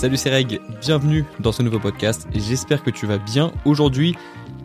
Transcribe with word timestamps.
Salut 0.00 0.16
c'est 0.16 0.30
Reg, 0.30 0.62
bienvenue 0.80 1.26
dans 1.40 1.52
ce 1.52 1.62
nouveau 1.62 1.78
podcast 1.78 2.26
j'espère 2.34 2.82
que 2.82 2.88
tu 2.88 3.04
vas 3.04 3.18
bien. 3.18 3.52
Aujourd'hui, 3.66 4.16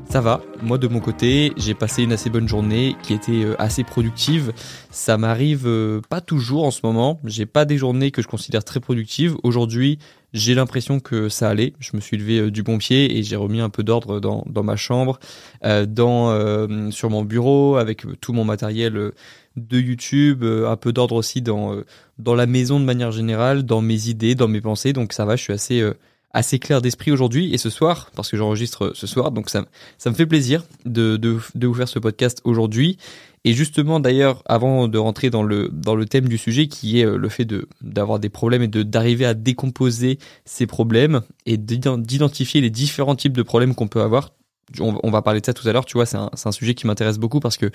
ça 0.09 0.21
va, 0.21 0.39
moi 0.63 0.77
de 0.77 0.88
mon 0.88 1.01
côté, 1.01 1.51
j'ai 1.57 1.73
passé 1.73 2.04
une 2.04 2.13
assez 2.13 2.29
bonne 2.29 2.47
journée 2.47 2.95
qui 3.04 3.13
était 3.13 3.43
euh, 3.43 3.54
assez 3.59 3.83
productive. 3.83 4.54
Ça 4.91 5.18
m'arrive 5.18 5.68
euh, 5.68 6.00
pas 6.07 6.21
toujours 6.21 6.63
en 6.63 6.71
ce 6.71 6.79
moment, 6.86 7.19
j'ai 7.25 7.45
pas 7.45 7.65
des 7.65 7.77
journées 7.77 8.11
que 8.11 8.21
je 8.21 8.29
considère 8.29 8.63
très 8.63 8.79
productives. 8.79 9.36
Aujourd'hui, 9.43 10.00
j'ai 10.32 10.55
l'impression 10.55 11.01
que 11.01 11.27
ça 11.27 11.49
allait. 11.49 11.73
Je 11.79 11.97
me 11.97 11.99
suis 11.99 12.15
levé 12.15 12.39
euh, 12.39 12.49
du 12.49 12.63
bon 12.63 12.77
pied 12.77 13.17
et 13.17 13.21
j'ai 13.21 13.36
remis 13.36 13.59
un 13.59 13.70
peu 13.70 13.83
d'ordre 13.83 14.21
dans, 14.21 14.45
dans 14.47 14.63
ma 14.63 14.77
chambre, 14.77 15.20
dans 15.61 16.91
sur 16.91 17.09
mon 17.09 17.23
bureau 17.23 17.75
avec 17.75 18.05
tout 18.21 18.32
mon 18.32 18.46
matériel 18.46 19.11
de 19.55 19.79
YouTube, 19.79 20.43
un 20.43 20.75
peu 20.75 20.93
d'ordre 20.93 21.15
aussi 21.15 21.41
dans 21.41 21.75
dans 22.18 22.36
la 22.36 22.46
maison 22.46 22.79
de 22.79 22.86
manière 22.86 23.11
générale, 23.11 23.63
dans 23.63 23.82
mes 23.82 24.09
idées, 24.09 24.36
dans 24.36 24.47
mes 24.47 24.61
pensées. 24.61 24.93
Donc 24.93 25.13
ça 25.13 25.25
va, 25.25 25.36
je 25.36 25.43
suis 25.43 25.54
assez 25.54 25.83
assez 26.36 26.59
clair 26.59 26.82
d'esprit 26.82 27.11
aujourd'hui 27.11 27.54
et 27.54 27.57
ce 27.57 27.69
soir, 27.69 28.11
parce 28.13 28.29
que 28.29 28.36
j'enregistre 28.36 28.91
ce 28.93 29.07
soir, 29.07 29.32
donc 29.32 29.49
ça, 29.49 29.65
ça 29.97 30.10
me 30.10 30.15
fait 30.15 30.25
plaisir 30.25 30.65
de, 30.83 31.18
vous 31.55 31.73
faire 31.73 31.87
ce 31.87 31.97
podcast 31.97 32.41
aujourd'hui. 32.44 32.97
Et 33.45 33.53
justement, 33.53 34.02
d'ailleurs, 34.02 34.44
avant 34.45 34.89
de 34.89 34.97
rentrer 34.97 35.30
dans 35.30 35.44
le, 35.44 35.69
dans 35.72 35.95
le 35.95 36.05
thème 36.05 36.27
du 36.27 36.38
sujet, 36.38 36.67
qui 36.67 36.99
est 36.99 37.05
euh, 37.05 37.16
le 37.16 37.30
fait 37.30 37.47
d'avoir 37.81 38.19
des 38.19 38.30
problèmes 38.30 38.63
et 38.63 38.67
d'arriver 38.67 39.25
à 39.25 39.33
décomposer 39.33 40.17
ces 40.44 40.66
problèmes 40.66 41.22
et 41.45 41.55
d'identifier 41.55 42.59
les 42.59 42.72
différents 42.72 43.16
types 43.16 43.38
de 43.38 43.44
problèmes 43.44 43.73
qu'on 43.73 43.88
peut 43.88 44.02
avoir. 44.02 44.33
On, 44.80 45.11
va 45.11 45.22
parler 45.22 45.42
de 45.42 45.45
ça 45.45 45.53
tout 45.53 45.67
à 45.67 45.73
l'heure, 45.73 45.86
tu 45.86 45.94
vois, 45.94 46.08
c'est 46.08 46.17
un, 46.17 46.52
sujet 46.52 46.73
qui 46.73 46.88
m'intéresse 46.88 47.19
beaucoup 47.19 47.39
parce 47.39 47.58
que 47.58 47.69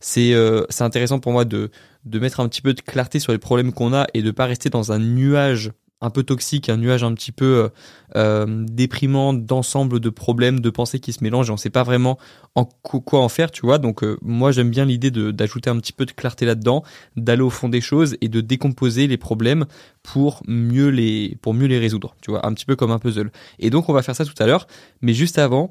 c'est, 0.00 0.32
euh, 0.32 0.64
intéressant 0.80 1.20
pour 1.20 1.32
moi 1.32 1.44
de, 1.44 1.70
mettre 2.06 2.40
un 2.40 2.48
petit 2.48 2.62
peu 2.62 2.72
de 2.72 2.80
clarté 2.80 3.18
sur 3.18 3.32
les 3.32 3.38
problèmes 3.38 3.72
qu'on 3.72 3.92
a 3.92 4.06
et 4.14 4.22
de 4.22 4.30
pas 4.30 4.46
rester 4.46 4.70
dans 4.70 4.90
un 4.90 4.98
nuage 4.98 5.72
un 6.02 6.08
peu 6.08 6.22
toxique, 6.22 6.70
un 6.70 6.78
nuage 6.78 7.04
un 7.04 7.12
petit 7.12 7.30
peu 7.30 7.44
euh, 7.44 7.68
euh, 8.16 8.64
déprimant 8.66 9.34
d'ensemble 9.34 10.00
de 10.00 10.08
problèmes, 10.08 10.60
de 10.60 10.70
pensées 10.70 10.98
qui 10.98 11.12
se 11.12 11.22
mélangent 11.22 11.50
et 11.50 11.52
on 11.52 11.58
sait 11.58 11.68
pas 11.68 11.82
vraiment 11.82 12.16
en 12.54 12.64
quoi 12.64 13.20
en 13.20 13.28
faire, 13.28 13.50
tu 13.50 13.66
vois. 13.66 13.76
Donc 13.76 14.02
moi 14.22 14.50
j'aime 14.50 14.70
bien 14.70 14.86
l'idée 14.86 15.10
d'ajouter 15.10 15.68
un 15.68 15.76
petit 15.76 15.92
peu 15.92 16.06
de 16.06 16.12
clarté 16.12 16.46
là-dedans, 16.46 16.84
d'aller 17.16 17.42
au 17.42 17.50
fond 17.50 17.68
des 17.68 17.82
choses 17.82 18.16
et 18.22 18.28
de 18.28 18.40
décomposer 18.40 19.08
les 19.08 19.18
problèmes 19.18 19.66
pour 20.02 20.42
mieux 20.48 20.88
les 20.88 21.36
pour 21.42 21.52
mieux 21.52 21.66
les 21.66 21.78
résoudre, 21.78 22.16
tu 22.22 22.30
vois, 22.30 22.46
un 22.46 22.54
petit 22.54 22.64
peu 22.64 22.76
comme 22.76 22.92
un 22.92 22.98
puzzle. 22.98 23.30
Et 23.58 23.68
donc 23.68 23.90
on 23.90 23.92
va 23.92 24.00
faire 24.00 24.16
ça 24.16 24.24
tout 24.24 24.42
à 24.42 24.46
l'heure, 24.46 24.66
mais 25.02 25.12
juste 25.12 25.38
avant, 25.38 25.68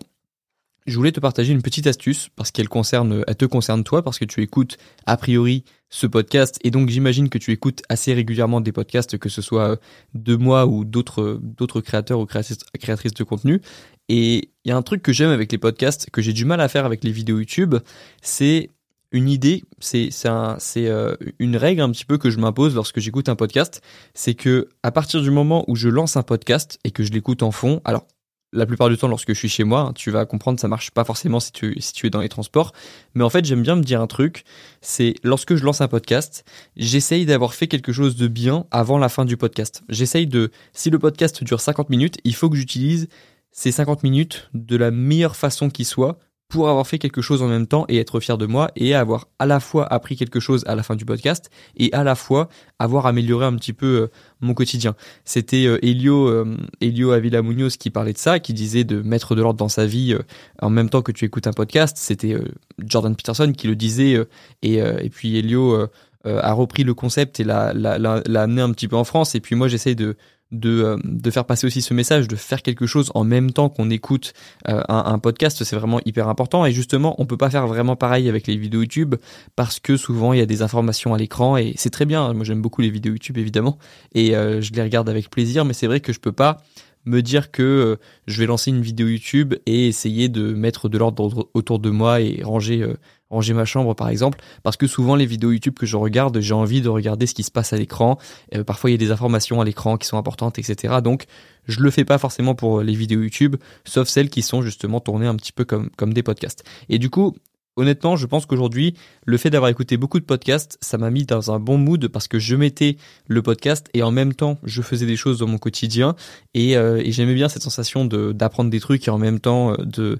je 0.89 0.95
voulais 0.95 1.11
te 1.11 1.19
partager 1.19 1.53
une 1.53 1.61
petite 1.61 1.87
astuce 1.87 2.29
parce 2.35 2.51
qu'elle 2.51 2.69
concerne, 2.69 3.23
elle 3.27 3.35
te 3.35 3.45
concerne 3.45 3.83
toi 3.83 4.03
parce 4.03 4.19
que 4.19 4.25
tu 4.25 4.41
écoutes 4.41 4.77
a 5.05 5.17
priori 5.17 5.63
ce 5.89 6.07
podcast 6.07 6.59
et 6.63 6.71
donc 6.71 6.89
j'imagine 6.89 7.29
que 7.29 7.37
tu 7.37 7.51
écoutes 7.51 7.81
assez 7.89 8.13
régulièrement 8.13 8.61
des 8.61 8.71
podcasts 8.71 9.17
que 9.17 9.29
ce 9.29 9.41
soit 9.41 9.79
de 10.13 10.35
moi 10.35 10.67
ou 10.67 10.85
d'autres 10.85 11.39
d'autres 11.41 11.81
créateurs 11.81 12.19
ou 12.19 12.25
créatrices, 12.25 13.13
de 13.13 13.23
contenu. 13.23 13.61
Et 14.07 14.51
il 14.65 14.69
y 14.69 14.71
a 14.71 14.77
un 14.77 14.81
truc 14.81 15.01
que 15.01 15.13
j'aime 15.13 15.29
avec 15.29 15.51
les 15.51 15.57
podcasts 15.57 16.09
que 16.09 16.21
j'ai 16.21 16.33
du 16.33 16.45
mal 16.45 16.61
à 16.61 16.67
faire 16.67 16.85
avec 16.85 17.03
les 17.03 17.11
vidéos 17.11 17.39
YouTube 17.39 17.75
c'est 18.21 18.69
une 19.11 19.29
idée, 19.29 19.63
c'est 19.79 20.09
c'est 20.11 20.29
c'est 20.59 20.87
euh, 20.87 21.15
une 21.39 21.57
règle 21.57 21.81
un 21.81 21.89
petit 21.89 22.05
peu 22.05 22.17
que 22.17 22.29
je 22.29 22.37
m'impose 22.37 22.75
lorsque 22.75 22.99
j'écoute 22.99 23.29
un 23.29 23.35
podcast, 23.35 23.81
c'est 24.13 24.35
que 24.35 24.69
à 24.83 24.91
partir 24.91 25.21
du 25.21 25.31
moment 25.31 25.65
où 25.67 25.75
je 25.75 25.89
lance 25.89 26.15
un 26.15 26.23
podcast 26.23 26.79
et 26.83 26.91
que 26.91 27.03
je 27.03 27.11
l'écoute 27.11 27.41
en 27.41 27.51
fond, 27.51 27.81
alors 27.85 28.05
la 28.51 28.65
plupart 28.65 28.89
du 28.89 28.97
temps 28.97 29.07
lorsque 29.07 29.33
je 29.33 29.37
suis 29.37 29.49
chez 29.49 29.63
moi, 29.63 29.91
tu 29.95 30.11
vas 30.11 30.25
comprendre 30.25 30.59
ça 30.59 30.67
marche 30.67 30.91
pas 30.91 31.03
forcément 31.03 31.39
si 31.39 31.51
tu 31.51 31.79
si 31.79 31.93
tu 31.93 32.07
es 32.07 32.09
dans 32.09 32.21
les 32.21 32.29
transports, 32.29 32.73
mais 33.13 33.23
en 33.23 33.29
fait, 33.29 33.45
j'aime 33.45 33.61
bien 33.61 33.75
me 33.75 33.83
dire 33.83 34.01
un 34.01 34.07
truc, 34.07 34.43
c'est 34.81 35.15
lorsque 35.23 35.55
je 35.55 35.63
lance 35.63 35.81
un 35.81 35.87
podcast, 35.87 36.45
j'essaye 36.75 37.25
d'avoir 37.25 37.53
fait 37.53 37.67
quelque 37.67 37.91
chose 37.91 38.15
de 38.15 38.27
bien 38.27 38.65
avant 38.71 38.97
la 38.97 39.09
fin 39.09 39.25
du 39.25 39.37
podcast. 39.37 39.83
J'essaye 39.89 40.27
de 40.27 40.51
si 40.73 40.89
le 40.89 40.99
podcast 40.99 41.43
dure 41.43 41.61
50 41.61 41.89
minutes, 41.89 42.17
il 42.23 42.35
faut 42.35 42.49
que 42.49 42.57
j'utilise 42.57 43.07
ces 43.51 43.71
50 43.71 44.03
minutes 44.03 44.49
de 44.53 44.77
la 44.77 44.91
meilleure 44.91 45.35
façon 45.35 45.69
qui 45.69 45.85
soit 45.85 46.17
pour 46.49 46.67
avoir 46.67 46.85
fait 46.87 46.97
quelque 46.97 47.21
chose 47.21 47.43
en 47.43 47.47
même 47.47 47.67
temps 47.67 47.85
et 47.87 47.97
être 47.99 48.19
fier 48.19 48.37
de 48.37 48.47
moi 48.47 48.71
et 48.75 48.95
avoir 48.95 49.27
à 49.37 49.45
la 49.45 49.59
fois 49.59 49.85
appris 49.93 50.17
quelque 50.17 50.39
chose 50.39 50.63
à 50.65 50.73
la 50.73 50.81
fin 50.81 50.95
du 50.95 51.05
podcast 51.05 51.51
et 51.77 51.93
à 51.93 52.03
la 52.03 52.15
fois 52.15 52.49
avoir 52.79 53.05
amélioré 53.05 53.45
un 53.45 53.55
petit 53.55 53.71
peu 53.71 53.85
euh, 53.85 54.07
mon 54.41 54.55
quotidien. 54.55 54.95
C'était 55.25 55.67
euh, 55.67 55.77
Elio 55.85 56.27
euh, 56.27 56.57
Elio 56.81 57.11
Avila 57.11 57.43
Munoz 57.43 57.77
qui 57.77 57.91
parlait 57.91 58.13
de 58.13 58.17
ça, 58.17 58.39
qui 58.39 58.53
disait 58.53 58.83
de 58.83 59.01
mettre 59.03 59.35
de 59.35 59.43
l'ordre 59.43 59.59
dans 59.59 59.69
sa 59.69 59.85
vie 59.85 60.17
en 60.59 60.71
même 60.71 60.89
temps 60.89 61.03
que 61.03 61.11
tu 61.11 61.23
écoutes 61.25 61.45
un 61.45 61.53
podcast. 61.53 61.97
C'était 61.97 62.35
Jordan 62.83 63.15
Peterson 63.15 63.53
qui 63.55 63.67
le 63.67 63.75
disait 63.75 64.17
et, 64.63 65.09
puis 65.11 65.37
Elio 65.37 65.87
a 66.25 66.53
repris 66.53 66.83
le 66.83 66.95
concept 66.95 67.39
et 67.39 67.43
l'a, 67.43 67.73
l'a, 67.73 67.97
l'a 67.97 68.41
amené 68.41 68.61
un 68.61 68.71
petit 68.71 68.87
peu 68.87 68.95
en 68.95 69.03
France 69.03 69.35
et 69.35 69.39
puis 69.39 69.55
moi 69.55 69.67
j'essaye 69.67 69.95
de 69.95 70.17
de, 70.51 70.83
euh, 70.83 70.97
de 71.03 71.31
faire 71.31 71.45
passer 71.45 71.67
aussi 71.67 71.81
ce 71.81 71.93
message, 71.93 72.27
de 72.27 72.35
faire 72.35 72.61
quelque 72.61 72.85
chose 72.85 73.11
en 73.13 73.23
même 73.23 73.51
temps 73.51 73.69
qu'on 73.69 73.89
écoute 73.89 74.33
euh, 74.67 74.81
un, 74.87 75.19
podcast, 75.19 75.63
c'est 75.63 75.75
vraiment 75.75 75.99
hyper 76.05 76.27
important. 76.27 76.65
Et 76.65 76.71
justement, 76.71 77.15
on 77.19 77.25
peut 77.25 77.37
pas 77.37 77.49
faire 77.49 77.67
vraiment 77.67 77.95
pareil 77.95 78.29
avec 78.29 78.47
les 78.47 78.57
vidéos 78.57 78.81
YouTube 78.81 79.15
parce 79.55 79.79
que 79.79 79.97
souvent 79.97 80.33
il 80.33 80.39
y 80.39 80.41
a 80.41 80.45
des 80.45 80.61
informations 80.61 81.13
à 81.13 81.17
l'écran 81.17 81.57
et 81.57 81.73
c'est 81.75 81.89
très 81.89 82.05
bien. 82.05 82.33
Moi 82.33 82.45
j'aime 82.45 82.61
beaucoup 82.61 82.81
les 82.81 82.89
vidéos 82.89 83.13
YouTube 83.13 83.37
évidemment 83.37 83.77
et 84.15 84.35
euh, 84.35 84.61
je 84.61 84.73
les 84.73 84.81
regarde 84.81 85.09
avec 85.09 85.29
plaisir, 85.29 85.65
mais 85.65 85.73
c'est 85.73 85.87
vrai 85.87 85.99
que 85.99 86.13
je 86.13 86.19
peux 86.19 86.31
pas 86.31 86.57
me 87.05 87.21
dire 87.21 87.51
que 87.51 87.97
je 88.27 88.39
vais 88.39 88.45
lancer 88.45 88.71
une 88.71 88.81
vidéo 88.81 89.07
YouTube 89.07 89.55
et 89.65 89.87
essayer 89.87 90.29
de 90.29 90.53
mettre 90.53 90.89
de 90.89 90.97
l'ordre 90.97 91.49
autour 91.53 91.79
de 91.79 91.89
moi 91.89 92.21
et 92.21 92.41
ranger 92.43 92.85
ranger 93.29 93.53
ma 93.53 93.65
chambre 93.65 93.93
par 93.95 94.09
exemple, 94.09 94.39
parce 94.63 94.77
que 94.77 94.87
souvent 94.87 95.15
les 95.15 95.25
vidéos 95.25 95.51
YouTube 95.51 95.75
que 95.77 95.85
je 95.85 95.97
regarde, 95.97 96.39
j'ai 96.39 96.53
envie 96.53 96.81
de 96.81 96.89
regarder 96.89 97.27
ce 97.27 97.33
qui 97.33 97.43
se 97.43 97.51
passe 97.51 97.73
à 97.73 97.77
l'écran. 97.77 98.17
Euh, 98.55 98.63
parfois 98.63 98.89
il 98.89 98.93
y 98.93 98.95
a 98.95 98.97
des 98.97 99.11
informations 99.11 99.61
à 99.61 99.65
l'écran 99.65 99.97
qui 99.97 100.07
sont 100.07 100.17
importantes, 100.17 100.59
etc. 100.59 100.95
Donc 101.03 101.25
je 101.67 101.79
le 101.81 101.91
fais 101.91 102.05
pas 102.05 102.17
forcément 102.17 102.55
pour 102.55 102.81
les 102.81 102.93
vidéos 102.93 103.21
YouTube, 103.21 103.55
sauf 103.85 104.07
celles 104.07 104.29
qui 104.29 104.41
sont 104.41 104.61
justement 104.61 104.99
tournées 104.99 105.27
un 105.27 105.35
petit 105.35 105.51
peu 105.51 105.65
comme 105.65 105.89
comme 105.97 106.13
des 106.13 106.23
podcasts. 106.23 106.63
Et 106.89 106.97
du 106.99 107.09
coup, 107.09 107.35
honnêtement, 107.79 108.15
je 108.15 108.25
pense 108.25 108.45
qu'aujourd'hui, 108.45 108.93
le 109.25 109.37
fait 109.37 109.49
d'avoir 109.49 109.71
écouté 109.71 109.97
beaucoup 109.97 110.19
de 110.19 110.25
podcasts, 110.25 110.77
ça 110.81 110.97
m'a 110.97 111.09
mis 111.09 111.25
dans 111.25 111.51
un 111.51 111.59
bon 111.59 111.77
mood 111.77 112.07
parce 112.09 112.27
que 112.27 112.37
je 112.37 112.55
mettais 112.55 112.97
le 113.27 113.41
podcast 113.41 113.87
et 113.93 114.03
en 114.03 114.11
même 114.11 114.33
temps, 114.33 114.57
je 114.63 114.81
faisais 114.81 115.05
des 115.05 115.15
choses 115.15 115.39
dans 115.39 115.47
mon 115.47 115.57
quotidien 115.57 116.15
et, 116.53 116.75
euh, 116.77 117.01
j'aimais 117.05 117.33
bien 117.33 117.49
cette 117.49 117.63
sensation 117.63 118.05
d'apprendre 118.05 118.69
des 118.69 118.79
trucs 118.79 119.07
et 119.07 119.11
en 119.11 119.17
même 119.17 119.39
temps 119.39 119.73
euh, 119.73 120.17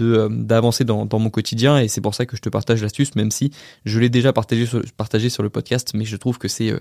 euh, 0.00 0.28
d'avancer 0.30 0.84
dans, 0.84 1.06
dans 1.06 1.18
mon 1.18 1.30
quotidien 1.30 1.78
et 1.78 1.88
c'est 1.88 2.00
pour 2.00 2.14
ça 2.14 2.26
que 2.26 2.36
je 2.36 2.42
te 2.42 2.48
partage 2.48 2.82
l'astuce, 2.82 3.14
même 3.14 3.30
si 3.30 3.50
je 3.84 4.00
l'ai 4.00 4.08
déjà 4.08 4.32
partagé 4.32 4.66
sur, 4.66 4.82
partagé 4.96 5.28
sur 5.28 5.42
le 5.42 5.50
podcast, 5.50 5.92
mais 5.94 6.04
je 6.04 6.16
trouve 6.16 6.38
que 6.38 6.48
c'est 6.48 6.72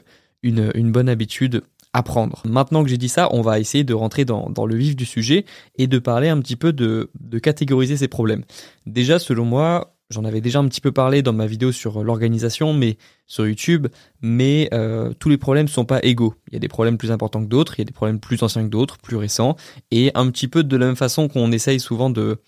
une, 0.41 0.72
une 0.73 0.91
bonne 0.91 1.09
habitude 1.09 1.63
à 1.94 2.01
prendre. 2.01 2.41
Maintenant 2.45 2.83
que 2.83 2.89
j'ai 2.89 2.97
dit 2.97 3.09
ça, 3.09 3.29
on 3.31 3.41
va 3.41 3.59
essayer 3.59 3.83
de 3.83 3.94
rentrer 3.94 4.25
dans, 4.25 4.50
dans 4.50 4.66
le 4.66 4.75
vif 4.75 4.95
du 4.95 5.06
sujet 5.06 5.45
et 5.78 5.88
de 5.88 6.00
parler 6.00 6.28
un 6.28 6.39
petit 6.39 6.56
peu 6.56 6.73
de, 6.73 7.12
de 7.19 7.39
catégoriser 7.39 7.97
ces 7.97 8.07
problèmes. 8.07 8.44
Déjà, 8.88 9.19
selon 9.19 9.45
moi, 9.45 9.93
J'en 10.13 10.25
avais 10.25 10.41
déjà 10.41 10.59
un 10.59 10.68
petit 10.68 10.79
peu 10.79 10.91
parlé 10.91 11.24
dans 11.24 11.34
ma 11.34 11.47
vidéo 11.47 11.72
sur 11.72 12.03
l'organisation, 12.03 12.72
mais 12.72 12.97
sur 13.25 13.47
YouTube. 13.47 13.88
Mais 14.22 14.69
euh, 14.72 15.12
tous 15.18 15.28
les 15.28 15.38
problèmes 15.38 15.68
sont 15.68 15.85
pas 15.85 16.00
égaux. 16.03 16.35
Il 16.47 16.53
y 16.53 16.56
a 16.56 16.59
des 16.59 16.68
problèmes 16.68 17.00
plus 17.00 17.12
importants 17.12 17.41
que 17.41 17.50
d'autres, 17.50 17.74
il 17.78 17.81
y 17.81 17.81
a 17.81 17.85
des 17.85 17.94
problèmes 17.94 18.19
plus 18.19 18.44
anciens 18.44 18.63
que 18.63 18.69
d'autres, 18.69 19.00
plus 19.00 19.18
récents, 19.18 19.56
et 19.90 20.12
un 20.13 20.29
petit 20.29 20.47
peu 20.47 20.63
de 20.63 20.78
la 20.78 20.85
même 20.85 20.96
façon 20.96 21.28
qu'on 21.28 21.51
essaye 21.51 21.79
souvent 21.79 22.12
de, 22.12 22.40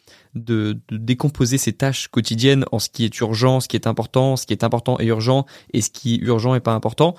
décomposer 0.91 1.57
ces 1.57 1.73
tâches 1.73 2.07
quotidiennes 2.07 2.65
en 2.71 2.77
ce 2.77 2.89
qui 2.89 3.03
est 3.03 3.19
urgent, 3.19 3.59
ce 3.59 3.67
qui 3.67 3.75
est 3.75 3.87
important, 3.87 4.35
ce 4.35 4.45
qui 4.45 4.53
est 4.53 4.63
important 4.63 4.99
et 4.99 5.05
urgent, 5.05 5.45
et 5.73 5.81
ce 5.81 5.89
qui 5.89 6.15
est 6.15 6.19
urgent 6.19 6.53
et 6.53 6.59
pas 6.59 6.73
important. 6.73 7.15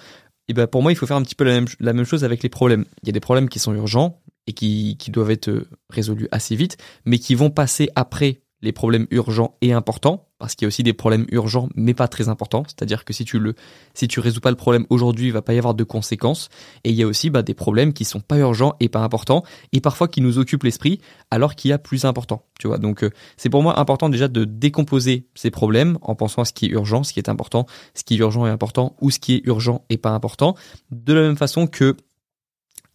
Et 0.48 0.52
ben 0.52 0.68
pour 0.68 0.80
moi, 0.80 0.92
il 0.92 0.94
faut 0.94 1.08
faire 1.08 1.16
un 1.16 1.22
petit 1.22 1.34
peu 1.34 1.44
la 1.44 1.92
même, 1.92 2.04
chose 2.04 2.22
avec 2.22 2.44
les 2.44 2.48
problèmes. 2.48 2.84
Il 3.02 3.08
y 3.08 3.10
a 3.10 3.12
des 3.12 3.20
problèmes 3.20 3.48
qui 3.48 3.58
sont 3.58 3.74
urgents 3.74 4.20
et 4.46 4.52
qui, 4.52 4.96
qui 4.96 5.10
doivent 5.10 5.32
être 5.32 5.66
résolus 5.90 6.28
assez 6.30 6.54
vite, 6.54 6.76
mais 7.04 7.18
qui 7.18 7.34
vont 7.34 7.50
passer 7.50 7.88
après 7.96 8.42
les 8.62 8.72
problèmes 8.72 9.06
urgents 9.10 9.56
et 9.60 9.72
importants, 9.72 10.25
parce 10.38 10.54
qu'il 10.54 10.64
y 10.64 10.66
a 10.66 10.68
aussi 10.68 10.82
des 10.82 10.92
problèmes 10.92 11.26
urgents 11.30 11.68
mais 11.74 11.94
pas 11.94 12.08
très 12.08 12.28
importants, 12.28 12.64
c'est-à-dire 12.66 13.04
que 13.04 13.12
si 13.12 13.24
tu 13.24 13.38
le 13.38 13.54
si 13.94 14.08
tu 14.08 14.20
résous 14.20 14.40
pas 14.40 14.50
le 14.50 14.56
problème 14.56 14.86
aujourd'hui, 14.90 15.26
il 15.26 15.32
va 15.32 15.42
pas 15.42 15.54
y 15.54 15.58
avoir 15.58 15.74
de 15.74 15.84
conséquences. 15.84 16.48
Et 16.84 16.90
il 16.90 16.96
y 16.96 17.02
a 17.02 17.06
aussi 17.06 17.30
bah, 17.30 17.42
des 17.42 17.54
problèmes 17.54 17.92
qui 17.92 18.04
sont 18.04 18.20
pas 18.20 18.38
urgents 18.38 18.74
et 18.80 18.88
pas 18.88 19.00
importants, 19.00 19.44
et 19.72 19.80
parfois 19.80 20.08
qui 20.08 20.20
nous 20.20 20.38
occupent 20.38 20.64
l'esprit 20.64 21.00
alors 21.30 21.54
qu'il 21.54 21.70
y 21.70 21.72
a 21.72 21.78
plus 21.78 22.04
important. 22.04 22.44
Tu 22.58 22.68
vois, 22.68 22.78
donc 22.78 23.02
euh, 23.02 23.10
c'est 23.36 23.50
pour 23.50 23.62
moi 23.62 23.78
important 23.78 24.08
déjà 24.08 24.28
de 24.28 24.44
décomposer 24.44 25.26
ces 25.34 25.50
problèmes 25.50 25.98
en 26.02 26.14
pensant 26.14 26.42
à 26.42 26.44
ce 26.44 26.52
qui 26.52 26.66
est 26.66 26.70
urgent, 26.70 27.02
ce 27.02 27.12
qui 27.12 27.20
est 27.20 27.28
important, 27.28 27.66
ce 27.94 28.04
qui 28.04 28.14
est 28.14 28.18
urgent 28.18 28.46
et 28.46 28.50
important, 28.50 28.96
ou 29.00 29.10
ce 29.10 29.18
qui 29.18 29.34
est 29.34 29.42
urgent 29.46 29.84
et 29.88 29.96
pas 29.96 30.10
important. 30.10 30.54
De 30.90 31.12
la 31.12 31.22
même 31.22 31.36
façon 31.36 31.66
que 31.66 31.96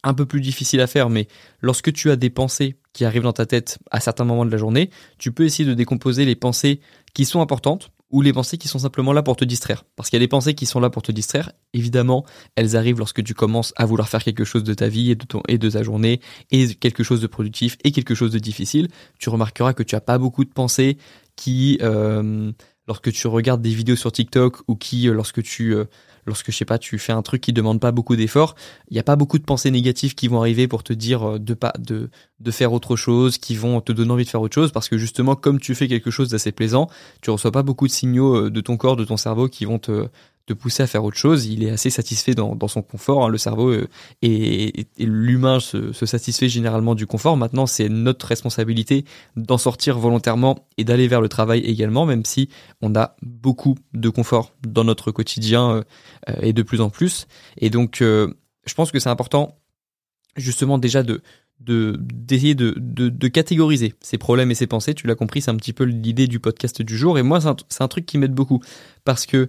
un 0.04 0.14
peu 0.14 0.26
plus 0.26 0.40
difficile 0.40 0.80
à 0.80 0.86
faire, 0.86 1.10
mais 1.10 1.28
lorsque 1.60 1.92
tu 1.92 2.10
as 2.10 2.16
des 2.16 2.30
pensées 2.30 2.76
qui 2.92 3.04
arrivent 3.04 3.22
dans 3.22 3.32
ta 3.32 3.46
tête 3.46 3.78
à 3.90 4.00
certains 4.00 4.24
moments 4.24 4.44
de 4.44 4.50
la 4.50 4.58
journée, 4.58 4.90
tu 5.18 5.32
peux 5.32 5.44
essayer 5.44 5.68
de 5.68 5.74
décomposer 5.74 6.24
les 6.24 6.36
pensées 6.36 6.80
qui 7.14 7.24
sont 7.24 7.40
importantes 7.40 7.90
ou 8.12 8.20
les 8.20 8.32
pensées 8.32 8.58
qui 8.58 8.68
sont 8.68 8.78
simplement 8.78 9.14
là 9.14 9.22
pour 9.22 9.36
te 9.36 9.44
distraire. 9.44 9.84
Parce 9.96 10.10
qu'il 10.10 10.18
y 10.18 10.22
a 10.22 10.24
des 10.24 10.28
pensées 10.28 10.54
qui 10.54 10.66
sont 10.66 10.80
là 10.80 10.90
pour 10.90 11.02
te 11.02 11.10
distraire. 11.10 11.50
Évidemment, 11.72 12.24
elles 12.56 12.76
arrivent 12.76 12.98
lorsque 12.98 13.24
tu 13.24 13.32
commences 13.32 13.72
à 13.76 13.86
vouloir 13.86 14.08
faire 14.08 14.22
quelque 14.22 14.44
chose 14.44 14.62
de 14.62 14.74
ta 14.74 14.88
vie 14.88 15.10
et 15.10 15.58
de, 15.58 15.70
ta 15.70 15.82
journée 15.82 16.20
et 16.50 16.74
quelque 16.74 17.02
chose 17.02 17.22
de 17.22 17.26
productif 17.26 17.78
et 17.84 17.90
quelque 17.90 18.14
chose 18.14 18.30
de 18.30 18.38
difficile. 18.38 18.88
Tu 19.18 19.30
remarqueras 19.30 19.72
que 19.72 19.82
tu 19.82 19.94
as 19.94 20.02
pas 20.02 20.18
beaucoup 20.18 20.44
de 20.44 20.50
pensées 20.50 20.98
qui, 21.36 21.78
euh, 21.80 22.52
lorsque 22.86 23.10
tu 23.10 23.26
regardes 23.28 23.62
des 23.62 23.74
vidéos 23.74 23.96
sur 23.96 24.12
TikTok 24.12 24.58
ou 24.68 24.76
qui, 24.76 25.08
euh, 25.08 25.14
lorsque 25.14 25.42
tu, 25.42 25.74
euh, 25.74 25.86
lorsque 26.26 26.50
je 26.50 26.56
sais 26.56 26.64
pas, 26.64 26.78
tu 26.78 26.98
fais 26.98 27.12
un 27.12 27.22
truc 27.22 27.40
qui 27.40 27.52
demande 27.52 27.80
pas 27.80 27.92
beaucoup 27.92 28.16
d'efforts, 28.16 28.54
il 28.90 28.94
n'y 28.94 29.00
a 29.00 29.04
pas 29.04 29.16
beaucoup 29.16 29.38
de 29.38 29.44
pensées 29.44 29.70
négatives 29.70 30.14
qui 30.14 30.28
vont 30.28 30.40
arriver 30.40 30.68
pour 30.68 30.82
te 30.82 30.92
dire 30.92 31.38
de 31.38 31.54
pas 31.54 31.72
de 31.78 32.10
de 32.40 32.50
faire 32.50 32.72
autre 32.72 32.96
chose, 32.96 33.38
qui 33.38 33.54
vont 33.54 33.80
te 33.80 33.92
donner 33.92 34.10
envie 34.10 34.24
de 34.24 34.28
faire 34.28 34.42
autre 34.42 34.54
chose 34.54 34.72
parce 34.72 34.88
que 34.88 34.98
justement 34.98 35.36
comme 35.36 35.60
tu 35.60 35.74
fais 35.74 35.86
quelque 35.88 36.10
chose 36.10 36.30
d'assez 36.30 36.52
plaisant, 36.52 36.88
tu 37.20 37.30
reçois 37.30 37.52
pas 37.52 37.62
beaucoup 37.62 37.86
de 37.86 37.92
signaux 37.92 38.50
de 38.50 38.60
ton 38.60 38.76
corps, 38.76 38.96
de 38.96 39.04
ton 39.04 39.16
cerveau 39.16 39.48
qui 39.48 39.64
vont 39.64 39.78
te 39.78 40.08
te 40.46 40.52
pousser 40.52 40.82
à 40.82 40.86
faire 40.86 41.04
autre 41.04 41.16
chose. 41.16 41.46
Il 41.46 41.62
est 41.62 41.70
assez 41.70 41.90
satisfait 41.90 42.34
dans, 42.34 42.68
son 42.68 42.82
confort. 42.82 43.24
Hein. 43.24 43.28
Le 43.28 43.38
cerveau 43.38 43.70
euh, 43.70 43.88
et, 44.22 44.86
l'humain 44.98 45.60
se, 45.60 45.92
se, 45.92 46.06
satisfait 46.06 46.48
généralement 46.48 46.94
du 46.94 47.06
confort. 47.06 47.36
Maintenant, 47.36 47.66
c'est 47.66 47.88
notre 47.88 48.26
responsabilité 48.26 49.04
d'en 49.36 49.58
sortir 49.58 49.98
volontairement 49.98 50.66
et 50.78 50.84
d'aller 50.84 51.08
vers 51.08 51.20
le 51.20 51.28
travail 51.28 51.60
également, 51.60 52.06
même 52.06 52.24
si 52.24 52.48
on 52.80 52.94
a 52.94 53.16
beaucoup 53.22 53.76
de 53.94 54.08
confort 54.08 54.52
dans 54.66 54.84
notre 54.84 55.10
quotidien 55.10 55.70
euh, 55.70 55.82
euh, 56.28 56.34
et 56.42 56.52
de 56.52 56.62
plus 56.62 56.80
en 56.80 56.90
plus. 56.90 57.26
Et 57.58 57.70
donc, 57.70 57.98
je 58.00 58.74
pense 58.74 58.92
que 58.92 58.98
c'est 58.98 59.08
important 59.08 59.58
justement 60.36 60.78
déjà 60.78 61.02
de 61.02 61.22
de 61.60 61.96
d'essayer 62.00 62.54
de, 62.54 62.74
de, 62.76 63.28
catégoriser 63.28 63.94
ses 64.00 64.18
problèmes 64.18 64.50
et 64.50 64.54
ses 64.54 64.66
pensées. 64.66 64.94
Tu 64.94 65.06
l'as 65.06 65.14
compris, 65.14 65.42
c'est 65.42 65.50
un 65.50 65.56
petit 65.56 65.72
peu 65.72 65.84
l'idée 65.84 66.26
du 66.26 66.40
podcast 66.40 66.82
du 66.82 66.96
jour. 66.96 67.18
Et 67.18 67.22
moi, 67.22 67.40
c'est 67.40 67.82
un, 67.82 67.88
truc 67.88 68.06
qui 68.06 68.18
m'aide 68.18 68.34
beaucoup 68.34 68.60
parce 69.04 69.26
que 69.26 69.48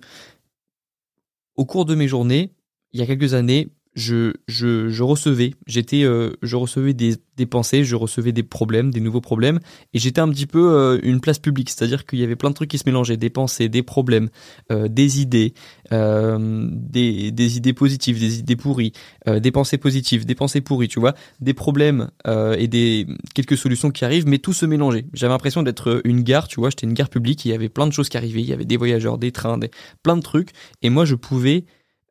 au 1.56 1.66
cours 1.66 1.86
de 1.86 1.96
mes 1.96 2.08
journées, 2.08 2.54
il 2.92 3.00
y 3.00 3.04
a 3.04 3.06
quelques 3.06 3.34
années, 3.34 3.70
je, 3.96 4.34
je, 4.48 4.90
je 4.90 5.04
recevais, 5.04 5.54
j'étais, 5.68 6.04
euh, 6.04 6.32
je 6.42 6.56
recevais 6.56 6.94
des, 6.94 7.16
des, 7.38 7.46
pensées, 7.46 7.84
je 7.84 7.96
recevais 7.96 8.32
des 8.32 8.44
problèmes, 8.44 8.92
des 8.92 9.00
nouveaux 9.00 9.22
problèmes, 9.22 9.60
et 9.94 10.00
j'étais 10.00 10.22
un 10.22 10.30
petit 10.30 10.48
peu 10.48 10.74
euh, 10.74 11.00
une 11.04 11.20
place 11.20 11.40
publique, 11.40 11.70
c'est-à-dire 11.70 12.06
qu'il 12.06 12.20
y 12.20 12.24
avait 12.24 12.36
plein 12.36 12.50
de 12.50 12.56
trucs 12.56 12.70
qui 12.70 12.78
se 12.78 12.84
mélangeaient, 12.86 13.18
des 13.18 13.30
pensées, 13.30 13.70
des 13.70 13.84
problèmes, 13.84 14.30
euh, 14.72 14.88
des 14.88 15.22
idées, 15.22 15.54
des, 15.92 17.32
des 17.32 17.58
idées 17.58 17.74
positives, 17.74 18.20
des 18.20 18.40
idées 18.40 18.56
pourries, 18.56 18.94
des 19.28 19.52
pensées 19.52 19.78
positives, 19.78 20.26
des 20.26 20.34
pensées 20.34 20.62
pourries, 20.62 20.88
tu 20.88 21.00
vois, 21.00 21.14
des 21.40 21.54
problèmes 21.54 22.10
et 22.26 22.68
des 22.68 23.06
quelques 23.36 23.58
solutions 23.58 23.92
qui 23.92 24.04
arrivent, 24.04 24.28
mais 24.28 24.40
tout 24.40 24.54
se 24.54 24.66
mélangeait. 24.66 25.06
J'avais 25.14 25.34
l'impression 25.34 25.62
d'être 25.62 26.02
une 26.04 26.24
gare, 26.24 26.48
tu 26.48 26.60
vois, 26.60 26.72
j'étais 26.72 26.88
une 26.88 26.94
gare 26.94 27.10
publique, 27.10 27.46
il 27.46 27.50
y 27.50 27.54
avait 27.54 27.70
plein 27.70 27.86
de 27.86 27.94
choses 27.94 28.10
qui 28.10 28.18
arrivaient, 28.18 28.42
il 28.42 28.50
y 28.50 28.54
avait 28.54 28.66
des 28.66 28.78
voyageurs, 28.78 29.20
des 29.20 29.32
trains, 29.32 29.60
des, 29.60 29.70
plein 30.02 30.18
de 30.18 30.24
trucs, 30.24 30.50
et 30.82 30.90
moi 30.90 31.06
je 31.06 31.14
pouvais 31.14 31.66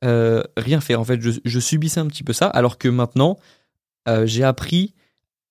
euh, 0.04 0.42
rien 0.56 0.80
faire. 0.80 1.00
En 1.00 1.04
fait, 1.04 1.20
je, 1.20 1.60
subissais 1.60 2.00
un 2.00 2.06
petit 2.06 2.24
peu 2.24 2.32
ça, 2.32 2.46
alors 2.46 2.78
que 2.78 2.88
maintenant, 2.88 3.38
euh, 4.08 4.26
j'ai 4.26 4.44
appris 4.44 4.94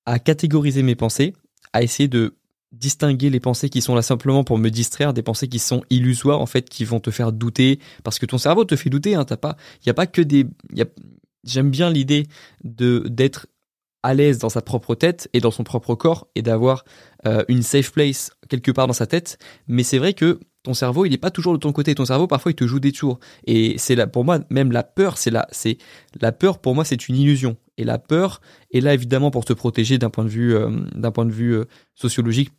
à 0.06 0.20
catégoriser 0.20 0.84
mes 0.84 0.96
pensées, 0.96 1.34
à 1.74 1.84
essayer 1.84 2.08
de 2.08 2.36
distinguer 2.72 3.30
les 3.30 3.40
pensées 3.40 3.70
qui 3.70 3.82
sont 3.82 3.96
là 3.96 4.02
simplement 4.02 4.44
pour 4.44 4.58
me 4.58 4.70
distraire 4.70 5.14
des 5.14 5.24
pensées 5.24 5.50
qui 5.50 5.60
sont 5.60 5.84
illusoires 5.90 6.40
en 6.40 6.46
fait 6.46 6.70
qui 6.70 6.86
vont 6.86 7.02
te 7.02 7.12
faire 7.12 7.34
douter 7.34 7.80
parce 8.02 8.18
que 8.18 8.26
ton 8.26 8.38
cerveau 8.38 8.64
te 8.64 8.78
fait 8.78 8.90
douter 8.90 9.14
hein, 9.14 9.26
t'as 9.26 9.36
pas 9.36 9.58
il 9.84 9.88
y 9.88 9.90
a 9.90 9.94
pas 9.94 10.08
que 10.08 10.22
des 10.22 10.48
j'aime 11.44 11.70
bien 11.70 11.90
l'idée 11.90 12.28
de 12.64 13.04
d'être 13.10 13.48
à 14.04 14.14
l'aise 14.14 14.40
dans 14.40 14.50
sa 14.50 14.62
propre 14.62 14.96
tête 14.96 15.30
et 15.34 15.40
dans 15.40 15.52
son 15.52 15.64
propre 15.64 15.96
corps 15.96 16.28
et 16.36 16.42
d'avoir 16.42 16.84
euh, 17.26 17.44
une 17.48 17.62
safe 17.62 17.92
place 17.92 18.32
quelque 18.50 18.72
part 18.72 18.88
dans 18.88 18.94
sa 18.94 19.08
tête 19.08 19.38
mais 19.68 19.84
c'est 19.84 19.98
vrai 19.98 20.14
que 20.14 20.40
ton 20.64 20.74
cerveau, 20.74 21.06
il 21.06 21.10
n'est 21.10 21.18
pas 21.18 21.32
toujours 21.32 21.54
de 21.54 21.58
ton 21.58 21.72
côté. 21.72 21.96
Ton 21.96 22.06
cerveau, 22.06 22.28
parfois, 22.28 22.52
il 22.52 22.56
te 22.56 22.68
joue 22.68 22.80
des 22.80 22.92
tours. 22.92 23.20
Et 23.48 23.76
c'est 23.78 23.96
là, 23.96 24.06
pour 24.06 24.24
moi, 24.24 24.40
même 24.50 24.72
la 24.72 24.84
peur, 24.84 25.18
c'est 25.18 25.32
là, 25.32 25.48
c'est 25.52 25.78
la 26.20 26.32
peur. 26.32 26.60
Pour 26.60 26.76
moi, 26.76 26.86
c'est 26.86 27.08
une 27.08 27.16
illusion. 27.16 27.58
Et 27.78 27.84
la 27.84 27.98
peur 27.98 28.42
est 28.72 28.80
là 28.80 28.94
évidemment 28.94 29.32
pour 29.32 29.44
te 29.44 29.54
protéger 29.54 29.98
d'un 29.98 30.12
point 30.12 30.24
de 30.24 30.30
vue, 30.30 30.54
euh, 30.54 30.70
d'un 30.94 31.12
point 31.12 31.26
de 31.26 31.32
vue 31.32 31.56
euh, 31.56 31.66
sociologique, 31.96 32.52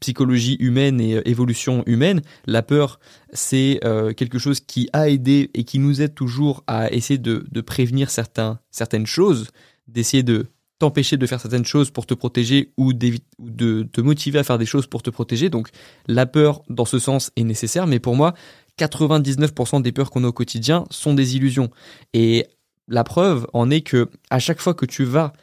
psychologie 0.00 0.56
humaine 0.58 1.00
et 1.00 1.22
évolution 1.24 1.84
humaine. 1.86 2.22
La 2.46 2.62
peur, 2.62 2.98
c'est 3.32 3.78
quelque 4.16 4.38
chose 4.38 4.58
qui 4.58 4.90
a 4.92 5.08
aidé 5.08 5.48
et 5.54 5.62
qui 5.62 5.78
nous 5.78 6.02
aide 6.02 6.14
toujours 6.14 6.64
à 6.66 6.90
essayer 6.92 7.18
de, 7.18 7.60
prévenir 7.60 8.10
certaines 8.10 9.06
choses, 9.06 9.46
d'essayer 9.86 10.24
de 10.24 10.46
t'empêcher 10.80 11.16
de 11.16 11.26
faire 11.26 11.40
certaines 11.40 11.64
choses 11.64 11.90
pour 11.90 12.06
te 12.06 12.14
protéger 12.14 12.72
ou, 12.76 12.92
de 12.92 13.82
te 13.82 14.00
motiver 14.00 14.40
à 14.40 14.44
faire 14.44 14.58
des 14.58 14.66
choses 14.66 14.86
pour 14.86 15.02
te 15.02 15.10
protéger. 15.10 15.50
Donc 15.50 15.68
la 16.08 16.26
peur 16.26 16.62
dans 16.68 16.86
ce 16.86 16.98
sens 16.98 17.30
est 17.36 17.44
nécessaire, 17.44 17.86
mais 17.86 18.00
pour 18.00 18.16
moi, 18.16 18.34
99% 18.78 19.82
des 19.82 19.92
peurs 19.92 20.10
qu'on 20.10 20.24
a 20.24 20.28
au 20.28 20.32
quotidien 20.32 20.86
sont 20.90 21.12
des 21.14 21.36
illusions. 21.36 21.70
Et 22.14 22.46
la 22.88 23.04
preuve 23.04 23.46
en 23.52 23.70
est 23.70 23.82
que 23.82 24.08
à 24.30 24.38
chaque 24.38 24.60
fois 24.60 24.72
que 24.74 24.86
tu 24.86 25.04
vas 25.04 25.34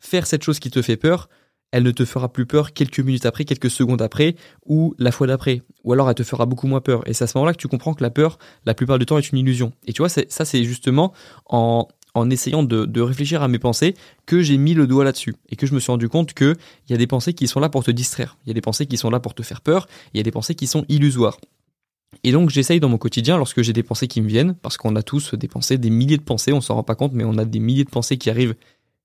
faire 0.00 0.26
cette 0.26 0.42
chose 0.42 0.58
qui 0.58 0.70
te 0.70 0.82
fait 0.82 0.96
peur, 0.96 1.28
elle 1.70 1.84
ne 1.84 1.92
te 1.92 2.04
fera 2.04 2.30
plus 2.30 2.44
peur 2.44 2.72
quelques 2.72 2.98
minutes 2.98 3.24
après, 3.24 3.44
quelques 3.44 3.70
secondes 3.70 4.02
après, 4.02 4.34
ou 4.66 4.94
la 4.98 5.12
fois 5.12 5.28
d'après. 5.28 5.62
Ou 5.84 5.92
alors 5.92 6.08
elle 6.08 6.16
te 6.16 6.24
fera 6.24 6.44
beaucoup 6.44 6.66
moins 6.66 6.80
peur. 6.80 7.08
Et 7.08 7.14
c'est 7.14 7.22
à 7.22 7.26
ce 7.28 7.38
moment-là 7.38 7.52
que 7.52 7.58
tu 7.58 7.68
comprends 7.68 7.94
que 7.94 8.02
la 8.02 8.10
peur, 8.10 8.38
la 8.66 8.74
plupart 8.74 8.98
du 8.98 9.06
temps, 9.06 9.16
est 9.16 9.30
une 9.30 9.38
illusion. 9.38 9.72
Et 9.86 9.92
tu 9.92 10.02
vois, 10.02 10.08
ça 10.08 10.44
c'est 10.44 10.64
justement 10.64 11.12
en 11.46 11.86
en 12.14 12.30
essayant 12.30 12.62
de, 12.62 13.00
réfléchir 13.00 13.42
à 13.42 13.48
mes 13.48 13.58
pensées 13.58 13.94
que 14.26 14.40
j'ai 14.42 14.58
mis 14.58 14.74
le 14.74 14.86
doigt 14.86 15.04
là-dessus. 15.04 15.34
Et 15.48 15.56
que 15.56 15.66
je 15.66 15.74
me 15.74 15.80
suis 15.80 15.90
rendu 15.90 16.08
compte 16.08 16.34
qu'il 16.34 16.56
y 16.90 16.94
a 16.94 16.96
des 16.96 17.06
pensées 17.06 17.34
qui 17.34 17.48
sont 17.48 17.60
là 17.60 17.68
pour 17.68 17.84
te 17.84 17.90
distraire, 17.90 18.36
il 18.44 18.48
y 18.48 18.52
a 18.52 18.54
des 18.54 18.60
pensées 18.60 18.86
qui 18.86 18.96
sont 18.96 19.10
là 19.10 19.20
pour 19.20 19.34
te 19.34 19.42
faire 19.42 19.60
peur, 19.60 19.88
il 20.12 20.18
y 20.18 20.20
a 20.20 20.22
des 20.22 20.30
pensées 20.30 20.54
qui 20.54 20.66
sont 20.66 20.84
illusoires. 20.88 21.38
Et 22.24 22.32
donc 22.32 22.50
j'essaye 22.50 22.80
dans 22.80 22.88
mon 22.88 22.98
quotidien, 22.98 23.38
lorsque 23.38 23.62
j'ai 23.62 23.72
des 23.72 23.82
pensées 23.82 24.06
qui 24.06 24.20
me 24.20 24.28
viennent, 24.28 24.54
parce 24.54 24.76
qu'on 24.76 24.94
a 24.96 25.02
tous 25.02 25.34
des 25.34 25.48
pensées, 25.48 25.78
des 25.78 25.90
milliers 25.90 26.18
de 26.18 26.22
pensées, 26.22 26.52
on 26.52 26.60
s'en 26.60 26.74
rend 26.74 26.82
pas 26.82 26.94
compte, 26.94 27.12
mais 27.14 27.24
on 27.24 27.38
a 27.38 27.44
des 27.44 27.58
milliers 27.58 27.84
de 27.84 27.90
pensées 27.90 28.18
qui 28.18 28.30
arrivent 28.30 28.54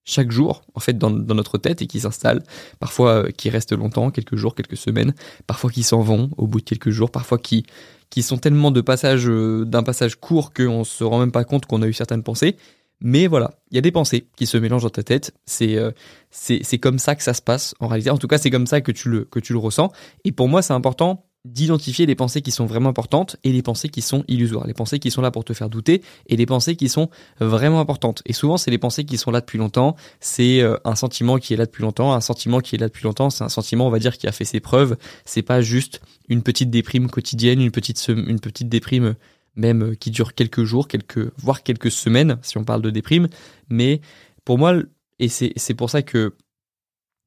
chaque 0.04 0.32
jour, 0.32 0.62
en 0.74 0.80
fait, 0.80 0.98
dans, 0.98 1.10
notre 1.10 1.58
tête 1.58 1.82
et 1.82 1.88
qui 1.88 2.00
s'installent, 2.00 2.42
parfois 2.80 3.26
euh, 3.26 3.30
qui 3.30 3.50
restent 3.50 3.74
longtemps, 3.74 4.10
quelques 4.10 4.38
jours, 4.38 4.56
quelques 4.56 4.78
semaines, 4.78 5.14
parfois 5.48 5.70
qui 5.70 5.84
s'en 5.84 6.00
vont 6.00 6.30
au 6.38 6.48
bout 6.48 6.62
de 6.62 6.66
quelques 6.66 6.92
jours, 6.92 7.12
parfois 7.12 7.38
qui, 7.38 7.66
qui 8.10 8.24
sont 8.24 8.38
tellement 8.38 8.72
de 8.72 8.80
passages, 8.80 9.28
euh, 9.28 9.66
d'un 9.66 9.84
passage 9.84 10.16
court 10.16 10.54
qu'on 10.54 10.86
se 10.86 11.04
rend 11.04 11.20
même 11.20 11.34
pas 11.34 11.44
compte 11.44 11.66
qu'on 11.66 11.82
a 11.82 11.88
eu 11.88 11.94
certaines 11.94 12.24
pensées, 12.24 12.56
mais 13.00 13.28
voilà, 13.28 13.52
il 13.72 13.76
y 13.76 13.78
a 13.78 13.82
des 13.82 13.92
pensées 13.92 14.28
qui 14.36 14.46
se 14.46 14.58
mélangent 14.58 14.84
dans 14.84 14.90
ta 14.90 15.04
tête. 15.04 15.34
Euh, 15.62 15.92
c'est 16.32 16.78
comme 16.80 17.00
ça 17.00 17.16
que 17.16 17.24
ça 17.24 17.34
se 17.34 17.42
passe 17.42 17.76
en 17.80 17.88
réalité. 17.88 18.10
En 18.10 18.18
tout 18.18 18.28
cas, 18.28 18.38
c'est 18.38 18.50
comme 18.50 18.68
ça 18.68 18.82
que 18.82 18.92
tu 18.92 19.10
le 19.10 19.26
que 19.26 19.40
tu 19.40 19.54
le 19.54 19.60
ressens. 19.60 19.92
Et 20.24 20.32
pour 20.32 20.48
moi, 20.48 20.62
c'est 20.62 20.74
important 20.74 21.28
d'identifier 21.46 22.06
les 22.06 22.16
pensées 22.16 22.42
qui 22.42 22.52
sont 22.52 22.66
vraiment 22.66 22.90
importantes 22.90 23.38
et 23.44 23.52
les 23.52 23.62
pensées 23.62 23.90
qui 23.90 24.02
sont 24.02 24.24
illusoires, 24.28 24.68
les 24.68 24.74
pensées 24.74 25.00
qui 25.00 25.12
sont 25.12 25.22
là 25.22 25.32
pour 25.32 25.46
te 25.46 25.54
faire 25.54 25.70
douter 25.70 26.02
et 26.28 26.36
les 26.36 26.46
pensées 26.46 26.76
qui 26.76 26.90
sont 26.90 27.10
vraiment 27.40 27.80
importantes. 27.80 28.22
Et 28.26 28.34
souvent, 28.34 28.58
c'est 28.58 28.72
les 28.72 28.78
pensées 28.78 29.06
qui 29.06 29.18
sont 29.18 29.32
là 29.32 29.40
depuis 29.40 29.58
longtemps, 29.58 29.96
c'est 30.20 30.62
euh, 30.62 30.78
un 30.84 30.96
sentiment 30.96 31.38
qui 31.38 31.54
est 31.54 31.58
là 31.58 31.66
depuis 31.66 31.84
longtemps, 31.84 32.14
un 32.14 32.22
sentiment 32.22 32.60
qui 32.60 32.76
est 32.76 32.80
là 32.80 32.88
depuis 32.88 33.04
longtemps, 33.04 33.30
c'est 33.30 33.44
un 33.44 33.50
sentiment, 33.50 33.88
on 33.88 33.90
va 33.90 34.00
dire, 34.00 34.18
qui 34.18 34.28
a 34.28 34.32
fait 34.32 34.46
ses 34.46 34.60
preuves, 34.60 34.98
c'est 35.24 35.42
pas 35.42 35.62
juste 35.62 36.02
une 36.28 36.44
petite 36.44 36.70
déprime 36.70 37.10
quotidienne, 37.10 37.62
une 37.62 37.72
petite 37.72 38.06
une 38.10 38.40
petite 38.40 38.68
déprime 38.68 39.16
même 39.58 39.84
euh, 39.84 39.96
qui 39.96 40.12
dure 40.12 40.34
quelques 40.34 40.64
jours, 40.64 40.88
quelques, 40.88 41.32
voire 41.38 41.64
quelques 41.64 41.92
semaines, 41.92 42.38
si 42.42 42.58
on 42.58 42.64
parle 42.64 42.82
de 42.82 42.90
déprime. 42.90 43.28
Mais 43.70 44.02
pour 44.46 44.58
moi, 44.58 44.76
et 45.20 45.28
c'est 45.28 45.74
pour 45.74 45.90
ça 45.90 46.02
que 46.02 46.36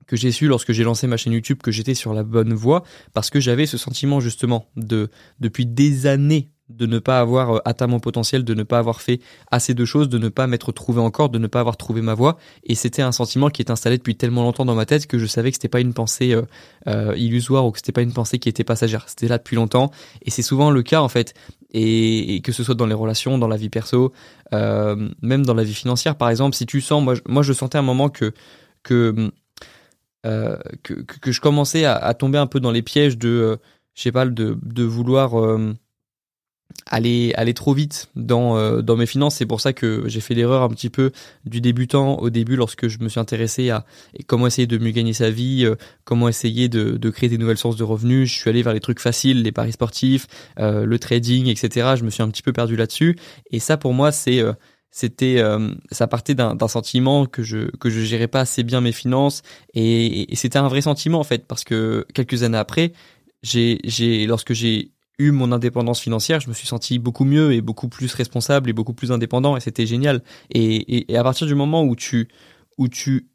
que 0.06 0.16
j'ai 0.16 0.32
su 0.32 0.49
lorsque 0.49 0.72
j'ai 0.72 0.82
lancé 0.82 1.06
ma 1.06 1.16
chaîne 1.16 1.32
YouTube 1.34 1.58
que 1.62 1.70
j'étais 1.70 1.94
sur 1.94 2.12
la 2.14 2.25
bonne 2.25 2.52
voie 2.52 2.82
parce 3.12 3.30
que 3.30 3.38
j'avais 3.38 3.66
ce 3.66 3.78
sentiment 3.78 4.18
justement 4.18 4.66
de 4.75 5.08
depuis 5.38 5.66
des 5.66 6.06
années 6.06 6.50
de 6.70 6.87
ne 6.87 6.99
pas 6.99 7.20
avoir 7.20 7.56
euh, 7.56 7.58
atteint 7.64 7.87
mon 7.87 8.00
potentiel, 8.00 8.44
de 8.44 8.54
ne 8.54 8.62
pas 8.62 8.78
avoir 8.78 9.00
fait 9.00 9.20
assez 9.50 9.75
de 9.75 9.84
choses, 9.84 10.08
de 10.08 10.18
ne 10.18 10.28
pas 10.28 10.46
m'être 10.46 10.72
trouvé 10.72 11.00
encore, 11.00 11.28
de 11.28 11.38
ne 11.38 11.46
pas 11.46 11.60
avoir 11.60 11.76
trouvé 11.76 12.00
ma 12.00 12.14
voie. 12.14 12.38
Et 12.64 12.75
c'était 12.75 13.02
un 13.02 13.12
sentiment 13.12 13.50
qui 13.50 13.62
est 13.62 13.70
installé 13.70 13.99
depuis 13.99 14.16
tellement 14.16 14.42
longtemps 14.42 14.64
dans 14.64 14.75
ma 14.75 14.87
tête 14.87 15.06
que 15.06 15.18
je 15.18 15.26
savais 15.26 15.50
que 15.50 15.56
c'était 15.56 15.68
pas 15.68 15.80
une 15.80 15.94
pensée 15.94 16.32
euh, 16.32 16.42
euh, 16.87 17.14
illusoire 17.16 17.66
ou 17.66 17.72
que 17.72 17.78
c'était 17.78 17.92
pas 17.92 18.02
une 18.02 18.12
pensée 18.12 18.38
qui 18.38 18.49
était 18.49 18.64
passagère. 18.64 19.08
C'était 19.08 19.28
là 19.28 19.38
depuis 19.38 19.56
longtemps. 19.56 19.90
Et 20.22 20.30
c'est 20.30 20.42
souvent 20.42 20.70
le 20.70 20.82
cas 20.82 21.00
en 21.00 21.08
fait. 21.08 21.34
Et, 21.72 22.40
que 22.42 22.52
ce 22.52 22.64
soit 22.64 22.74
dans 22.74 22.86
les 22.86 22.94
relations, 22.94 23.38
dans 23.38 23.48
la 23.48 23.56
vie 23.56 23.68
perso, 23.68 24.12
même 24.52 25.46
dans 25.46 25.54
la 25.54 25.62
vie 25.62 25.74
financière 25.74 26.16
par 26.16 26.28
exemple, 26.30 26.56
si 26.56 26.66
tu 26.66 26.80
sens, 26.80 27.02
moi, 27.02 27.14
moi 27.28 27.42
je 27.42 27.52
sentais 27.52 27.78
un 27.78 27.82
moment 27.82 28.08
que 28.08 28.32
que 28.82 29.30
que, 30.24 30.94
que, 30.94 31.32
je 31.32 31.40
commençais 31.40 31.84
à, 31.84 31.96
à, 31.96 32.14
tomber 32.14 32.38
un 32.38 32.46
peu 32.46 32.60
dans 32.60 32.72
les 32.72 32.82
pièges 32.82 33.16
de, 33.16 33.58
je 33.94 34.02
sais 34.02 34.12
pas, 34.12 34.26
de, 34.26 34.58
de 34.62 34.82
vouloir 34.82 35.34
aller 36.86 37.32
aller 37.36 37.54
trop 37.54 37.72
vite 37.72 38.08
dans 38.16 38.56
euh, 38.56 38.82
dans 38.82 38.96
mes 38.96 39.06
finances. 39.06 39.36
C'est 39.36 39.46
pour 39.46 39.60
ça 39.60 39.72
que 39.72 40.04
j'ai 40.06 40.20
fait 40.20 40.34
l'erreur 40.34 40.62
un 40.62 40.68
petit 40.68 40.90
peu 40.90 41.12
du 41.44 41.60
débutant 41.60 42.18
au 42.18 42.30
début 42.30 42.56
lorsque 42.56 42.88
je 42.88 42.98
me 43.00 43.08
suis 43.08 43.20
intéressé 43.20 43.70
à 43.70 43.84
comment 44.26 44.46
essayer 44.46 44.66
de 44.66 44.78
mieux 44.78 44.90
gagner 44.90 45.12
sa 45.12 45.30
vie 45.30 45.64
euh, 45.64 45.76
comment 46.04 46.28
essayer 46.28 46.68
de, 46.68 46.96
de 46.96 47.10
créer 47.10 47.28
des 47.28 47.38
nouvelles 47.38 47.58
sources 47.58 47.76
de 47.76 47.84
revenus. 47.84 48.28
Je 48.30 48.38
suis 48.38 48.50
allé 48.50 48.62
vers 48.62 48.74
les 48.74 48.80
trucs 48.80 49.00
faciles 49.00 49.42
les 49.42 49.52
paris 49.52 49.72
sportifs 49.72 50.26
euh, 50.58 50.84
le 50.84 50.98
trading 50.98 51.46
etc 51.46 51.94
je 51.96 52.04
me 52.04 52.10
suis 52.10 52.22
un 52.22 52.28
petit 52.28 52.42
peu 52.42 52.52
perdu 52.52 52.76
là-dessus. 52.76 53.16
Et 53.50 53.60
ça 53.60 53.76
pour 53.76 53.94
moi 53.94 54.12
c'est 54.12 54.42
c'était 54.90 55.40
ça 55.92 56.08
partait 56.08 56.34
d'un 56.34 56.68
sentiment 56.68 57.26
que 57.26 57.42
je 57.42 57.70
que 57.76 57.90
je 57.90 58.00
gérais 58.00 58.26
pas 58.26 58.40
assez 58.40 58.64
bien 58.64 58.80
mes 58.80 58.92
finances. 58.92 59.42
Et, 59.74 60.32
et 60.32 60.36
c'était 60.36 60.58
un 60.58 60.68
vrai 60.68 60.80
sentiment 60.80 61.20
en 61.20 61.24
fait 61.24 61.46
parce 61.46 61.62
que 61.62 62.06
quelques 62.12 62.42
années 62.42 62.58
après 62.58 62.92
j'ai 63.42 63.78
j'ai 63.84 64.26
lorsque 64.26 64.52
j'ai 64.52 64.90
mon 65.20 65.52
indépendance 65.52 66.00
financière, 66.00 66.40
je 66.40 66.48
me 66.48 66.54
suis 66.54 66.66
senti 66.66 66.98
beaucoup 66.98 67.24
mieux 67.24 67.52
et 67.52 67.60
beaucoup 67.60 67.88
plus 67.88 68.12
responsable 68.14 68.70
et 68.70 68.72
beaucoup 68.72 68.94
plus 68.94 69.12
indépendant 69.12 69.56
et 69.56 69.60
c'était 69.60 69.86
génial. 69.86 70.22
Et, 70.50 71.12
et, 71.12 71.16
à 71.16 71.22
partir 71.22 71.46
du 71.46 71.54
moment 71.54 71.84
où 71.84 71.94
tu, 71.94 72.28
où 72.78 72.88
tu 72.88 73.28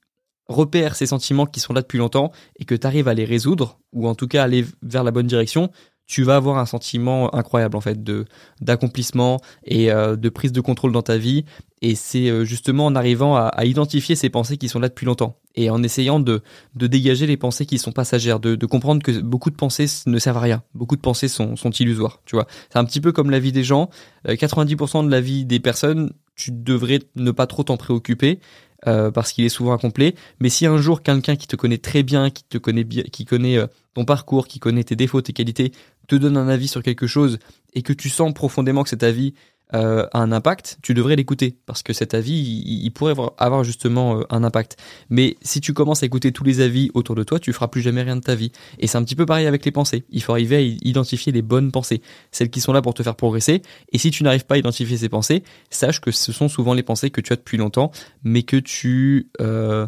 repères 0.48 0.96
ces 0.96 1.06
sentiments 1.06 1.46
qui 1.46 1.60
sont 1.60 1.74
là 1.74 1.82
depuis 1.82 1.98
longtemps 1.98 2.32
et 2.60 2.66
que 2.66 2.76
tu 2.76 2.86
arrives 2.86 3.08
à 3.08 3.14
les 3.14 3.26
résoudre 3.26 3.80
ou 3.94 4.08
en 4.08 4.16
tout 4.16 4.28
cas 4.28 4.44
aller 4.44 4.66
vers 4.82 5.04
la 5.04 5.12
bonne 5.12 5.28
direction, 5.28 5.70
tu 6.08 6.24
vas 6.24 6.36
avoir 6.36 6.58
un 6.58 6.66
sentiment 6.66 7.34
incroyable 7.34 7.76
en 7.76 7.82
fait 7.82 8.04
de 8.04 8.26
d'accomplissement 8.62 9.42
et 9.64 9.92
euh, 9.92 10.16
de 10.16 10.30
prise 10.30 10.52
de 10.52 10.62
contrôle 10.62 10.92
dans 10.92 11.02
ta 11.02 11.18
vie. 11.18 11.46
Et 11.82 11.96
c'est 11.96 12.30
euh, 12.30 12.46
justement 12.46 12.86
en 12.86 12.96
arrivant 12.96 13.36
à, 13.36 13.48
à, 13.48 13.66
identifier 13.66 14.16
ces 14.16 14.30
pensées 14.30 14.58
qui 14.58 14.70
sont 14.70 14.80
là 14.80 14.88
depuis 14.88 15.06
longtemps 15.06 15.38
et 15.56 15.70
en 15.70 15.84
essayant 15.84 16.20
de 16.20 16.42
de 16.76 16.88
dégager 16.88 17.28
les 17.28 17.38
pensées 17.38 17.66
qui 17.66 17.78
sont 17.78 17.92
passagères 17.92 18.40
de, 18.40 18.56
de 18.56 18.66
comprendre 18.66 19.04
que 19.04 19.20
beaucoup 19.20 19.50
de 19.50 19.56
pensées 19.56 19.88
ne 20.06 20.20
servent 20.20 20.38
à 20.38 20.42
rien. 20.42 20.64
Beaucoup 20.74 20.96
de 20.96 21.02
pensées 21.02 21.28
sont 21.28 21.56
sont 21.56 21.72
illusoires 21.72 22.22
tu 22.26 22.36
vois. 22.36 22.48
C'est 22.72 22.80
un 22.80 22.86
petit 22.86 23.02
peu 23.02 23.12
comme 23.12 23.30
la 23.30 23.40
vie 23.40 23.52
des 23.52 23.64
gens. 23.64 23.90
90% 24.28 25.00
euh, 25.00 25.04
de 25.06 25.12
la 25.12 25.22
vie 25.22 25.46
des 25.46 25.60
personnes 25.60 26.12
tu 26.36 26.52
devrais 26.52 27.00
ne 27.16 27.32
pas 27.32 27.48
trop 27.48 27.64
t'en 27.64 27.78
préoccuper 27.78 28.40
euh, 28.88 29.10
parce 29.10 29.32
qu'il 29.32 29.46
est 29.46 29.50
souvent 29.50 29.74
incomplet. 29.74 30.16
Mais 30.40 30.50
si 30.50 30.66
un 30.66 30.78
jour 30.78 31.02
quelqu'un 31.02 31.36
qui 31.36 31.48
te 31.48 31.56
connaît 31.56 31.78
très 31.78 32.04
bien, 32.04 32.30
qui 32.30 32.44
te 32.44 32.58
connaît 32.58 32.84
bien, 32.84 33.04
qui 33.04 33.26
connaît 33.26 33.58
euh, 33.58 33.68
ton 33.94 34.06
parcours, 34.06 34.48
qui 34.48 34.60
connaît 34.60 34.84
tes 34.84 34.96
défauts, 34.96 35.22
tes 35.22 35.34
qualités, 35.34 35.72
te 36.08 36.16
donne 36.16 36.38
un 36.38 36.48
avis 36.48 36.68
sur 36.68 36.84
quelque 36.84 37.08
chose 37.08 37.40
et 37.74 37.82
que 37.82 37.94
tu 37.94 38.10
sens 38.10 38.34
profondément 38.34 38.84
que 38.84 38.90
cet 38.90 39.04
avis 39.04 39.34
euh, 39.74 40.06
un 40.14 40.32
impact, 40.32 40.78
tu 40.84 40.94
devrais 40.94 41.16
l'écouter 41.16 41.58
parce 41.66 41.82
que 41.82 41.92
cet 41.92 42.14
avis, 42.14 42.34
il, 42.34 42.92
pourrait 42.92 43.16
avoir, 43.38 43.64
justement 43.64 44.20
euh, 44.20 44.24
un 44.30 44.44
impact. 44.44 44.78
Mais 45.10 45.38
si 45.42 45.60
tu 45.60 45.74
commences 45.74 46.04
à 46.04 46.06
écouter 46.06 46.32
tous 46.32 46.44
les 46.44 46.62
avis 46.62 46.92
autour 46.94 47.16
de 47.16 47.24
toi, 47.24 47.40
tu 47.40 47.52
feras 47.52 47.68
plus 47.68 47.82
jamais 47.82 48.04
rien 48.04 48.16
de 48.16 48.22
ta 48.22 48.36
vie. 48.36 48.52
Et 48.80 48.88
c'est 48.88 48.98
un 48.98 49.04
petit 49.04 49.16
peu 49.16 49.26
pareil 49.26 49.48
avec 49.48 49.66
les 49.66 49.72
pensées. 49.72 50.06
Il 50.10 50.22
faut 50.22 50.34
arriver 50.34 50.56
à 50.56 50.62
identifier 50.62 51.32
les 51.32 51.42
bonnes 51.42 51.72
pensées, 51.72 52.02
celles 52.32 52.50
qui 52.50 52.62
sont 52.62 52.74
là 52.74 52.82
pour 52.82 52.94
te 52.94 53.02
faire 53.02 53.16
progresser. 53.16 53.64
Et 53.92 53.98
si 53.98 54.12
tu 54.12 54.24
n'arrives 54.24 54.46
pas 54.46 54.56
à 54.56 54.58
identifier 54.60 54.98
ces 54.98 55.10
pensées, 55.10 55.44
sache 55.70 56.00
que 56.00 56.12
ce 56.12 56.32
sont 56.32 56.48
souvent 56.48 56.74
les 56.74 56.84
pensées 56.84 57.10
que 57.10 57.22
tu 57.22 57.34
as 57.34 57.38
depuis 57.38 57.58
longtemps, 57.58 57.92
mais 58.24 58.44
que 58.44 58.58
tu 58.58 59.32
euh, 59.42 59.88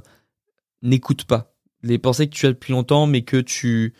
n'écoutes 0.81 1.25
pas. 1.25 1.53
Les 1.83 1.99
pensées 1.99 2.27
que 2.27 2.35
tu 2.35 2.47
as 2.47 2.49
depuis 2.49 2.73
longtemps, 2.73 3.05
mais 3.05 3.21
que 3.21 3.37
tu 3.37 3.93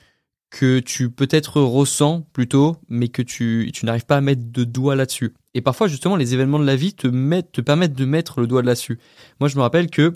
que 0.50 0.80
tu 0.80 1.10
peut-être 1.10 1.62
ressens 1.62 2.22
plutôt, 2.34 2.78
mais 2.88 3.10
que 3.10 3.22
tu, 3.22 3.70
tu 3.74 3.86
n'arrives 3.86 4.06
pas 4.06 4.18
à 4.18 4.22
mettre 4.22 4.44
de 4.46 4.64
doigt 4.64 4.96
là-dessus. 4.96 5.34
Et 5.54 5.62
parfois, 5.62 5.88
justement, 5.88 6.16
les 6.16 6.34
événements 6.34 6.60
de 6.60 6.66
la 6.66 6.76
vie 6.76 6.94
te, 6.94 7.08
mettent, 7.08 7.52
te 7.52 7.62
permettent 7.62 7.94
de 7.94 8.06
mettre 8.06 8.40
le 8.40 8.48
doigt 8.48 8.62
là-dessus. 8.62 9.00
Moi, 9.40 9.50
je 9.50 9.56
me 9.58 9.62
rappelle 9.62 9.90
que 9.90 10.14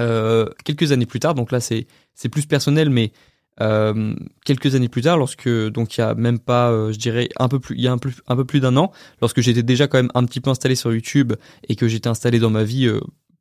euh, 0.00 0.46
quelques 0.64 0.92
années 0.92 1.06
plus 1.06 1.20
tard, 1.20 1.34
donc 1.34 1.52
là, 1.52 1.60
c'est, 1.60 1.86
plus 2.30 2.46
personnel, 2.46 2.90
mais 2.90 3.12
euh, 3.60 4.14
quelques 4.44 4.74
années 4.74 4.88
plus 4.88 5.02
tard, 5.02 5.18
lorsque 5.18 5.48
donc 5.48 5.96
il 5.96 6.00
y 6.00 6.04
a 6.04 6.14
même 6.14 6.38
pas, 6.38 6.70
euh, 6.70 6.92
je 6.92 6.98
dirais 6.98 7.28
un 7.38 7.48
peu 7.48 7.60
plus, 7.60 7.76
il 7.76 7.82
y 7.82 7.88
a 7.88 7.92
un, 7.92 7.98
un 8.28 8.36
peu 8.36 8.44
plus 8.44 8.60
d'un 8.60 8.76
an, 8.76 8.92
lorsque 9.20 9.40
j'étais 9.40 9.62
déjà 9.62 9.86
quand 9.88 9.98
même 9.98 10.10
un 10.14 10.24
petit 10.24 10.40
peu 10.40 10.50
installé 10.50 10.74
sur 10.74 10.92
YouTube 10.92 11.34
et 11.68 11.76
que 11.76 11.86
j'étais 11.86 12.08
installé 12.08 12.38
dans 12.38 12.50
ma 12.50 12.64
vie 12.64 12.90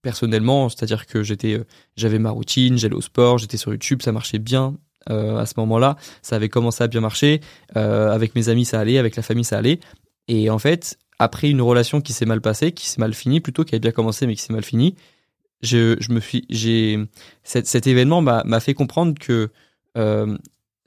personnellement, 0.02 0.70
c'est-à-dire 0.70 1.08
que 1.08 1.24
j'étais, 1.24 1.62
j'avais 1.96 2.20
ma 2.20 2.30
routine, 2.30 2.78
j'allais 2.78 2.96
au 2.96 3.02
sport, 3.02 3.38
j'étais 3.38 3.58
sur 3.58 3.72
YouTube, 3.72 4.02
ça 4.02 4.12
marchait 4.12 4.40
bien, 4.40 4.76
euh, 5.10 5.38
à 5.38 5.46
ce 5.46 5.54
moment-là. 5.58 5.96
Ça 6.22 6.36
avait 6.36 6.50
commencé 6.50 6.84
à 6.84 6.88
bien 6.88 7.02
marcher. 7.02 7.42
Euh, 7.76 8.12
avec 8.12 8.36
mes 8.36 8.50
amis, 8.50 8.66
ça 8.66 8.80
allait. 8.80 8.98
Avec 8.98 9.16
la 9.16 9.24
famille, 9.24 9.44
ça 9.44 9.58
allait. 9.58 9.80
Et 10.28 10.50
en 10.50 10.60
fait, 10.60 10.98
après 11.20 11.50
une 11.50 11.62
relation 11.62 12.02
qui 12.02 12.14
s'est 12.14 12.26
mal 12.26 12.42
passée, 12.42 12.72
qui 12.72 12.88
s'est 12.88 13.00
mal 13.00 13.14
finie, 13.14 13.42
plutôt 13.42 13.64
qui 13.64 13.76
avait 13.76 13.80
bien 13.80 13.92
commencé 13.92 14.28
mais 14.28 14.36
qui 14.36 14.42
s'est 14.42 14.54
mal 14.54 14.64
finie, 14.64 14.96
je, 15.62 15.98
je 16.00 16.12
me 16.12 16.20
suis, 16.20 16.46
j'ai 16.50 17.00
cet, 17.44 17.68
cet 17.68 17.88
événement 17.88 18.22
m'a 18.22 18.60
fait 18.60 18.74
comprendre 18.74 19.14
que 19.20 19.50
euh, 19.98 20.38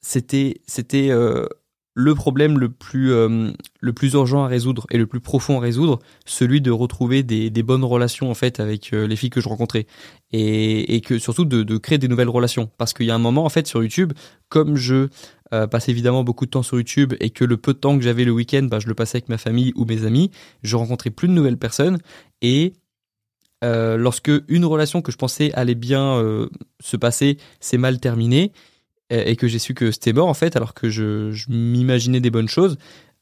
c'était 0.00 0.60
c'était 0.66 1.10
euh, 1.10 1.46
le 1.94 2.14
problème 2.14 2.58
le 2.58 2.70
plus, 2.70 3.12
euh, 3.12 3.50
le 3.80 3.92
plus 3.92 4.14
urgent 4.14 4.44
à 4.44 4.46
résoudre 4.46 4.86
et 4.90 4.98
le 4.98 5.06
plus 5.06 5.20
profond 5.20 5.58
à 5.58 5.60
résoudre, 5.60 5.98
celui 6.24 6.60
de 6.60 6.70
retrouver 6.70 7.22
des, 7.22 7.50
bonnes 7.62 7.84
relations 7.84 8.30
en 8.30 8.34
fait 8.34 8.60
avec 8.60 8.92
euh, 8.92 9.06
les 9.06 9.16
filles 9.16 9.30
que 9.30 9.40
je 9.40 9.48
rencontrais. 9.48 9.86
Et, 10.32 11.02
que 11.02 11.18
surtout 11.18 11.44
de, 11.44 11.76
créer 11.76 11.98
des 11.98 12.08
nouvelles 12.08 12.30
relations. 12.30 12.70
Parce 12.78 12.94
qu'il 12.94 13.06
y 13.06 13.10
a 13.10 13.14
un 13.14 13.18
moment 13.18 13.44
en 13.44 13.50
fait 13.50 13.66
sur 13.66 13.82
YouTube, 13.82 14.14
comme 14.48 14.76
je 14.76 15.08
euh, 15.52 15.66
passe 15.66 15.90
évidemment 15.90 16.24
beaucoup 16.24 16.46
de 16.46 16.50
temps 16.50 16.62
sur 16.62 16.78
YouTube 16.78 17.12
et 17.20 17.28
que 17.28 17.44
le 17.44 17.58
peu 17.58 17.74
de 17.74 17.78
temps 17.78 17.98
que 17.98 18.04
j'avais 18.04 18.24
le 18.24 18.32
week-end, 18.32 18.62
bah, 18.62 18.78
je 18.78 18.88
le 18.88 18.94
passais 18.94 19.16
avec 19.16 19.28
ma 19.28 19.36
famille 19.36 19.72
ou 19.76 19.84
mes 19.84 20.06
amis, 20.06 20.30
je 20.62 20.76
rencontrais 20.76 21.10
plus 21.10 21.28
de 21.28 21.34
nouvelles 21.34 21.58
personnes. 21.58 21.98
Et 22.40 22.72
lorsque 23.62 24.32
une 24.48 24.64
relation 24.64 25.02
que 25.02 25.12
je 25.12 25.16
pensais 25.16 25.52
allait 25.52 25.76
bien 25.76 26.20
se 26.80 26.96
passer 26.96 27.36
s'est 27.60 27.78
mal 27.78 28.00
terminée 28.00 28.50
et 29.12 29.36
que 29.36 29.46
j'ai 29.46 29.58
su 29.58 29.74
que 29.74 29.90
c'était 29.90 30.12
mort 30.12 30.28
en 30.28 30.34
fait, 30.34 30.56
alors 30.56 30.74
que 30.74 30.88
je, 30.88 31.32
m'imaginais 31.48 32.20
des 32.20 32.30
bonnes 32.30 32.48
choses. 32.48 32.78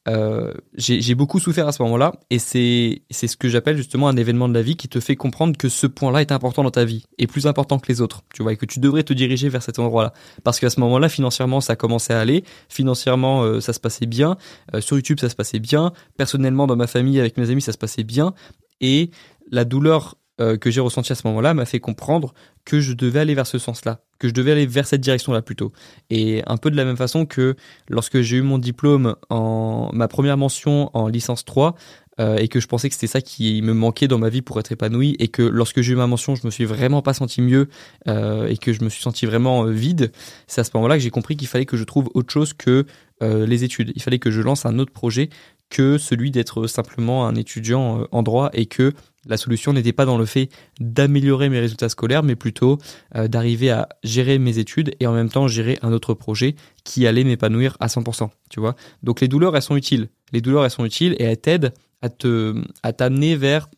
Euh, 0.09 0.54
j'ai 0.76 1.14
beaucoup 1.14 1.38
souffert 1.40 1.68
à 1.68 1.73
ce 1.73 1.82
moment-là. 1.82 2.12
Et 2.30 2.38
c'est 2.38 3.02
ce 3.11 3.37
que 3.37 3.49
j'appelle 3.49 3.76
justement 3.76 4.09
un 4.09 4.16
événement 4.16 4.49
de 4.49 4.54
la 4.54 4.62
vie 4.62 4.76
qui 4.76 4.88
te 4.88 4.99
fait 5.00 5.16
comprendre 5.16 5.56
que 5.56 5.68
ce 5.68 5.87
point-là 5.87 6.23
est 6.23 6.32
important 6.32 6.62
dans 6.62 6.70
ta 6.70 6.85
vie 6.85 7.04
et 7.18 7.26
plus 7.26 7.47
important 7.47 7.78
que 7.78 7.88
les 7.88 8.00
autres 8.00 8.23
tu 8.32 8.42
vois 8.42 8.54
et 8.54 8.56
que 8.56 8.66
tu 8.66 8.80
devrais 8.80 9.02
te 9.02 9.12
diriger 9.12 9.49
vers 9.49 9.62
cet 9.62 9.78
endroit-là. 9.78 10.12
Parce 10.42 10.59
qu'à 10.59 10.70
ce 10.70 10.80
moment-là 10.80 11.09
financièrement 11.09 11.61
ça 11.61 11.76
commençait 11.76 12.14
à 12.14 12.20
aller. 12.20 12.44
Financièrement 12.68 13.42
euh, 13.42 13.61
ça 13.61 13.73
se 13.73 13.80
passait 13.80 14.06
bien. 14.06 14.37
Euh, 14.75 14.80
sur 14.80 14.97
YouTube 14.97 15.20
ça 15.20 15.28
se 15.28 15.37
passait 15.37 15.61
bien. 15.61 15.92
Personnellement 16.16 16.66
dans 16.66 16.76
ma 16.76 16.87
famille 16.87 17.20
avec 17.20 17.37
mes 17.37 17.50
amis 17.50 17.62
ça 17.62 17.73
se 17.73 17.78
passait 17.78 18.04
bien. 18.04 18.32
Et 18.80 19.11
la 19.50 19.64
douleur 19.64 20.16
que 20.59 20.70
j'ai 20.70 20.80
ressenti 20.80 21.12
à 21.12 21.14
ce 21.14 21.26
moment-là 21.26 21.52
m'a 21.52 21.66
fait 21.66 21.80
comprendre 21.80 22.32
que 22.64 22.80
je 22.80 22.94
devais 22.94 23.20
aller 23.20 23.35
vers 23.35 23.47
ce 23.47 23.59
sens-là, 23.59 24.00
que 24.20 24.28
je 24.28 24.32
devais 24.32 24.52
aller 24.52 24.66
vers 24.66 24.86
cette 24.86 25.00
direction-là 25.00 25.42
plutôt. 25.42 25.72
Et 26.10 26.42
un 26.46 26.56
peu 26.56 26.70
de 26.70 26.76
la 26.76 26.84
même 26.84 26.96
façon 26.96 27.26
que 27.26 27.56
lorsque 27.88 28.20
j'ai 28.20 28.36
eu 28.36 28.42
mon 28.42 28.58
diplôme 28.58 29.16
en 29.30 29.90
ma 29.92 30.06
première 30.06 30.36
mention 30.36 30.90
en 30.94 31.08
licence 31.08 31.44
3, 31.44 31.74
euh, 32.20 32.36
et 32.36 32.48
que 32.48 32.60
je 32.60 32.66
pensais 32.66 32.88
que 32.88 32.94
c'était 32.94 33.06
ça 33.06 33.22
qui 33.22 33.62
me 33.62 33.72
manquait 33.72 34.06
dans 34.06 34.18
ma 34.18 34.28
vie 34.28 34.42
pour 34.42 34.60
être 34.60 34.70
épanoui 34.70 35.16
et 35.20 35.28
que 35.28 35.42
lorsque 35.42 35.80
j'ai 35.80 35.94
eu 35.94 35.96
ma 35.96 36.06
mention 36.06 36.34
je 36.34 36.44
me 36.44 36.50
suis 36.50 36.66
vraiment 36.66 37.00
pas 37.00 37.14
senti 37.14 37.40
mieux 37.40 37.68
euh, 38.08 38.46
et 38.46 38.58
que 38.58 38.74
je 38.74 38.84
me 38.84 38.90
suis 38.90 39.00
senti 39.00 39.24
vraiment 39.24 39.64
vide 39.64 40.12
c'est 40.46 40.60
à 40.60 40.64
ce 40.64 40.70
moment-là 40.74 40.96
que 40.96 41.02
j'ai 41.02 41.10
compris 41.10 41.36
qu'il 41.36 41.48
fallait 41.48 41.64
que 41.64 41.78
je 41.78 41.84
trouve 41.84 42.10
autre 42.14 42.30
chose 42.30 42.52
que 42.52 42.84
les 43.22 43.64
études 43.64 43.92
il 43.94 44.02
fallait 44.02 44.18
que 44.18 44.30
je 44.30 44.40
lance 44.40 44.66
un 44.66 44.78
autre 44.78 44.92
projet 44.92 45.28
que 45.68 45.98
celui 45.98 46.30
d'être 46.30 46.66
simplement 46.66 47.26
un 47.26 47.34
étudiant 47.36 48.06
en 48.10 48.22
droit 48.22 48.50
et 48.54 48.66
que 48.66 48.92
la 49.26 49.36
solution 49.36 49.72
n'était 49.72 49.92
pas 49.92 50.06
dans 50.06 50.18
le 50.18 50.24
fait 50.24 50.48
d'améliorer 50.80 51.48
mes 51.48 51.60
résultats 51.60 51.88
scolaires, 51.88 52.22
mais 52.22 52.36
plutôt 52.36 52.78
euh, 53.16 53.28
d'arriver 53.28 53.70
à 53.70 53.88
gérer 54.02 54.38
mes 54.38 54.58
études 54.58 54.94
et 55.00 55.06
en 55.06 55.12
même 55.12 55.28
temps 55.28 55.48
gérer 55.48 55.78
un 55.82 55.92
autre 55.92 56.14
projet 56.14 56.56
qui 56.84 57.06
allait 57.06 57.24
m'épanouir 57.24 57.76
à 57.80 57.86
100%. 57.86 58.30
Tu 58.48 58.60
vois. 58.60 58.76
Donc 59.02 59.20
les 59.20 59.28
douleurs, 59.28 59.56
elles 59.56 59.62
sont 59.62 59.76
utiles. 59.76 60.08
Les 60.32 60.40
douleurs, 60.40 60.64
elles 60.64 60.70
sont 60.70 60.84
utiles 60.84 61.14
et 61.18 61.24
elles 61.24 61.40
t'aident 61.40 61.72
à 62.02 62.08
te, 62.08 62.54
à 62.82 62.92
t'amener 62.92 63.36
vers 63.36 63.68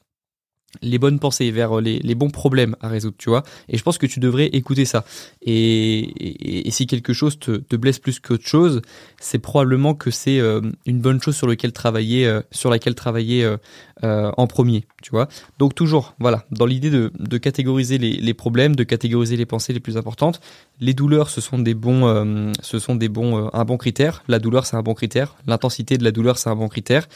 les 0.81 0.99
bonnes 0.99 1.19
pensées, 1.19 1.51
vers 1.51 1.81
les, 1.81 1.99
les, 1.99 2.15
bons 2.15 2.31
problèmes 2.31 2.77
à 2.81 2.89
résoudre, 2.89 3.17
tu 3.19 3.29
vois. 3.29 3.43
Et 3.69 3.77
je 3.77 3.83
pense 3.83 3.99
que 3.99 4.07
tu 4.07 4.21
devrais 4.21 4.47
écouter 4.47 4.85
ça. 4.85 5.05
Et, 5.43 6.65
si 6.71 6.87
quelque 6.87 7.13
chose 7.13 7.39
te, 7.39 7.59
te 7.59 7.77
blesse 7.77 7.99
plus 7.99 8.19
qu'autre 8.19 8.47
chose, 8.47 8.81
c'est 9.21 9.39
probablement 9.39 9.95
que 9.95 10.11
c'est 10.11 10.41
euh, 10.41 10.63
une 10.87 11.01
bonne 11.01 11.21
chose 11.21 11.37
sur 11.37 11.47
laquelle 11.47 11.73
travailler, 11.73 12.27
euh, 12.27 12.41
sur 12.51 12.71
laquelle 12.71 12.95
travailler 12.95 13.45
euh, 13.45 14.33
en 14.37 14.47
premier, 14.47 14.87
tu 15.03 15.11
vois. 15.11 15.29
Donc 15.59 15.75
toujours, 15.75 16.15
voilà, 16.19 16.47
dans 16.51 16.65
l'idée 16.65 16.91
de, 16.91 17.13
de 17.19 17.39
catégoriser 17.39 17.99
les, 17.99 18.13
les, 18.13 18.35
problèmes, 18.35 18.75
de 18.75 18.85
catégoriser 18.85 19.37
les 19.37 19.47
pensées 19.47 19.75
les 19.75 19.81
plus 19.81 19.99
importantes. 19.99 20.41
Les 20.81 20.95
douleurs, 20.95 21.29
ce 21.29 21.43
sont 21.43 21.59
des 21.59 21.75
bons, 21.75 22.53
ce 22.63 22.79
sont 22.79 22.97
des 22.97 23.09
bons, 23.09 23.51
un 23.53 23.65
bon 23.65 23.77
critère. 23.77 24.25
La 24.27 24.39
douleur, 24.39 24.67
c'est 24.67 24.77
un 24.77 24.83
bon 24.83 24.95
critère. 24.95 25.37
L'intensité 25.47 25.99
de 25.99 26.05
la 26.05 26.11
douleur, 26.11 26.39
c'est 26.39 26.49
un 26.49 26.57
bon 26.57 26.69
critère. 26.69 27.07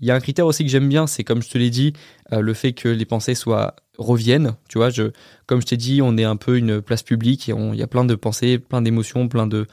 Il 0.00 0.08
y 0.08 0.10
a 0.10 0.14
un 0.14 0.20
critère 0.20 0.46
aussi 0.46 0.64
que 0.64 0.70
j'aime 0.70 0.88
bien, 0.88 1.06
c'est 1.06 1.24
comme 1.24 1.42
je 1.42 1.50
te 1.50 1.58
l'ai 1.58 1.70
dit, 1.70 1.92
euh, 2.32 2.40
le 2.40 2.54
fait 2.54 2.72
que 2.72 2.88
les 2.88 3.04
pensées 3.04 3.34
soient 3.34 3.76
reviennent. 3.98 4.54
Tu 4.68 4.78
vois, 4.78 4.90
je, 4.90 5.12
comme 5.46 5.60
je 5.60 5.66
t'ai 5.66 5.76
dit, 5.76 6.00
on 6.02 6.16
est 6.16 6.24
un 6.24 6.36
peu 6.36 6.56
une 6.56 6.80
place 6.80 7.02
publique 7.02 7.48
et 7.48 7.52
il 7.52 7.78
y 7.78 7.82
a 7.82 7.86
plein 7.86 8.04
de 8.04 8.14
pensées, 8.14 8.58
plein 8.58 8.82
d'émotions, 8.82 9.28
plein 9.28 9.46
de 9.46 9.66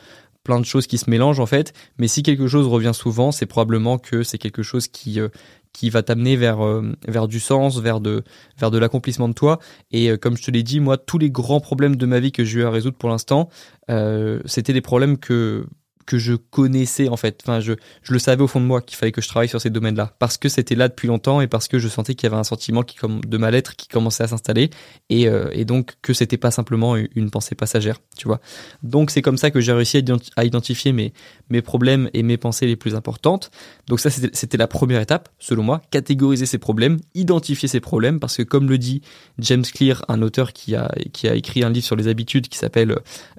plein 0.43 0.62
de 0.62 0.65
choses 0.65 0.88
qui 0.88 0.98
se 0.98 1.10
mélangent 1.10 1.41
en 1.41 1.46
fait. 1.46 1.74
Mais 1.98 2.07
si 2.07 2.24
quelque 2.24 2.48
chose 2.48 2.67
revient 2.67 2.93
souvent, 2.93 3.31
c'est 3.34 3.46
probablement 3.46 3.98
que 3.98 4.24
c'est 4.24 4.38
quelque 4.38 4.63
chose 4.63 4.88
qui 4.88 5.19
euh, 5.19 5.29
qui 5.74 5.89
va 5.89 6.03
t'amener 6.03 6.36
vers 6.36 6.65
euh, 6.65 6.91
vers 7.07 7.27
du 7.27 7.39
sens, 7.39 7.79
vers 7.79 8.01
de 8.01 8.24
vers 8.57 8.72
de 8.72 8.77
l'accomplissement 8.77 9.29
de 9.29 9.34
toi. 9.34 9.60
Et 9.91 10.17
comme 10.17 10.36
je 10.36 10.43
te 10.43 10.51
l'ai 10.51 10.63
dit, 10.63 10.79
moi, 10.81 10.98
tous 10.98 11.17
les 11.17 11.29
grands 11.29 11.62
problèmes 11.62 11.96
de 11.96 12.05
ma 12.05 12.19
vie 12.19 12.31
que 12.34 12.43
j'ai 12.43 12.60
eu 12.60 12.63
à 12.63 12.69
résoudre 12.69 12.98
pour 12.98 13.10
l'instant, 13.10 13.50
c'était 14.46 14.74
des 14.74 14.81
problèmes 14.81 15.17
que 15.17 15.65
que 16.07 16.17
je 16.17 16.33
connaissais 16.33 17.09
en 17.09 17.17
fait. 17.17 17.41
Enfin, 17.43 17.59
je, 17.59 17.73
je 18.01 18.13
le 18.13 18.17
savais 18.17 18.41
au 18.41 18.47
fond 18.47 18.59
de 18.59 18.65
moi 18.65 18.81
qu'il 18.81 18.97
fallait 18.97 19.11
que 19.11 19.21
je 19.21 19.27
travaille 19.27 19.49
sur 19.49 19.61
ces 19.61 19.69
domaines-là 19.69 20.15
parce 20.17 20.37
que 20.37 20.49
c'était 20.49 20.73
là 20.73 20.87
depuis 20.87 21.07
longtemps 21.07 21.41
et 21.41 21.47
parce 21.47 21.67
que 21.67 21.77
je 21.77 21.87
sentais 21.87 22.15
qu'il 22.15 22.27
y 22.27 22.31
avait 22.31 22.39
un 22.39 22.45
sentiment 22.45 22.81
qui 22.81 22.95
comme 22.95 23.21
de 23.21 23.37
mal-être 23.37 23.75
qui 23.75 23.87
commençait 23.87 24.23
à 24.23 24.27
s'installer 24.27 24.71
et, 25.09 25.27
euh, 25.27 25.49
et 25.51 25.65
donc 25.65 25.95
que 26.01 26.13
c'était 26.13 26.37
pas 26.37 26.49
simplement 26.49 26.95
une 26.95 27.29
pensée 27.29 27.53
passagère, 27.53 27.99
tu 28.17 28.27
vois. 28.27 28.39
Donc 28.81 29.11
c'est 29.11 29.21
comme 29.21 29.37
ça 29.37 29.51
que 29.51 29.59
j'ai 29.59 29.73
réussi 29.73 30.03
à 30.37 30.45
identifier 30.45 30.93
mes 30.93 31.13
mes 31.49 31.61
problèmes 31.61 32.09
et 32.13 32.23
mes 32.23 32.37
pensées 32.37 32.65
les 32.65 32.77
plus 32.77 32.95
importantes. 32.95 33.51
Donc 33.87 33.99
ça 33.99 34.09
c'était 34.09 34.57
la 34.57 34.67
première 34.67 35.01
étape 35.01 35.29
selon 35.39 35.63
moi, 35.63 35.81
catégoriser 35.91 36.45
ces 36.45 36.57
problèmes, 36.57 36.99
identifier 37.15 37.67
ces 37.67 37.81
problèmes 37.81 38.19
parce 38.21 38.37
que 38.37 38.43
comme 38.43 38.69
le 38.69 38.77
dit 38.77 39.01
James 39.39 39.63
Clear, 39.63 40.05
un 40.07 40.21
auteur 40.21 40.53
qui 40.53 40.73
a 40.75 40.89
qui 41.11 41.27
a 41.27 41.35
écrit 41.35 41.63
un 41.63 41.69
livre 41.69 41.85
sur 41.85 41.97
les 41.97 42.07
habitudes 42.07 42.47
qui 42.47 42.57
s'appelle 42.57 42.91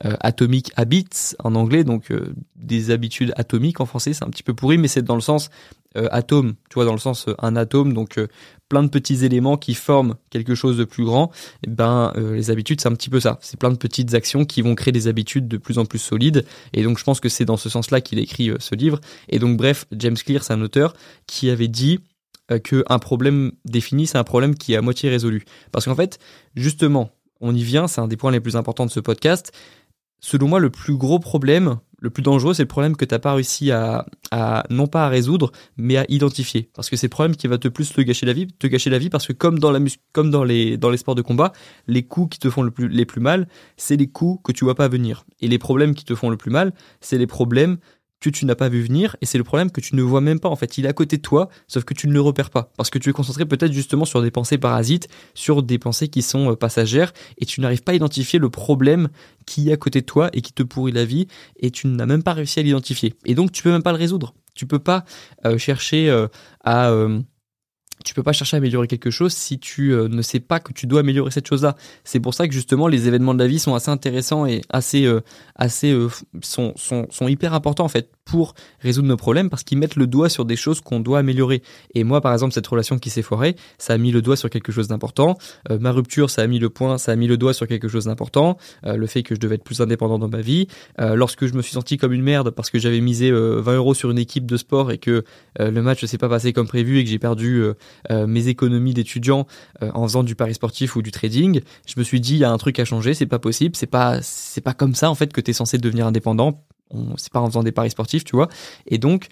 euh, 0.04 0.16
Atomic 0.20 0.70
Habits 0.76 1.34
en 1.38 1.54
anglais, 1.54 1.84
donc 1.84 2.10
euh, 2.10 2.34
des 2.58 2.90
habitudes 2.90 3.32
atomiques 3.36 3.80
en 3.80 3.86
français, 3.86 4.12
c'est 4.12 4.24
un 4.24 4.30
petit 4.30 4.42
peu 4.42 4.54
pourri, 4.54 4.78
mais 4.78 4.88
c'est 4.88 5.02
dans 5.02 5.14
le 5.14 5.20
sens 5.20 5.50
atome, 5.94 6.54
tu 6.68 6.74
vois, 6.74 6.84
dans 6.84 6.92
le 6.92 6.98
sens 6.98 7.26
un 7.38 7.56
atome, 7.56 7.92
donc 7.92 8.20
plein 8.68 8.82
de 8.82 8.88
petits 8.88 9.24
éléments 9.24 9.56
qui 9.56 9.74
forment 9.74 10.16
quelque 10.30 10.54
chose 10.54 10.76
de 10.76 10.84
plus 10.84 11.04
grand, 11.04 11.32
eh 11.66 11.70
ben 11.70 12.12
les 12.16 12.50
habitudes 12.50 12.80
c'est 12.80 12.88
un 12.88 12.94
petit 12.94 13.08
peu 13.08 13.20
ça. 13.20 13.38
C'est 13.40 13.58
plein 13.58 13.70
de 13.70 13.76
petites 13.76 14.14
actions 14.14 14.44
qui 14.44 14.60
vont 14.60 14.74
créer 14.74 14.92
des 14.92 15.08
habitudes 15.08 15.48
de 15.48 15.56
plus 15.56 15.78
en 15.78 15.86
plus 15.86 15.98
solides. 15.98 16.44
Et 16.72 16.82
donc 16.82 16.98
je 16.98 17.04
pense 17.04 17.20
que 17.20 17.28
c'est 17.28 17.46
dans 17.46 17.56
ce 17.56 17.68
sens-là 17.68 18.00
qu'il 18.00 18.18
écrit 18.18 18.50
ce 18.58 18.74
livre. 18.74 19.00
Et 19.28 19.38
donc 19.38 19.56
bref, 19.56 19.86
James 19.92 20.16
Clear, 20.16 20.44
c'est 20.44 20.52
un 20.52 20.62
auteur 20.62 20.94
qui 21.26 21.48
avait 21.50 21.68
dit 21.68 22.00
qu'un 22.64 22.98
problème 22.98 23.52
défini, 23.64 24.06
c'est 24.06 24.18
un 24.18 24.24
problème 24.24 24.54
qui 24.54 24.74
est 24.74 24.76
à 24.76 24.82
moitié 24.82 25.10
résolu. 25.10 25.44
Parce 25.72 25.86
qu'en 25.86 25.94
fait, 25.94 26.18
justement, 26.54 27.10
on 27.40 27.54
y 27.54 27.62
vient, 27.62 27.88
c'est 27.88 28.00
un 28.00 28.08
des 28.08 28.16
points 28.16 28.32
les 28.32 28.40
plus 28.40 28.56
importants 28.56 28.86
de 28.86 28.90
ce 28.90 29.00
podcast. 29.00 29.52
Selon 30.20 30.48
moi, 30.48 30.60
le 30.60 30.70
plus 30.70 30.96
gros 30.96 31.18
problème, 31.18 31.78
le 32.00 32.10
plus 32.10 32.22
dangereux, 32.22 32.54
c'est 32.54 32.62
le 32.62 32.68
problème 32.68 32.96
que 32.96 33.04
tu 33.04 33.14
n'as 33.14 33.18
pas 33.18 33.34
réussi 33.34 33.72
à, 33.72 34.06
non 34.70 34.86
pas 34.86 35.06
à 35.06 35.08
résoudre, 35.08 35.50
mais 35.76 35.96
à 35.96 36.04
identifier. 36.08 36.70
Parce 36.74 36.90
que 36.90 36.96
c'est 36.96 37.06
le 37.06 37.10
problème 37.10 37.36
qui 37.36 37.46
va 37.48 37.58
te 37.58 37.68
plus 37.68 37.92
te 37.92 38.00
gâcher 38.00 38.26
la 38.26 38.32
vie, 38.32 38.46
te 38.46 38.66
gâcher 38.66 38.90
la 38.90 38.98
vie, 38.98 39.10
parce 39.10 39.26
que 39.26 39.32
comme 39.32 39.58
dans 39.58 39.72
la 39.72 39.80
comme 40.12 40.30
dans 40.30 40.44
les 40.44 40.76
dans 40.76 40.90
les 40.90 40.96
sports 40.96 41.14
de 41.14 41.22
combat, 41.22 41.52
les 41.86 42.04
coups 42.04 42.34
qui 42.34 42.38
te 42.38 42.50
font 42.50 42.62
le 42.62 42.70
plus, 42.70 42.88
les 42.88 43.04
plus 43.04 43.20
mal, 43.20 43.48
c'est 43.76 43.96
les 43.96 44.08
coups 44.08 44.40
que 44.44 44.52
tu 44.52 44.64
vois 44.64 44.74
pas 44.74 44.88
venir. 44.88 45.24
Et 45.40 45.48
les 45.48 45.58
problèmes 45.58 45.94
qui 45.94 46.04
te 46.04 46.14
font 46.14 46.30
le 46.30 46.36
plus 46.36 46.50
mal, 46.50 46.72
c'est 47.00 47.18
les 47.18 47.26
problèmes 47.26 47.78
que 48.20 48.30
tu 48.30 48.44
n'as 48.44 48.54
pas 48.54 48.68
vu 48.68 48.82
venir 48.82 49.16
et 49.20 49.26
c'est 49.26 49.38
le 49.38 49.44
problème 49.44 49.70
que 49.70 49.80
tu 49.80 49.94
ne 49.94 50.02
vois 50.02 50.20
même 50.20 50.40
pas 50.40 50.48
en 50.48 50.56
fait. 50.56 50.78
Il 50.78 50.86
est 50.86 50.88
à 50.88 50.92
côté 50.92 51.16
de 51.16 51.22
toi 51.22 51.48
sauf 51.66 51.84
que 51.84 51.94
tu 51.94 52.08
ne 52.08 52.12
le 52.12 52.20
repères 52.20 52.50
pas. 52.50 52.72
Parce 52.76 52.90
que 52.90 52.98
tu 52.98 53.10
es 53.10 53.12
concentré 53.12 53.46
peut-être 53.46 53.72
justement 53.72 54.04
sur 54.04 54.22
des 54.22 54.30
pensées 54.30 54.58
parasites 54.58 55.08
sur 55.34 55.62
des 55.62 55.78
pensées 55.78 56.08
qui 56.08 56.22
sont 56.22 56.52
euh, 56.52 56.56
passagères 56.56 57.12
et 57.38 57.46
tu 57.46 57.60
n'arrives 57.60 57.82
pas 57.82 57.92
à 57.92 57.94
identifier 57.94 58.38
le 58.38 58.50
problème 58.50 59.08
qui 59.46 59.70
est 59.70 59.72
à 59.72 59.76
côté 59.76 60.00
de 60.00 60.06
toi 60.06 60.30
et 60.32 60.40
qui 60.40 60.52
te 60.52 60.62
pourrit 60.62 60.92
la 60.92 61.04
vie 61.04 61.26
et 61.58 61.70
tu 61.70 61.86
n'as 61.86 62.06
même 62.06 62.22
pas 62.22 62.32
réussi 62.32 62.60
à 62.60 62.62
l'identifier. 62.62 63.14
Et 63.24 63.34
donc 63.34 63.52
tu 63.52 63.62
peux 63.62 63.70
même 63.70 63.82
pas 63.82 63.92
le 63.92 63.98
résoudre. 63.98 64.34
Tu 64.54 64.66
peux 64.66 64.80
pas 64.80 65.04
euh, 65.44 65.58
chercher 65.58 66.10
euh, 66.10 66.26
à 66.64 66.92
tu 68.08 68.14
peux 68.14 68.22
pas 68.22 68.32
chercher 68.32 68.56
à 68.56 68.58
améliorer 68.58 68.86
quelque 68.86 69.10
chose 69.10 69.34
si 69.34 69.58
tu 69.58 69.92
euh, 69.92 70.08
ne 70.08 70.22
sais 70.22 70.40
pas 70.40 70.60
que 70.60 70.72
tu 70.72 70.86
dois 70.86 71.00
améliorer 71.00 71.30
cette 71.30 71.46
chose-là. 71.46 71.76
C'est 72.04 72.20
pour 72.20 72.32
ça 72.32 72.48
que 72.48 72.54
justement 72.54 72.88
les 72.88 73.06
événements 73.06 73.34
de 73.34 73.38
la 73.38 73.46
vie 73.46 73.58
sont 73.58 73.74
assez 73.74 73.90
intéressants 73.90 74.46
et 74.46 74.62
assez 74.70 75.04
euh, 75.04 75.20
assez 75.56 75.92
euh, 75.92 76.08
sont, 76.40 76.72
sont 76.76 77.06
sont 77.10 77.28
hyper 77.28 77.52
importants 77.52 77.84
en 77.84 77.88
fait 77.88 78.10
pour 78.28 78.54
résoudre 78.80 79.08
nos 79.08 79.16
problèmes 79.16 79.50
parce 79.50 79.64
qu'ils 79.64 79.78
mettent 79.78 79.96
le 79.96 80.06
doigt 80.06 80.28
sur 80.28 80.44
des 80.44 80.56
choses 80.56 80.80
qu'on 80.80 81.00
doit 81.00 81.18
améliorer. 81.18 81.62
Et 81.94 82.04
moi 82.04 82.20
par 82.20 82.32
exemple 82.32 82.52
cette 82.52 82.66
relation 82.66 82.98
qui 82.98 83.10
s'est 83.10 83.22
foirée, 83.22 83.56
ça 83.78 83.94
a 83.94 83.98
mis 83.98 84.12
le 84.12 84.22
doigt 84.22 84.36
sur 84.36 84.50
quelque 84.50 84.72
chose 84.72 84.88
d'important. 84.88 85.38
ma 85.68 85.92
rupture, 85.92 86.30
ça 86.30 86.42
a 86.42 86.46
mis 86.46 86.58
le 86.58 86.70
point, 86.70 86.98
ça 86.98 87.12
a 87.12 87.16
mis 87.16 87.26
le 87.26 87.36
doigt 87.36 87.52
sur 87.52 87.66
quelque 87.66 87.88
chose 87.88 88.04
d'important. 88.04 88.58
le 88.84 89.06
fait 89.06 89.22
que 89.22 89.34
je 89.34 89.40
devais 89.40 89.56
être 89.56 89.64
plus 89.64 89.80
indépendant 89.80 90.18
dans 90.18 90.28
ma 90.28 90.40
vie. 90.40 90.68
lorsque 90.98 91.46
je 91.46 91.54
me 91.54 91.62
suis 91.62 91.72
senti 91.72 91.96
comme 91.96 92.12
une 92.12 92.22
merde 92.22 92.50
parce 92.50 92.70
que 92.70 92.78
j'avais 92.78 93.00
misé 93.00 93.30
20 93.30 93.74
euros 93.74 93.94
sur 93.94 94.10
une 94.10 94.18
équipe 94.18 94.46
de 94.46 94.56
sport 94.56 94.92
et 94.92 94.98
que 94.98 95.24
le 95.58 95.82
match 95.82 96.02
ne 96.02 96.06
s'est 96.06 96.18
pas 96.18 96.28
passé 96.28 96.52
comme 96.52 96.68
prévu 96.68 96.98
et 96.98 97.04
que 97.04 97.10
j'ai 97.10 97.18
perdu 97.18 97.64
euh, 98.10 98.26
mes 98.26 98.48
économies 98.48 98.94
d'étudiant 98.94 99.46
euh, 99.82 99.90
en 99.94 100.04
faisant 100.04 100.22
du 100.22 100.34
pari 100.34 100.54
sportif 100.54 100.96
ou 100.96 101.02
du 101.02 101.10
trading, 101.10 101.60
je 101.86 101.94
me 101.96 102.04
suis 102.04 102.20
dit 102.20 102.34
il 102.34 102.38
y 102.38 102.44
a 102.44 102.50
un 102.50 102.58
truc 102.58 102.78
à 102.78 102.84
changer, 102.84 103.14
c'est 103.14 103.26
pas 103.26 103.38
possible, 103.38 103.76
c'est 103.76 103.86
pas 103.86 104.20
c'est 104.22 104.60
pas 104.60 104.74
comme 104.74 104.94
ça 104.94 105.10
en 105.10 105.14
fait 105.14 105.32
que 105.32 105.40
tu 105.40 105.52
censé 105.52 105.78
devenir 105.78 106.06
indépendant. 106.06 106.64
C'est 107.16 107.32
pas 107.32 107.40
en 107.40 107.46
faisant 107.46 107.62
des 107.62 107.72
paris 107.72 107.90
sportifs, 107.90 108.24
tu 108.24 108.36
vois. 108.36 108.48
Et 108.86 108.98
donc 108.98 109.28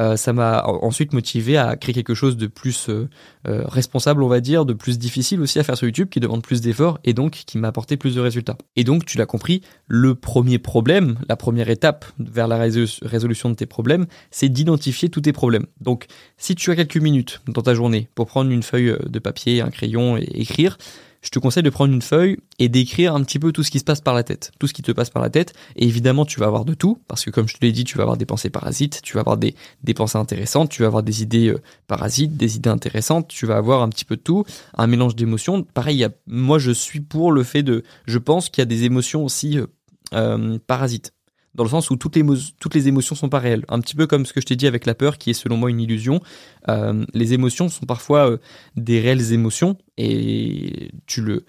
euh, 0.00 0.16
ça 0.16 0.32
m'a 0.32 0.64
ensuite 0.64 1.12
motivé 1.12 1.58
à 1.58 1.76
créer 1.76 1.94
quelque 1.94 2.14
chose 2.14 2.36
de 2.36 2.46
plus 2.46 2.88
euh, 2.88 3.08
euh, 3.46 3.64
responsable, 3.66 4.22
on 4.22 4.28
va 4.28 4.40
dire, 4.40 4.64
de 4.64 4.72
plus 4.72 4.98
difficile 4.98 5.40
aussi 5.40 5.58
à 5.58 5.64
faire 5.64 5.76
sur 5.76 5.86
YouTube, 5.86 6.08
qui 6.08 6.20
demande 6.20 6.42
plus 6.42 6.60
d'efforts 6.62 6.98
et 7.04 7.12
donc 7.12 7.32
qui 7.32 7.58
m'a 7.58 7.68
apporté 7.68 7.96
plus 7.96 8.14
de 8.14 8.20
résultats. 8.20 8.56
Et 8.76 8.84
donc, 8.84 9.04
tu 9.04 9.18
l'as 9.18 9.26
compris, 9.26 9.60
le 9.86 10.14
premier 10.14 10.58
problème, 10.58 11.18
la 11.28 11.36
première 11.36 11.68
étape 11.68 12.06
vers 12.18 12.48
la 12.48 12.56
résolution 12.56 13.50
de 13.50 13.54
tes 13.54 13.66
problèmes, 13.66 14.06
c'est 14.30 14.48
d'identifier 14.48 15.10
tous 15.10 15.20
tes 15.22 15.32
problèmes. 15.32 15.66
Donc, 15.80 16.06
si 16.38 16.54
tu 16.54 16.70
as 16.70 16.76
quelques 16.76 16.96
minutes 16.96 17.42
dans 17.46 17.62
ta 17.62 17.74
journée 17.74 18.08
pour 18.14 18.26
prendre 18.26 18.50
une 18.50 18.62
feuille 18.62 18.96
de 19.04 19.18
papier, 19.18 19.60
un 19.60 19.70
crayon 19.70 20.16
et 20.16 20.28
écrire, 20.34 20.78
je 21.22 21.30
te 21.30 21.38
conseille 21.38 21.62
de 21.62 21.70
prendre 21.70 21.92
une 21.92 22.02
feuille 22.02 22.38
et 22.58 22.68
d'écrire 22.68 23.14
un 23.14 23.22
petit 23.22 23.38
peu 23.38 23.52
tout 23.52 23.62
ce 23.62 23.70
qui 23.70 23.78
se 23.78 23.84
passe 23.84 24.00
par 24.00 24.14
la 24.14 24.22
tête, 24.22 24.52
tout 24.58 24.66
ce 24.66 24.72
qui 24.72 24.82
te 24.82 24.92
passe 24.92 25.10
par 25.10 25.22
la 25.22 25.30
tête. 25.30 25.52
Et 25.76 25.84
évidemment, 25.86 26.24
tu 26.24 26.40
vas 26.40 26.46
avoir 26.46 26.64
de 26.64 26.74
tout, 26.74 26.98
parce 27.08 27.24
que 27.24 27.30
comme 27.30 27.48
je 27.48 27.56
te 27.56 27.64
l'ai 27.64 27.72
dit, 27.72 27.84
tu 27.84 27.96
vas 27.96 28.02
avoir 28.02 28.16
des 28.16 28.26
pensées 28.26 28.50
parasites, 28.50 29.00
tu 29.02 29.14
vas 29.14 29.20
avoir 29.20 29.36
des, 29.36 29.54
pensées 29.94 30.18
intéressantes, 30.18 30.70
tu 30.70 30.82
vas 30.82 30.88
avoir 30.88 31.02
des 31.02 31.22
idées 31.22 31.48
euh, 31.48 31.60
parasites, 31.86 32.36
des 32.36 32.56
idées 32.56 32.70
intéressantes, 32.70 33.28
tu 33.28 33.46
vas 33.46 33.56
avoir 33.56 33.82
un 33.82 33.88
petit 33.88 34.04
peu 34.04 34.16
de 34.16 34.22
tout, 34.22 34.44
un 34.76 34.86
mélange 34.86 35.14
d'émotions. 35.14 35.62
Pareil, 35.62 36.06
moi 36.26 36.58
je 36.58 36.70
suis 36.70 37.00
pour 37.00 37.32
le 37.32 37.42
fait 37.42 37.62
de, 37.62 37.82
je 38.06 38.18
pense 38.18 38.48
qu'il 38.48 38.62
y 38.62 38.62
a 38.62 38.66
des 38.66 38.84
émotions 38.84 39.24
aussi 39.24 39.58
euh, 39.58 39.66
euh 40.14 40.58
parasites 40.66 41.12
dans 41.54 41.64
le 41.64 41.70
sens 41.70 41.90
où 41.90 41.96
toutes 41.96 42.16
les, 42.16 42.24
toutes 42.60 42.74
les 42.74 42.88
émotions 42.88 43.14
sont 43.14 43.28
pas 43.28 43.38
réelles. 43.38 43.64
Un 43.68 43.80
petit 43.80 43.96
peu 43.96 44.06
comme 44.06 44.26
ce 44.26 44.32
que 44.32 44.40
je 44.40 44.46
t'ai 44.46 44.56
dit 44.56 44.66
avec 44.66 44.86
la 44.86 44.94
peur, 44.94 45.18
qui 45.18 45.30
est 45.30 45.34
selon 45.34 45.56
moi 45.56 45.70
une 45.70 45.80
illusion. 45.80 46.20
Euh, 46.68 47.04
les 47.14 47.32
émotions 47.32 47.68
sont 47.68 47.86
parfois 47.86 48.30
euh, 48.30 48.38
des 48.76 49.00
réelles 49.00 49.32
émotions 49.32 49.76
et 49.96 50.90
tu 51.06 51.22
le, 51.22 51.44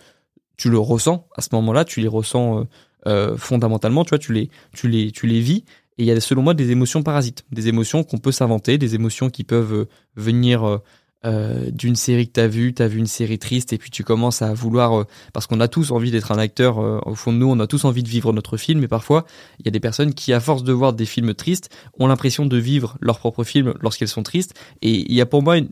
tu 0.58 0.70
le 0.70 0.80
ressens 0.80 1.28
à 1.36 1.42
ce 1.42 1.50
moment-là, 1.54 1.86
tu 1.86 2.02
les 2.02 2.08
ressens 2.08 2.68
euh, 3.08 3.38
fondamentalement, 3.38 4.04
tu 4.04 4.10
vois, 4.10 4.20
tu 4.20 4.34
les, 4.34 4.50
tu 4.74 4.88
les, 4.88 5.12
tu 5.12 5.28
les 5.28 5.40
vis. 5.40 5.64
Et 5.98 6.04
il 6.04 6.06
y 6.06 6.12
a 6.12 6.20
selon 6.20 6.42
moi 6.42 6.54
des 6.54 6.72
émotions 6.72 7.04
parasites, 7.04 7.46
des 7.52 7.68
émotions 7.68 8.04
qu'on 8.04 8.18
peut 8.18 8.32
s'inventer, 8.32 8.78
des 8.78 8.96
émotions 8.96 9.30
qui 9.30 9.44
peuvent 9.44 9.88
venir 10.16 10.80
euh, 11.24 11.70
d'une 11.70 11.96
série 11.96 12.28
que 12.28 12.34
t'as 12.34 12.48
vue, 12.48 12.74
t'as 12.74 12.88
vu 12.88 12.98
une 12.98 13.06
série 13.06 13.38
triste 13.38 13.74
et 13.74 13.78
puis 13.78 13.92
tu 13.92 14.04
commences 14.04 14.42
à 14.42 14.54
vouloir, 14.56 15.02
euh, 15.02 15.04
parce 15.34 15.46
qu'on 15.46 15.60
a 15.60 15.68
tous 15.68 15.92
envie 15.92 16.10
d'être 16.10 16.32
un 16.32 16.40
acteur, 16.40 16.80
euh, 16.80 17.00
au 17.06 17.14
fond 17.14 17.32
de 17.32 17.38
nous, 17.38 17.48
on 17.48 17.60
a 17.60 17.68
tous 17.68 17.86
envie 17.86 18.02
de 18.02 18.10
vivre 18.10 18.34
notre 18.34 18.58
film, 18.58 18.80
mais 18.80 18.88
parfois 18.88 19.26
il 19.60 19.66
y 19.66 19.68
a 19.68 19.72
des 19.72 19.80
personnes 19.80 20.16
qui, 20.16 20.34
à 20.34 20.40
force 20.40 20.64
de 20.64 20.74
voir 20.74 20.94
des 20.94 21.06
films 21.06 21.36
tristes, 21.36 21.70
ont 22.00 22.08
l'impression 22.08 22.48
de 22.48 22.58
vivre 22.58 22.98
leur 23.02 23.20
propre 23.20 23.44
film 23.44 23.76
lorsqu'elles 23.82 24.08
sont 24.08 24.24
tristes, 24.24 24.60
et 24.82 24.92
il 24.92 25.14
y 25.14 25.22
a 25.22 25.28
pour 25.28 25.44
moi 25.44 25.58
une 25.58 25.70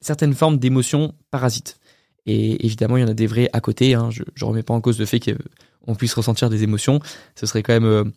certaine 0.00 0.34
forme 0.34 0.58
d'émotion 0.58 1.14
parasite. 1.32 1.80
Et 2.26 2.64
évidemment, 2.64 2.96
il 2.96 3.00
y 3.00 3.04
en 3.04 3.08
a 3.08 3.14
des 3.14 3.26
vrais 3.26 3.50
à 3.52 3.60
côté. 3.60 3.94
Hein. 3.94 4.10
Je, 4.10 4.22
je 4.36 4.44
remets 4.44 4.62
pas 4.62 4.74
en 4.74 4.80
cause 4.80 5.00
le 5.00 5.06
fait 5.06 5.18
qu'on 5.18 5.96
puisse 5.96 6.14
ressentir 6.14 6.48
des 6.48 6.62
émotions. 6.62 7.00
Ce 7.34 7.46
serait 7.46 7.64
quand 7.64 7.72
même 7.72 8.12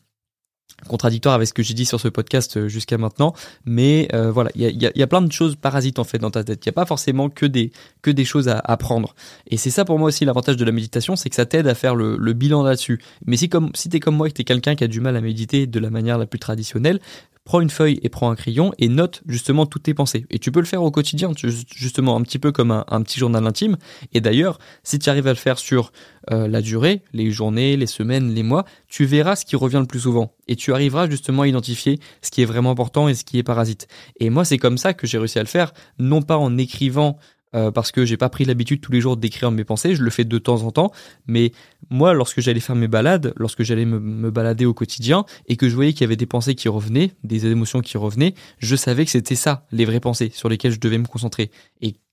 contradictoire 0.87 1.35
avec 1.35 1.47
ce 1.47 1.53
que 1.53 1.63
j'ai 1.63 1.73
dit 1.73 1.85
sur 1.85 1.99
ce 1.99 2.07
podcast 2.07 2.57
euh, 2.57 2.67
jusqu'à 2.67 2.97
maintenant, 2.97 3.33
mais 3.65 4.07
euh, 4.13 4.31
voilà, 4.31 4.51
il 4.55 4.61
y 4.61 5.03
a, 5.03 5.07
plein 5.07 5.21
de 5.21 5.31
choses 5.31 5.55
parasites 5.55 5.99
en 5.99 6.03
fait 6.03 6.17
dans 6.17 6.31
ta 6.31 6.43
tête. 6.43 6.65
Il 6.65 6.69
n'y 6.69 6.71
a 6.71 6.73
pas 6.73 6.85
forcément 6.85 7.29
que 7.29 7.45
des 7.45 7.71
que 8.01 8.11
des 8.11 8.25
choses 8.25 8.47
à 8.49 8.59
apprendre. 8.59 9.15
Et 9.47 9.57
c'est 9.57 9.69
ça 9.69 9.85
pour 9.85 9.97
moi 9.97 10.09
aussi 10.09 10.25
l'avantage 10.25 10.57
de 10.57 10.65
la 10.65 10.71
méditation, 10.71 11.15
c'est 11.15 11.29
que 11.29 11.35
ça 11.35 11.45
t'aide 11.45 11.67
à 11.67 11.75
faire 11.75 11.95
le, 11.95 12.17
le 12.17 12.33
bilan 12.33 12.63
là-dessus. 12.63 13.01
Mais 13.25 13.37
si 13.37 13.49
comme 13.49 13.71
si 13.73 13.89
t'es 13.89 13.99
comme 13.99 14.15
moi 14.15 14.27
et 14.27 14.31
que 14.31 14.35
t'es 14.35 14.43
quelqu'un 14.43 14.75
qui 14.75 14.83
a 14.83 14.87
du 14.87 15.01
mal 15.01 15.15
à 15.15 15.21
méditer 15.21 15.67
de 15.67 15.79
la 15.79 15.89
manière 15.89 16.17
la 16.17 16.25
plus 16.25 16.39
traditionnelle, 16.39 16.99
prends 17.45 17.61
une 17.61 17.69
feuille 17.69 17.99
et 18.01 18.09
prends 18.09 18.29
un 18.29 18.35
crayon 18.35 18.73
et 18.79 18.89
note 18.89 19.21
justement 19.27 19.65
toutes 19.65 19.83
tes 19.83 19.93
pensées. 19.93 20.25
Et 20.31 20.39
tu 20.39 20.51
peux 20.51 20.59
le 20.59 20.65
faire 20.65 20.83
au 20.83 20.91
quotidien, 20.91 21.31
justement 21.73 22.17
un 22.17 22.21
petit 22.23 22.39
peu 22.39 22.51
comme 22.51 22.71
un, 22.71 23.01
petit 23.03 23.19
journal 23.19 23.45
intime. 23.45 23.77
Et 24.13 24.19
d'ailleurs, 24.19 24.57
si 24.83 24.99
tu 24.99 25.09
arrives 25.09 25.27
à 25.27 25.31
le 25.31 25.37
faire 25.37 25.59
sur 25.59 25.91
euh, 26.31 26.47
la 26.47 26.61
durée, 26.61 27.03
les 27.13 27.31
journées, 27.31 27.77
les 27.77 27.87
semaines, 27.87 28.33
les 28.33 28.43
mois, 28.43 28.65
tu 28.87 29.05
verras 29.05 29.35
ce 29.35 29.45
qui 29.45 29.55
revient 29.55 29.79
le 29.79 29.85
plus 29.85 30.01
souvent. 30.01 30.33
Et 30.47 30.55
tu 30.55 30.73
arriveras 30.73 31.09
justement 31.09 31.43
à 31.43 31.47
identifier 31.47 31.99
ce 32.21 32.31
qui 32.31 32.41
est 32.41 32.45
vraiment 32.45 32.71
important 32.71 33.07
et 33.07 33.13
ce 33.13 33.23
qui 33.23 33.37
est 33.37 33.43
parasite. 33.43 33.87
Et 34.19 34.29
moi, 34.29 34.43
c'est 34.43 34.57
comme 34.57 34.77
ça 34.77 34.93
que 34.93 35.05
j'ai 35.05 35.19
réussi 35.19 35.37
à 35.39 35.43
le 35.43 35.47
faire, 35.47 35.71
non 35.99 36.23
pas 36.23 36.37
en 36.37 36.57
écrivant 36.57 37.17
euh, 37.55 37.71
parce 37.71 37.91
que 37.91 38.05
j'ai 38.05 38.17
pas 38.17 38.29
pris 38.29 38.45
l'habitude 38.45 38.81
tous 38.81 38.91
les 38.91 39.01
jours 39.01 39.17
d'écrire 39.17 39.51
mes 39.51 39.63
pensées, 39.63 39.95
je 39.95 40.03
le 40.03 40.09
fais 40.09 40.25
de 40.25 40.37
temps 40.37 40.63
en 40.63 40.71
temps, 40.71 40.91
mais 41.27 41.51
moi, 41.89 42.13
lorsque 42.13 42.41
j'allais 42.41 42.59
faire 42.59 42.75
mes 42.75 42.87
balades, 42.87 43.33
lorsque 43.37 43.63
j'allais 43.63 43.85
me, 43.85 44.31
balader 44.31 44.65
au 44.65 44.73
quotidien 44.73 45.25
et 45.47 45.55
que 45.55 45.69
je 45.69 45.75
voyais 45.75 45.93
qu'il 45.93 46.01
y 46.01 46.03
avait 46.05 46.15
des 46.15 46.25
pensées 46.25 46.55
qui 46.55 46.67
revenaient, 46.67 47.11
des 47.23 47.45
émotions 47.45 47.81
qui 47.81 47.97
revenaient, 47.97 48.33
je 48.59 48.75
savais 48.75 49.05
que 49.05 49.11
c'était 49.11 49.35
ça, 49.35 49.65
les 49.71 49.85
vraies 49.85 49.99
pensées 49.99 50.31
sur 50.33 50.49
lesquelles 50.49 50.73
je 50.73 50.79
devais 50.79 50.97
me 50.97 51.05
concentrer. 51.05 51.51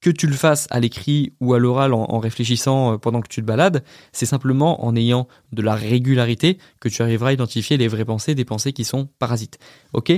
Que 0.03 0.11
tu 0.11 0.27
le 0.27 0.35
fasses 0.35 0.67
à 0.71 0.81
l'écrit 0.81 1.33
ou 1.41 1.55
à 1.55 1.59
l'oral 1.59 1.95
en, 1.95 2.19
réfléchissant 2.19 2.95
euh, 2.95 2.99
pendant 2.99 3.21
que 3.21 3.29
tu 3.29 3.41
te 3.41 3.47
balades, 3.47 3.83
c'est 4.11 4.27
simplement 4.27 4.85
en 4.85 4.95
ayant 4.97 5.29
de 5.53 5.63
la 5.63 5.75
régularité 5.75 6.59
que 6.81 6.89
tu 6.89 7.03
arriveras 7.03 7.31
à 7.31 7.33
identifier 7.33 7.77
les 7.77 7.89
vraies 7.89 8.05
pensées 8.05 8.35
des 8.35 8.45
pensées 8.45 8.73
qui 8.73 8.85
sont 8.85 9.09
parasites. 9.19 9.59
Ok? 9.93 10.13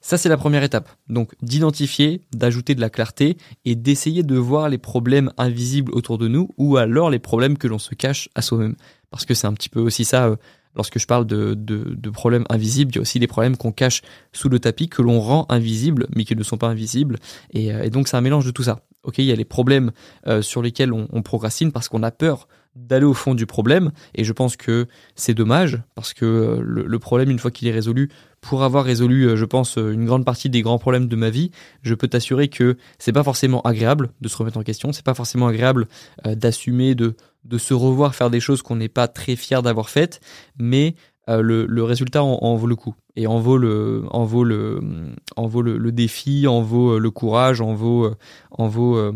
Ça 0.00 0.18
c'est 0.18 0.28
la 0.28 0.36
première 0.36 0.64
étape. 0.64 0.90
Donc 1.08 1.34
d'identifier, 1.40 2.22
d'ajouter 2.32 2.74
de 2.74 2.80
la 2.80 2.90
clarté 2.90 3.38
et 3.64 3.76
d'essayer 3.76 4.24
de 4.24 4.36
voir 4.36 4.68
les 4.68 4.78
problèmes 4.78 5.32
invisibles 5.38 5.92
autour 5.94 6.18
de 6.18 6.26
nous 6.26 6.50
ou 6.58 6.76
alors 6.76 7.08
les 7.08 7.20
problèmes 7.20 7.56
que 7.56 7.68
l'on 7.68 7.78
se 7.78 7.94
cache 7.94 8.28
à 8.34 8.42
soi-même. 8.42 8.74
Parce 9.10 9.24
que 9.24 9.34
c'est 9.34 9.46
un 9.46 9.54
petit 9.54 9.70
peu 9.70 9.80
aussi 9.80 10.04
ça 10.04 10.26
euh, 10.26 10.36
lorsque 10.78 10.98
je 10.98 11.06
parle 11.06 11.26
de, 11.26 11.54
de, 11.54 12.10
problèmes 12.10 12.44
invisibles, 12.48 12.92
il 12.92 12.96
y 12.96 12.98
a 12.98 13.02
aussi 13.02 13.18
des 13.18 13.26
problèmes 13.26 13.56
qu'on 13.56 13.72
cache 13.72 14.00
sous 14.32 14.48
le 14.48 14.58
tapis, 14.60 14.88
que 14.88 15.02
l'on 15.02 15.20
rend 15.20 15.44
invisibles, 15.50 16.06
mais 16.14 16.24
qui 16.24 16.34
ne 16.34 16.42
sont 16.42 16.56
pas 16.56 16.68
invisibles. 16.68 17.16
Et, 17.52 17.74
euh, 17.74 17.90
donc 17.90 18.08
c'est 18.08 18.16
un 18.16 18.22
mélange 18.22 18.46
de 18.46 18.50
tout 18.52 18.62
ça. 18.62 18.80
Il 19.16 19.24
y 19.24 19.32
a 19.32 19.36
les 19.36 19.44
problèmes 19.44 19.92
euh, 20.26 20.42
sur 20.42 20.62
lesquels 20.62 20.92
on, 20.92 21.22
procrastine 21.22 21.72
parce 21.72 21.88
qu'on 21.88 22.02
a 22.02 22.10
peur 22.10 22.46
d'aller 22.76 23.06
au 23.06 23.14
fond 23.14 23.34
du 23.34 23.46
problème. 23.46 23.90
Et 24.14 24.22
je 24.22 24.32
pense 24.32 24.56
que 24.56 24.86
c'est 25.14 25.34
dommage 25.34 25.80
parce 25.94 26.12
que 26.14 26.24
euh, 26.24 26.60
le, 26.62 26.84
le, 26.84 26.98
problème, 26.98 27.30
une 27.30 27.38
fois 27.38 27.50
qu'il 27.50 27.66
est 27.68 27.72
résolu, 27.72 28.10
pour 28.40 28.62
avoir 28.62 28.84
résolu, 28.84 29.36
je 29.36 29.44
pense, 29.44 29.76
une 29.76 30.04
grande 30.04 30.24
partie 30.24 30.50
des 30.50 30.62
grands 30.62 30.78
problèmes 30.78 31.08
de 31.08 31.16
ma 31.16 31.30
vie, 31.30 31.50
je 31.82 31.94
peux 31.94 32.06
t'assurer 32.06 32.48
que 32.48 32.76
c'est 32.98 33.12
pas 33.12 33.24
forcément 33.24 33.62
agréable 33.62 34.10
de 34.20 34.28
se 34.28 34.36
remettre 34.36 34.58
en 34.58 34.62
question, 34.62 34.92
c'est 34.92 35.04
pas 35.04 35.14
forcément 35.14 35.48
agréable 35.48 35.88
d'assumer, 36.24 36.94
de, 36.94 37.16
de 37.44 37.58
se 37.58 37.74
revoir 37.74 38.14
faire 38.14 38.30
des 38.30 38.40
choses 38.40 38.62
qu'on 38.62 38.76
n'est 38.76 38.88
pas 38.88 39.08
très 39.08 39.36
fier 39.36 39.62
d'avoir 39.62 39.90
faites, 39.90 40.20
mais 40.58 40.94
euh, 41.28 41.42
le, 41.42 41.82
résultat 41.82 42.22
en, 42.22 42.56
vaut 42.56 42.66
le 42.66 42.76
coup. 42.76 42.94
et 43.16 43.26
en 43.26 43.38
vaut 43.38 43.58
le, 43.58 44.04
en 44.10 44.24
vaut 44.24 44.44
le, 44.44 44.80
en 45.36 45.46
vaut 45.46 45.62
le, 45.62 45.92
défi, 45.92 46.46
en 46.46 46.62
vaut 46.62 46.98
le 46.98 47.10
courage, 47.10 47.60
en 47.60 47.74
vaut, 47.74 48.10
en 48.50 48.68
vaut 48.68 49.12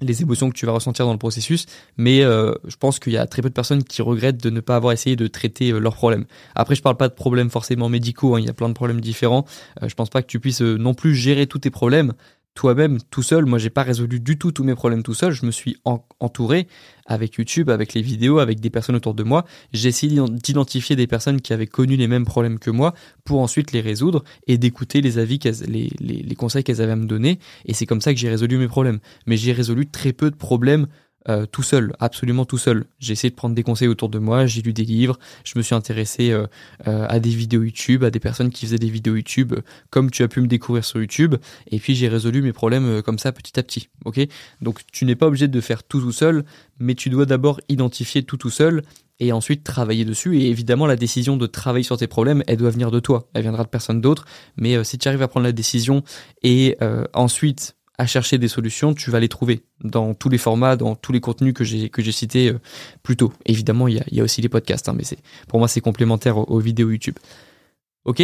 les 0.00 0.22
émotions 0.22 0.50
que 0.50 0.54
tu 0.54 0.66
vas 0.66 0.72
ressentir 0.72 1.06
dans 1.06 1.12
le 1.12 1.18
processus, 1.18 1.66
mais 1.96 2.22
euh, 2.22 2.52
je 2.66 2.76
pense 2.76 2.98
qu'il 2.98 3.14
y 3.14 3.16
a 3.16 3.26
très 3.26 3.40
peu 3.40 3.48
de 3.48 3.54
personnes 3.54 3.82
qui 3.82 4.02
regrettent 4.02 4.42
de 4.42 4.50
ne 4.50 4.60
pas 4.60 4.76
avoir 4.76 4.92
essayé 4.92 5.16
de 5.16 5.26
traiter 5.26 5.70
euh, 5.70 5.78
leurs 5.78 5.94
problèmes. 5.94 6.26
Après, 6.54 6.74
je 6.74 6.82
parle 6.82 6.98
pas 6.98 7.08
de 7.08 7.14
problèmes 7.14 7.48
forcément 7.48 7.88
médicaux, 7.88 8.34
hein, 8.34 8.40
il 8.40 8.46
y 8.46 8.50
a 8.50 8.52
plein 8.52 8.68
de 8.68 8.74
problèmes 8.74 9.00
différents. 9.00 9.46
Euh, 9.82 9.88
je 9.88 9.94
pense 9.94 10.10
pas 10.10 10.20
que 10.20 10.26
tu 10.26 10.38
puisses 10.38 10.60
non 10.60 10.92
plus 10.92 11.14
gérer 11.14 11.46
tous 11.46 11.60
tes 11.60 11.70
problèmes, 11.70 12.12
toi-même 12.56 12.98
tout 13.10 13.22
seul. 13.22 13.44
Moi, 13.44 13.58
j'ai 13.58 13.70
pas 13.70 13.84
résolu 13.84 14.18
du 14.18 14.38
tout 14.38 14.50
tous 14.50 14.64
mes 14.64 14.74
problèmes 14.74 15.04
tout 15.04 15.14
seul. 15.14 15.30
Je 15.30 15.46
me 15.46 15.52
suis 15.52 15.76
entouré 15.84 16.66
avec 17.04 17.34
YouTube, 17.34 17.70
avec 17.70 17.94
les 17.94 18.02
vidéos, 18.02 18.40
avec 18.40 18.58
des 18.58 18.70
personnes 18.70 18.96
autour 18.96 19.14
de 19.14 19.22
moi. 19.22 19.44
J'ai 19.72 19.90
essayé 19.90 20.20
d'identifier 20.28 20.96
des 20.96 21.06
personnes 21.06 21.40
qui 21.40 21.52
avaient 21.52 21.68
connu 21.68 21.96
les 21.96 22.08
mêmes 22.08 22.24
problèmes 22.24 22.58
que 22.58 22.70
moi 22.70 22.94
pour 23.24 23.40
ensuite 23.40 23.70
les 23.72 23.80
résoudre 23.80 24.24
et 24.48 24.58
d'écouter 24.58 25.02
les 25.02 25.18
avis, 25.18 25.38
les, 25.68 25.90
les, 26.00 26.22
les 26.22 26.34
conseils 26.34 26.64
qu'elles 26.64 26.80
avaient 26.80 26.92
à 26.92 26.96
me 26.96 27.06
donner. 27.06 27.38
Et 27.66 27.74
c'est 27.74 27.86
comme 27.86 28.00
ça 28.00 28.12
que 28.12 28.18
j'ai 28.18 28.30
résolu 28.30 28.56
mes 28.56 28.68
problèmes. 28.68 28.98
Mais 29.26 29.36
j'ai 29.36 29.52
résolu 29.52 29.86
très 29.86 30.12
peu 30.12 30.30
de 30.30 30.36
problèmes 30.36 30.86
euh, 31.28 31.44
tout 31.46 31.62
seul, 31.62 31.92
absolument 31.98 32.44
tout 32.44 32.58
seul. 32.58 32.84
J'ai 33.00 33.12
essayé 33.12 33.30
de 33.30 33.34
prendre 33.34 33.54
des 33.54 33.64
conseils 33.64 33.88
autour 33.88 34.08
de 34.08 34.18
moi, 34.18 34.46
j'ai 34.46 34.62
lu 34.62 34.72
des 34.72 34.84
livres, 34.84 35.18
je 35.44 35.54
me 35.56 35.62
suis 35.62 35.74
intéressé 35.74 36.30
euh, 36.30 36.46
euh, 36.86 37.06
à 37.08 37.18
des 37.18 37.30
vidéos 37.30 37.62
YouTube, 37.62 38.04
à 38.04 38.10
des 38.10 38.20
personnes 38.20 38.50
qui 38.50 38.66
faisaient 38.66 38.78
des 38.78 38.90
vidéos 38.90 39.16
YouTube, 39.16 39.54
comme 39.90 40.10
tu 40.10 40.22
as 40.22 40.28
pu 40.28 40.40
me 40.40 40.46
découvrir 40.46 40.84
sur 40.84 41.00
YouTube, 41.00 41.34
et 41.70 41.78
puis 41.80 41.96
j'ai 41.96 42.06
résolu 42.06 42.42
mes 42.42 42.52
problèmes 42.52 43.02
comme 43.02 43.18
ça 43.18 43.32
petit 43.32 43.58
à 43.58 43.62
petit. 43.62 43.88
Ok? 44.04 44.20
Donc 44.60 44.80
tu 44.92 45.04
n'es 45.04 45.16
pas 45.16 45.26
obligé 45.26 45.48
de 45.48 45.60
faire 45.60 45.82
tout 45.82 46.00
tout 46.00 46.12
seul, 46.12 46.44
mais 46.78 46.94
tu 46.94 47.10
dois 47.10 47.26
d'abord 47.26 47.60
identifier 47.68 48.22
tout 48.22 48.36
tout 48.36 48.50
seul 48.50 48.82
et 49.18 49.32
ensuite 49.32 49.64
travailler 49.64 50.04
dessus. 50.04 50.38
Et 50.38 50.48
évidemment, 50.48 50.86
la 50.86 50.96
décision 50.96 51.36
de 51.36 51.46
travailler 51.46 51.84
sur 51.84 51.96
tes 51.96 52.06
problèmes, 52.06 52.44
elle 52.46 52.58
doit 52.58 52.70
venir 52.70 52.90
de 52.90 53.00
toi. 53.00 53.28
Elle 53.32 53.42
viendra 53.42 53.64
de 53.64 53.68
personne 53.68 54.02
d'autre. 54.02 54.26
Mais 54.58 54.84
si 54.84 54.98
tu 54.98 55.08
arrives 55.08 55.22
à 55.22 55.28
prendre 55.28 55.46
la 55.46 55.52
décision 55.52 56.04
et 56.42 56.76
ensuite 57.14 57.75
à 57.98 58.06
chercher 58.06 58.38
des 58.38 58.48
solutions, 58.48 58.94
tu 58.94 59.10
vas 59.10 59.20
les 59.20 59.28
trouver 59.28 59.62
dans 59.82 60.14
tous 60.14 60.28
les 60.28 60.38
formats, 60.38 60.76
dans 60.76 60.94
tous 60.94 61.12
les 61.12 61.20
contenus 61.20 61.54
que 61.54 61.64
j'ai 61.64 61.88
que 61.88 62.02
j'ai 62.02 62.12
cités 62.12 62.50
euh, 62.50 62.58
plus 63.02 63.16
tôt. 63.16 63.32
Évidemment, 63.46 63.88
il 63.88 64.02
y 64.10 64.20
a, 64.20 64.24
aussi 64.24 64.42
les 64.42 64.48
podcasts, 64.48 64.88
hein, 64.88 64.94
mais 64.96 65.04
c'est 65.04 65.18
pour 65.48 65.58
moi 65.58 65.68
c'est 65.68 65.80
complémentaire 65.80 66.38
aux, 66.38 66.58
vidéos 66.58 66.90
YouTube. 66.90 67.16
Ok, 68.04 68.22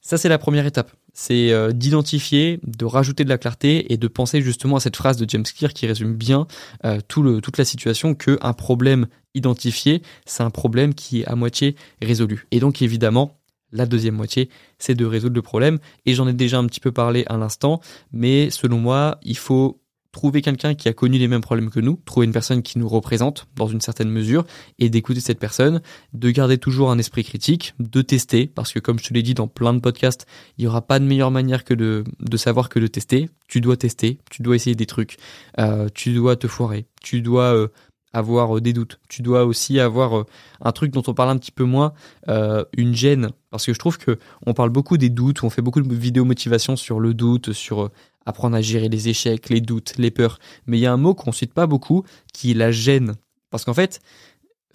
ça 0.00 0.18
c'est 0.18 0.28
la 0.28 0.38
première 0.38 0.66
étape, 0.66 0.92
c'est 1.12 1.50
euh, 1.52 1.72
d'identifier, 1.72 2.60
de 2.64 2.84
rajouter 2.84 3.24
de 3.24 3.28
la 3.28 3.38
clarté 3.38 3.92
et 3.92 3.96
de 3.96 4.08
penser 4.08 4.42
justement 4.42 4.76
à 4.76 4.80
cette 4.80 4.96
phrase 4.96 5.16
de 5.16 5.28
James 5.28 5.44
Clear 5.44 5.72
qui 5.72 5.86
résume 5.86 6.14
bien 6.14 6.46
euh, 6.84 7.00
tout 7.08 7.22
le, 7.22 7.40
toute 7.40 7.58
la 7.58 7.64
situation 7.64 8.14
que 8.14 8.38
un 8.42 8.52
problème 8.52 9.06
identifié, 9.34 10.02
c'est 10.26 10.42
un 10.42 10.50
problème 10.50 10.94
qui 10.94 11.20
est 11.20 11.26
à 11.26 11.34
moitié 11.34 11.76
résolu. 12.02 12.46
Et 12.50 12.60
donc 12.60 12.82
évidemment, 12.82 13.37
la 13.72 13.86
deuxième 13.86 14.14
moitié, 14.14 14.48
c'est 14.78 14.94
de 14.94 15.04
résoudre 15.04 15.34
le 15.34 15.42
problème. 15.42 15.78
Et 16.06 16.14
j'en 16.14 16.28
ai 16.28 16.32
déjà 16.32 16.58
un 16.58 16.66
petit 16.66 16.80
peu 16.80 16.92
parlé 16.92 17.24
à 17.26 17.36
l'instant, 17.36 17.80
mais 18.12 18.50
selon 18.50 18.78
moi, 18.78 19.18
il 19.22 19.36
faut 19.36 19.80
trouver 20.12 20.42
quelqu'un 20.42 20.74
qui 20.74 20.88
a 20.88 20.92
connu 20.92 21.18
les 21.18 21.28
mêmes 21.28 21.42
problèmes 21.42 21.70
que 21.70 21.80
nous, 21.80 22.00
trouver 22.04 22.26
une 22.26 22.32
personne 22.32 22.62
qui 22.62 22.78
nous 22.78 22.88
représente 22.88 23.46
dans 23.56 23.68
une 23.68 23.80
certaine 23.80 24.10
mesure 24.10 24.44
et 24.78 24.88
d'écouter 24.88 25.20
cette 25.20 25.38
personne, 25.38 25.82
de 26.12 26.30
garder 26.30 26.58
toujours 26.58 26.90
un 26.90 26.98
esprit 26.98 27.24
critique, 27.24 27.74
de 27.78 28.02
tester, 28.02 28.46
parce 28.46 28.72
que 28.72 28.78
comme 28.78 28.98
je 28.98 29.04
te 29.04 29.14
l'ai 29.14 29.22
dit 29.22 29.34
dans 29.34 29.48
plein 29.48 29.74
de 29.74 29.80
podcasts, 29.80 30.26
il 30.56 30.62
n'y 30.62 30.66
aura 30.66 30.82
pas 30.82 30.98
de 30.98 31.04
meilleure 31.04 31.30
manière 31.30 31.62
que 31.64 31.74
de, 31.74 32.04
de 32.20 32.36
savoir 32.36 32.68
que 32.68 32.78
de 32.78 32.86
tester. 32.86 33.28
Tu 33.48 33.60
dois 33.60 33.76
tester, 33.76 34.18
tu 34.30 34.42
dois 34.42 34.56
essayer 34.56 34.74
des 34.74 34.86
trucs, 34.86 35.18
euh, 35.58 35.88
tu 35.94 36.12
dois 36.12 36.36
te 36.36 36.48
foirer, 36.48 36.86
tu 37.02 37.20
dois... 37.20 37.54
Euh, 37.54 37.68
avoir 38.12 38.56
euh, 38.56 38.60
des 38.60 38.72
doutes. 38.72 38.98
Tu 39.08 39.22
dois 39.22 39.44
aussi 39.44 39.80
avoir 39.80 40.18
euh, 40.18 40.24
un 40.60 40.72
truc 40.72 40.92
dont 40.92 41.02
on 41.06 41.14
parle 41.14 41.30
un 41.30 41.38
petit 41.38 41.52
peu 41.52 41.64
moins, 41.64 41.92
euh, 42.28 42.64
une 42.76 42.94
gêne. 42.94 43.30
Parce 43.50 43.66
que 43.66 43.72
je 43.72 43.78
trouve 43.78 43.98
que 43.98 44.18
on 44.46 44.54
parle 44.54 44.70
beaucoup 44.70 44.96
des 44.96 45.10
doutes, 45.10 45.42
on 45.42 45.50
fait 45.50 45.62
beaucoup 45.62 45.80
de 45.80 45.94
vidéos 45.94 46.24
motivation 46.24 46.76
sur 46.76 47.00
le 47.00 47.14
doute, 47.14 47.52
sur 47.52 47.90
apprendre 48.26 48.56
à 48.56 48.60
gérer 48.60 48.88
les 48.88 49.08
échecs, 49.08 49.48
les 49.48 49.60
doutes, 49.60 49.94
les 49.98 50.10
peurs. 50.10 50.38
Mais 50.66 50.78
il 50.78 50.80
y 50.80 50.86
a 50.86 50.92
un 50.92 50.98
mot 50.98 51.14
qu'on 51.14 51.32
cite 51.32 51.54
pas 51.54 51.66
beaucoup, 51.66 52.04
qui 52.32 52.50
est 52.50 52.54
la 52.54 52.70
gêne. 52.70 53.14
Parce 53.50 53.64
qu'en 53.64 53.74
fait, 53.74 54.00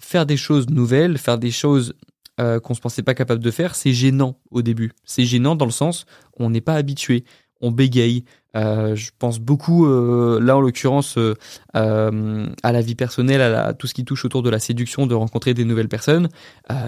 faire 0.00 0.26
des 0.26 0.36
choses 0.36 0.68
nouvelles, 0.70 1.18
faire 1.18 1.38
des 1.38 1.50
choses 1.52 1.94
qu'on 2.36 2.74
se 2.74 2.80
pensait 2.80 3.04
pas 3.04 3.14
capable 3.14 3.44
de 3.44 3.50
faire, 3.52 3.76
c'est 3.76 3.92
gênant 3.92 4.40
au 4.50 4.60
début. 4.60 4.90
C'est 5.04 5.24
gênant 5.24 5.54
dans 5.54 5.66
le 5.66 5.70
sens 5.70 6.04
on 6.36 6.50
n'est 6.50 6.60
pas 6.60 6.74
habitué 6.74 7.24
on 7.64 7.70
bégaye. 7.70 8.24
Euh, 8.56 8.94
je 8.94 9.10
pense 9.18 9.40
beaucoup, 9.40 9.86
euh, 9.86 10.38
là 10.40 10.56
en 10.56 10.60
l'occurrence, 10.60 11.16
euh, 11.18 11.34
à 11.74 12.72
la 12.72 12.80
vie 12.80 12.94
personnelle, 12.94 13.40
à, 13.40 13.74
tout 13.74 13.86
ce 13.86 13.94
qui 13.94 14.04
touche 14.04 14.24
autour 14.24 14.42
de 14.42 14.50
la 14.50 14.58
séduction, 14.58 15.06
de 15.06 15.14
rencontrer 15.14 15.54
des 15.54 15.64
nouvelles 15.64 15.88
personnes. 15.88 16.28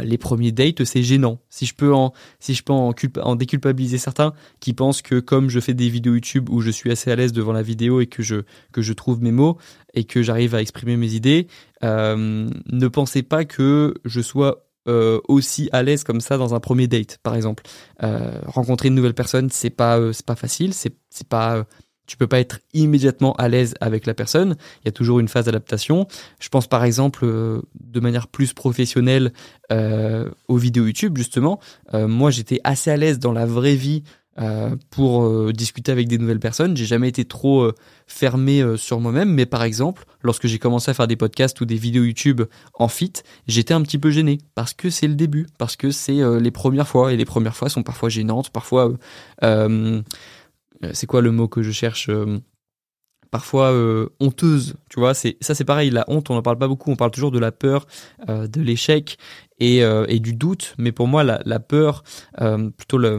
les 0.03 0.19
premiers 0.19 0.53
dates, 0.53 0.85
c'est 0.85 1.03
gênant. 1.03 1.41
Si 1.51 1.67
je 1.67 1.75
peux 1.75 1.93
en, 1.93 2.13
si 2.41 2.55
je 2.55 2.63
peux 2.63 2.73
en, 2.73 2.95
en, 3.23 3.37
déculpabiliser 3.37 3.99
certains 3.99 4.33
qui 4.61 4.73
pensent 4.73 5.03
que 5.03 5.21
comme 5.21 5.51
je 5.51 5.61
fais 5.61 5.75
des 5.75 5.89
vidéos 5.89 6.15
YouTube 6.15 6.49
où 6.51 6.61
je 6.61 6.71
suis 6.71 6.91
assez 6.91 7.11
à 7.11 7.17
l'aise 7.17 7.33
devant 7.33 7.53
la 7.53 7.63
vidéo 7.63 8.01
et 8.01 8.07
que 8.07 8.23
je 8.23 8.43
que 8.73 8.83
je 8.83 8.93
trouve 8.93 9.23
mes 9.23 9.33
mots 9.33 9.59
et 9.95 10.05
que 10.05 10.23
j'arrive 10.23 10.55
à 10.55 10.61
exprimer 10.61 10.97
mes 10.97 11.15
idées, 11.15 11.47
ne 11.83 12.89
pensez 12.89 13.23
pas 13.23 13.45
que 13.45 13.95
je 14.05 14.21
sois 14.21 14.66
euh, 14.89 15.21
aussi 15.29 15.69
à 15.73 15.83
l'aise 15.83 16.05
comme 16.05 16.21
ça 16.21 16.37
dans 16.37 16.55
un 16.55 16.61
premier 16.61 16.87
date, 16.87 17.19
par 17.23 17.35
exemple. 17.35 17.65
Euh, 18.03 18.41
rencontrer 18.47 18.89
une 18.89 18.95
nouvelle 18.95 19.15
personne, 19.15 19.51
c'est 19.51 19.71
pas 19.71 19.99
euh, 19.99 20.13
c'est 20.13 20.27
pas 20.27 20.37
facile, 20.37 20.75
c'est 20.75 20.95
pas 21.29 21.65
tu 22.07 22.17
peux 22.17 22.29
pas 22.29 22.39
être 22.39 22.61
immédiatement 22.73 23.35
à 23.35 23.49
l'aise 23.49 23.75
avec 23.81 24.07
la 24.07 24.15
personne. 24.15 24.57
Il 24.83 24.87
y 24.87 24.89
a 24.89 24.93
toujours 24.93 25.19
une 25.19 25.27
phase 25.27 25.47
d'adaptation. 25.47 26.07
Je 26.39 26.49
pense 26.49 26.69
par 26.69 26.85
exemple 26.85 27.27
de 27.27 28.01
manière 28.01 28.29
plus 28.29 28.53
professionnelle 28.53 29.33
aux 29.73 30.57
vidéos 30.57 30.87
YouTube 30.87 31.17
justement. 31.17 31.59
moi, 31.93 32.31
j'étais 32.31 32.61
assez 32.63 32.93
à 32.93 32.97
l'aise 32.97 33.19
dans 33.19 33.33
la 33.33 33.45
vraie 33.45 33.75
vie 33.75 34.05
euh, 34.39 34.77
pour 34.91 35.25
euh, 35.25 35.53
discuter 35.53 35.91
avec 35.91 36.09
des 36.09 36.19
nouvelles 36.19 36.41
personnes. 36.41 36.77
J'ai 36.77 36.85
jamais 36.85 37.09
été 37.09 37.25
trop 37.25 37.63
euh, 37.63 37.75
fermé 38.07 38.63
sur 38.77 39.01
moi-même, 39.01 39.33
mais 39.33 39.47
par 39.47 39.63
exemple, 39.63 40.05
lorsque 40.23 40.47
j'ai 40.47 40.59
commencé 40.59 40.91
à 40.91 40.95
faire 40.95 41.07
des 41.07 41.17
podcasts 41.17 41.61
ou 41.61 41.65
des 41.65 41.77
vidéos 41.77 42.05
YouTube 42.05 42.43
en 42.75 42.89
fit, 42.89 43.13
j'étais 43.49 43.73
un 43.73 43.83
petit 43.83 43.99
peu 43.99 44.11
gêné 44.11 44.39
parce 44.55 44.75
que 44.75 44.91
c'est 44.91 45.09
le 45.09 45.15
début, 45.15 45.47
parce 45.59 45.77
que 45.77 45.91
c'est 45.91 46.19
les 46.39 46.51
premières 46.51 46.87
fois 46.87 47.13
et 47.13 47.17
les 47.17 47.25
premières 47.25 47.57
fois 47.57 47.69
sont 47.69 47.83
parfois 47.83 48.09
gênantes, 48.09 48.51
parfois 48.51 48.93
c'est 50.93 51.07
quoi 51.07 51.21
le 51.23 51.31
mot 51.33 51.49
que 51.49 51.63
je 51.63 51.73
cherche 51.73 52.11
parfois 53.31 53.73
honteuse, 54.21 54.75
tu 54.89 55.01
vois, 55.01 55.15
c'est 55.15 55.37
ça 55.41 55.55
c'est 55.55 55.65
pareil, 55.65 55.91
la 55.91 56.05
honte, 56.09 56.31
on 56.31 56.35
n'en 56.35 56.43
parle 56.43 56.59
pas 56.59 56.69
beaucoup, 56.69 56.91
on 56.91 56.97
parle 56.97 57.11
toujours 57.11 57.31
de 57.31 57.39
la 57.39 57.53
peur, 57.53 57.87
de 58.29 58.61
l'échec 58.61 59.19
et, 59.59 59.83
euh, 59.83 60.05
et, 60.09 60.21
du 60.21 60.35
doute, 60.35 60.75
mais 60.79 60.93
pour 60.93 61.07
moi 61.07 61.25
la, 61.25 61.41
la 61.45 61.61
peur, 61.61 62.05
euh, 62.41 62.71
plutôt 62.71 62.99
la, 62.99 63.19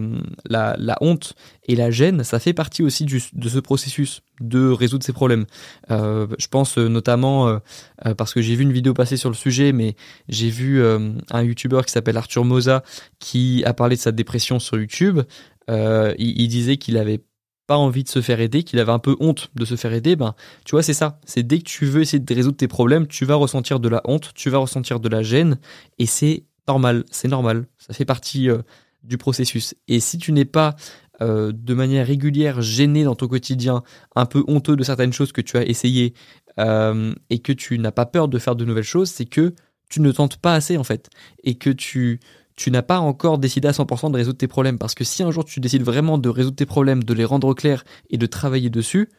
la, 0.77 0.97
honte 1.01 1.33
et 1.67 1.75
la 1.75 1.89
gêne, 1.89 2.23
ça 2.23 2.39
fait 2.39 2.53
partie 2.53 2.83
aussi 2.83 3.05
de 3.05 3.49
ce 3.49 3.59
processus 3.59 4.21
de 4.39 4.69
résoudre 4.69 5.03
ces 5.03 5.13
problèmes. 5.13 5.45
Euh, 5.89 6.27
je 6.37 6.47
pense 6.47 6.77
euh, 6.77 6.87
notamment 6.87 7.47
euh, 7.47 8.13
parce 8.15 8.33
que 8.33 8.41
j'ai 8.41 8.55
vu 8.55 8.63
une 8.63 8.73
vidéo 8.73 8.93
passer 8.93 9.17
sur 9.17 9.29
le 9.29 9.35
sujet, 9.35 9.71
mais 9.71 9.95
j'ai 10.29 10.49
vu 10.49 10.83
un 10.83 11.43
YouTuber 11.43 11.81
qui 11.85 11.91
s'appelle 11.91 12.17
Arthur 12.17 12.45
Moza 12.45 12.83
qui 13.19 13.63
a 13.65 13.73
parlé 13.73 13.95
de 13.95 14.01
sa 14.01 14.11
dépression 14.11 14.59
sur 14.59 14.77
YouTube. 14.77 15.21
il, 15.69 16.15
il 16.17 16.47
disait 16.47 16.77
qu'il 16.77 16.97
avait 16.97 17.21
pas 17.67 17.77
envie 17.77 18.03
de 18.03 18.09
se 18.09 18.21
faire 18.21 18.39
aider, 18.39 18.63
qu'il 18.63 18.79
avait 18.79 18.91
un 18.91 18.99
peu 18.99 19.15
honte 19.19 19.51
de 19.55 19.65
se 19.65 19.75
faire 19.75 19.93
aider, 19.93 20.15
ben 20.15 20.33
tu 20.65 20.71
vois 20.71 20.81
c'est 20.81 20.93
ça. 20.93 21.19
C'est 21.25 21.43
dès 21.43 21.59
que 21.59 21.65
tu 21.65 21.85
veux 21.85 22.01
essayer 22.01 22.19
de 22.19 22.33
résoudre 22.33 22.57
tes 22.57 22.67
problèmes, 22.67 23.07
tu 23.07 23.25
vas 23.25 23.35
ressentir 23.35 23.79
de 23.79 23.89
la 23.89 24.01
honte, 24.05 24.31
tu 24.33 24.49
vas 24.49 24.57
ressentir 24.57 24.99
de 24.99 25.09
la 25.09 25.21
gêne, 25.21 25.59
et 25.99 26.05
c'est 26.05 26.45
normal, 26.67 27.03
c'est 27.11 27.27
normal. 27.27 27.65
Ça 27.77 27.93
fait 27.93 28.05
partie 28.05 28.49
euh, 28.49 28.59
du 29.03 29.17
processus. 29.17 29.75
Et 29.87 29.99
si 29.99 30.17
tu 30.17 30.31
n'es 30.31 30.45
pas 30.45 30.75
euh, 31.21 31.51
de 31.53 31.73
manière 31.73 32.07
régulière 32.07 32.61
gêné 32.61 33.03
dans 33.03 33.15
ton 33.15 33.27
quotidien, 33.27 33.83
un 34.15 34.25
peu 34.25 34.43
honteux 34.47 34.75
de 34.75 34.83
certaines 34.83 35.13
choses 35.13 35.31
que 35.31 35.41
tu 35.41 35.57
as 35.57 35.65
essayé, 35.65 36.13
euh, 36.59 37.13
et 37.29 37.39
que 37.39 37.51
tu 37.51 37.77
n'as 37.79 37.91
pas 37.91 38.05
peur 38.05 38.27
de 38.27 38.39
faire 38.39 38.55
de 38.55 38.65
nouvelles 38.65 38.83
choses, 38.83 39.09
c'est 39.09 39.25
que 39.25 39.53
tu 39.89 40.01
ne 40.01 40.11
tentes 40.11 40.37
pas 40.37 40.53
assez 40.53 40.77
en 40.77 40.83
fait, 40.83 41.09
et 41.43 41.55
que 41.55 41.69
tu 41.69 42.19
tu 42.57 42.71
n'as 42.71 42.81
pas 42.81 42.99
encore 42.99 43.37
décidé 43.37 43.69
à 43.69 43.71
100% 43.71 44.11
de 44.11 44.17
résoudre 44.17 44.37
tes 44.37 44.47
problèmes. 44.47 44.77
Parce 44.77 44.95
que 44.95 45.05
si 45.05 45.23
un 45.23 45.31
jour 45.31 45.45
tu 45.45 45.61
décides 45.61 45.83
vraiment 45.83 46.17
de 46.17 46.27
résoudre 46.27 46.57
tes 46.57 46.65
problèmes, 46.65 47.03
de 47.03 47.13
les 47.13 47.23
rendre 47.23 47.53
clairs 47.53 47.85
et 48.09 48.17
de 48.17 48.25
travailler 48.25 48.69
dessus, 48.69 49.09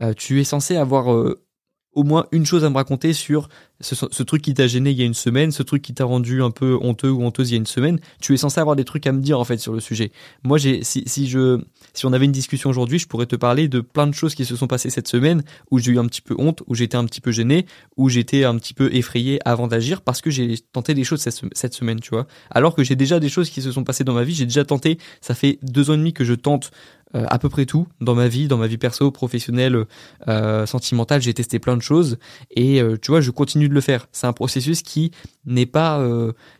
euh, 0.00 0.14
tu 0.14 0.40
es 0.40 0.44
censé 0.44 0.76
avoir 0.76 1.12
euh, 1.12 1.44
au 1.92 2.04
moins 2.04 2.26
une 2.32 2.46
chose 2.46 2.64
à 2.64 2.70
me 2.70 2.76
raconter 2.76 3.12
sur 3.12 3.48
ce, 3.80 4.22
truc 4.22 4.42
qui 4.42 4.54
t'a 4.54 4.66
gêné 4.66 4.90
il 4.90 4.98
y 4.98 5.02
a 5.02 5.06
une 5.06 5.14
semaine, 5.14 5.52
ce 5.52 5.62
truc 5.62 5.82
qui 5.82 5.94
t'a 5.94 6.04
rendu 6.04 6.42
un 6.42 6.50
peu 6.50 6.78
honteux 6.80 7.10
ou 7.10 7.22
honteuse 7.22 7.50
il 7.50 7.54
y 7.54 7.56
a 7.56 7.58
une 7.58 7.66
semaine. 7.66 7.98
Tu 8.20 8.34
es 8.34 8.36
censé 8.36 8.60
avoir 8.60 8.76
des 8.76 8.84
trucs 8.84 9.06
à 9.06 9.12
me 9.12 9.20
dire 9.20 9.40
en 9.40 9.44
fait 9.44 9.56
sur 9.58 9.72
le 9.72 9.80
sujet. 9.80 10.12
Moi, 10.44 10.58
j'ai 10.58 10.84
si, 10.84 11.02
si 11.06 11.28
je 11.28 11.60
si 11.94 12.06
on 12.06 12.12
avait 12.12 12.26
une 12.26 12.32
discussion 12.32 12.70
aujourd'hui, 12.70 12.98
je 12.98 13.08
pourrais 13.08 13.26
te 13.26 13.36
parler 13.36 13.68
de 13.68 13.80
plein 13.80 14.06
de 14.06 14.14
choses 14.14 14.34
qui 14.34 14.44
se 14.44 14.54
sont 14.54 14.66
passées 14.66 14.90
cette 14.90 15.08
semaine 15.08 15.42
où 15.70 15.78
j'ai 15.78 15.92
eu 15.92 15.98
un 15.98 16.06
petit 16.06 16.20
peu 16.20 16.34
honte, 16.38 16.62
où 16.66 16.74
j'étais 16.74 16.96
un 16.96 17.04
petit 17.06 17.20
peu 17.20 17.32
gêné, 17.32 17.66
où 17.96 18.08
j'étais 18.08 18.44
un 18.44 18.56
petit 18.56 18.74
peu 18.74 18.94
effrayé 18.94 19.40
avant 19.44 19.66
d'agir 19.66 20.02
parce 20.02 20.20
que 20.20 20.30
j'ai 20.30 20.58
tenté 20.72 20.94
des 20.94 21.04
choses 21.04 21.20
cette, 21.20 21.40
cette 21.52 21.74
semaine, 21.74 22.00
tu 22.00 22.10
vois. 22.10 22.26
Alors 22.50 22.74
que 22.74 22.84
j'ai 22.84 22.96
déjà 22.96 23.18
des 23.18 23.28
choses 23.30 23.48
qui 23.48 23.62
se 23.62 23.72
sont 23.72 23.84
passées 23.84 24.04
dans 24.04 24.14
ma 24.14 24.24
vie, 24.24 24.34
j'ai 24.34 24.46
déjà 24.46 24.64
tenté. 24.64 24.98
Ça 25.22 25.34
fait 25.34 25.58
deux 25.62 25.90
ans 25.90 25.94
et 25.94 25.98
demi 25.98 26.12
que 26.12 26.24
je 26.24 26.34
tente 26.34 26.70
euh, 27.16 27.24
à 27.28 27.40
peu 27.40 27.48
près 27.48 27.66
tout 27.66 27.88
dans 28.00 28.14
ma 28.14 28.28
vie, 28.28 28.46
dans 28.46 28.56
ma 28.56 28.68
vie 28.68 28.78
perso, 28.78 29.10
professionnelle, 29.10 29.84
euh, 30.28 30.64
sentimentale. 30.64 31.20
J'ai 31.20 31.34
testé 31.34 31.58
plein 31.58 31.76
de 31.76 31.82
choses 31.82 32.18
et 32.50 32.80
euh, 32.80 32.96
tu 33.00 33.10
vois, 33.10 33.20
je 33.20 33.32
continue 33.32 33.68
de 33.68 33.74
le 33.74 33.80
faire. 33.80 34.06
C'est 34.12 34.28
un 34.28 34.32
processus 34.32 34.82
qui 34.82 35.10
n'est 35.44 35.66
pas, 35.66 36.06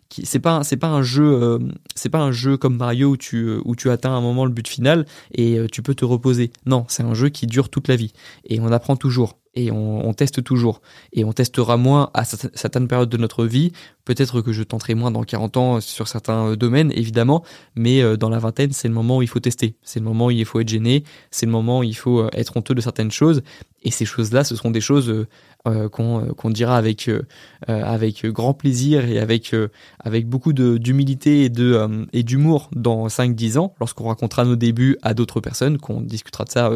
qui 0.09 0.27
c'est 0.27 0.41
pas, 0.41 0.65
c'est 0.65 0.77
pas 0.77 0.89
un 0.89 1.03
jeu, 1.03 1.59
c'est 1.95 2.09
pas 2.09 2.19
un 2.19 2.33
jeu 2.33 2.57
comme 2.57 2.77
Mario 2.77 3.11
où 3.11 3.17
tu 3.17 3.59
où 3.65 3.77
tu 3.77 3.91
atteins 3.91 4.13
un 4.13 4.21
moment 4.21 4.45
le 4.45 4.51
but 4.51 4.67
final 4.67 5.07
et 5.33 5.59
tu 5.71 5.83
peux 5.83 5.95
te 5.95 6.05
reposer. 6.05 6.51
Non, 6.67 6.85
c'est 6.89 7.03
un 7.03 7.15
jeu 7.15 7.29
qui 7.29 7.47
dure 7.47 7.69
toute 7.69 7.89
la 7.89 7.97
vie 7.97 8.13
et 8.45 8.59
on 8.61 8.73
apprend 8.73 8.97
toujours 8.97 9.39
et 9.55 9.71
on, 9.71 10.07
on, 10.07 10.13
teste 10.15 10.43
toujours. 10.45 10.81
Et 11.13 11.25
on 11.25 11.33
testera 11.33 11.77
moins 11.77 12.11
à 12.15 12.25
certaines 12.25 12.89
périodes 12.89 13.09
de 13.09 13.17
notre 13.17 13.47
vie. 13.47 13.73
Peut-être 14.05 14.41
que 14.41 14.53
je 14.53 14.63
tenterai 14.63 14.95
moins 14.95 15.11
dans 15.11 15.23
40 15.23 15.57
ans 15.57 15.81
sur 15.81 16.09
certains 16.09 16.55
domaines, 16.55 16.93
évidemment, 16.93 17.45
mais 17.75 18.03
euh, 18.03 18.17
dans 18.17 18.29
la 18.29 18.39
vingtaine, 18.39 18.73
c'est 18.73 18.89
le 18.89 18.95
moment 18.95 19.19
où 19.19 19.23
il 19.23 19.29
faut 19.29 19.41
tester. 19.41 19.75
C'est 19.83 20.01
le 20.01 20.05
moment 20.05 20.27
où 20.27 20.31
il 20.31 20.45
faut 20.45 20.61
être 20.61 20.69
gêné. 20.69 21.05
C'est 21.31 21.47
le 21.47 21.53
moment 21.53 21.81
où 21.81 21.83
il 21.83 21.97
faut 21.97 22.21
euh, 22.21 22.31
être 22.33 22.57
honteux 22.57 22.75
de 22.75 22.81
certaines 22.81 23.11
choses. 23.11 23.43
Et 23.83 23.90
ces 23.90 24.05
choses-là, 24.05 24.45
ce 24.45 24.55
seront 24.57 24.71
des 24.71 24.81
choses 24.81 25.09
euh, 25.09 25.27
euh 25.66 25.88
qu'on 25.88 26.51
dira 26.51 26.77
avec 26.77 27.09
euh, 27.09 27.23
avec 27.66 28.27
grand 28.27 28.55
plaisir 28.55 29.09
et 29.09 29.19
avec 29.19 29.55
avec 29.99 30.29
beaucoup 30.29 30.53
d'humilité 30.53 31.45
et 31.45 32.23
d'humour 32.23 32.71
dans 32.75 33.07
5-10 33.09 33.59
ans, 33.59 33.75
lorsqu'on 33.81 34.09
racontera 34.09 34.45
nos 34.45 34.57
débuts 34.57 34.97
à 35.03 35.14
d'autres 35.14 35.40
personnes, 35.40 35.79
qu'on 35.79 36.01
discutera 36.01 36.45
de 36.45 36.51
ça 36.51 36.71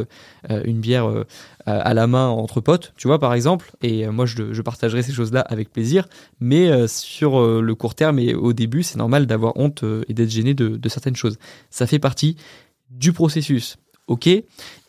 une 0.48 0.80
bière 0.80 1.10
à 1.66 1.94
la 1.94 2.06
main 2.06 2.28
entre 2.28 2.60
potes, 2.60 2.92
tu 2.96 3.08
vois 3.08 3.18
par 3.18 3.34
exemple. 3.34 3.72
Et 3.82 4.06
moi, 4.08 4.26
je, 4.26 4.60
partagerai 4.62 5.02
ces 5.02 5.12
choses-là 5.12 5.40
avec 5.40 5.72
plaisir. 5.72 6.08
Mais 6.40 6.86
sur 6.88 7.40
le 7.40 7.74
court 7.74 7.94
terme 7.94 8.18
et 8.18 8.34
au 8.34 8.52
début, 8.52 8.82
c'est 8.82 8.98
normal 8.98 9.26
d'avoir 9.26 9.56
honte 9.56 9.84
et 10.08 10.14
d'être 10.14 10.30
gêné 10.30 10.54
de 10.54 10.88
certaines 10.88 11.16
choses. 11.16 11.38
Ça 11.70 11.86
fait 11.86 11.98
partie 11.98 12.36
du 12.90 13.12
processus 13.12 13.78
ok. 14.06 14.28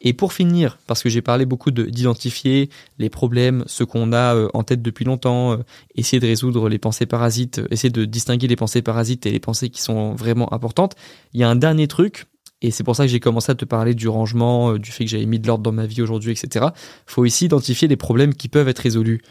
Et 0.01 0.13
pour 0.13 0.33
finir, 0.33 0.77
parce 0.87 1.01
que 1.01 1.09
j'ai 1.09 1.21
parlé 1.21 1.45
beaucoup 1.45 1.71
d'identifier 1.71 2.69
les 2.99 3.09
problèmes, 3.09 3.63
ce 3.67 3.83
qu'on 3.83 4.13
a 4.13 4.35
euh, 4.35 4.49
en 4.53 4.63
tête 4.63 4.81
depuis 4.81 5.05
longtemps, 5.05 5.53
euh, 5.53 5.57
essayer 5.95 6.19
de 6.19 6.27
résoudre 6.27 6.69
les 6.69 6.77
pensées 6.77 7.05
parasites, 7.05 7.59
euh, 7.59 7.67
essayer 7.71 7.89
de 7.89 8.05
distinguer 8.05 8.47
les 8.47 8.55
pensées 8.55 8.81
parasites 8.81 9.25
et 9.25 9.31
les 9.31 9.39
pensées 9.39 9.69
qui 9.69 9.81
sont 9.81 10.13
vraiment 10.13 10.53
importantes, 10.53 10.95
il 11.33 11.39
y 11.39 11.43
a 11.43 11.49
un 11.49 11.55
dernier 11.55 11.87
truc, 11.87 12.25
et 12.61 12.71
c'est 12.71 12.83
pour 12.83 12.95
ça 12.95 13.03
que 13.03 13.11
j'ai 13.11 13.19
commencé 13.19 13.51
à 13.51 13.55
te 13.55 13.65
parler 13.65 13.93
du 13.95 14.07
rangement, 14.07 14.77
du 14.77 14.91
fait 14.91 15.05
que 15.05 15.09
j'avais 15.09 15.25
mis 15.25 15.39
de 15.39 15.47
l'ordre 15.47 15.63
dans 15.63 15.71
ma 15.71 15.85
vie 15.85 16.01
aujourd'hui, 16.01 16.31
etc. 16.31 16.67
faut 17.05 17.25
ici 17.25 17.45
identifier 17.45 17.87
les 17.87 17.97
problèmes 17.97 18.33
qui 18.33 18.47
peuvent 18.47 18.67
être 18.67 18.79
résolus 18.79 19.21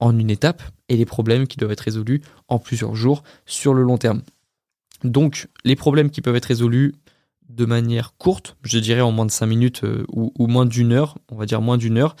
en 0.00 0.18
une 0.18 0.30
étape 0.30 0.62
et 0.88 0.96
les 0.96 1.04
problèmes 1.04 1.46
qui 1.46 1.58
doivent 1.58 1.72
être 1.72 1.80
résolus 1.80 2.22
en 2.48 2.58
plusieurs 2.58 2.94
jours 2.94 3.22
sur 3.46 3.74
le 3.74 3.82
long 3.82 3.98
terme. 3.98 4.22
Donc, 5.04 5.48
les 5.64 5.76
problèmes 5.76 6.10
qui 6.10 6.20
peuvent 6.20 6.36
être 6.36 6.46
résolus 6.46 6.94
de 7.56 7.64
manière 7.64 8.14
courte, 8.16 8.56
je 8.62 8.78
dirais 8.78 9.00
en 9.00 9.12
moins 9.12 9.26
de 9.26 9.30
5 9.30 9.46
minutes 9.46 9.84
euh, 9.84 10.04
ou, 10.12 10.46
moins 10.46 10.66
d'une 10.66 10.92
heure, 10.92 11.18
on 11.30 11.36
va 11.36 11.46
dire 11.46 11.60
moins 11.60 11.76
d'une 11.76 11.98
heure. 11.98 12.16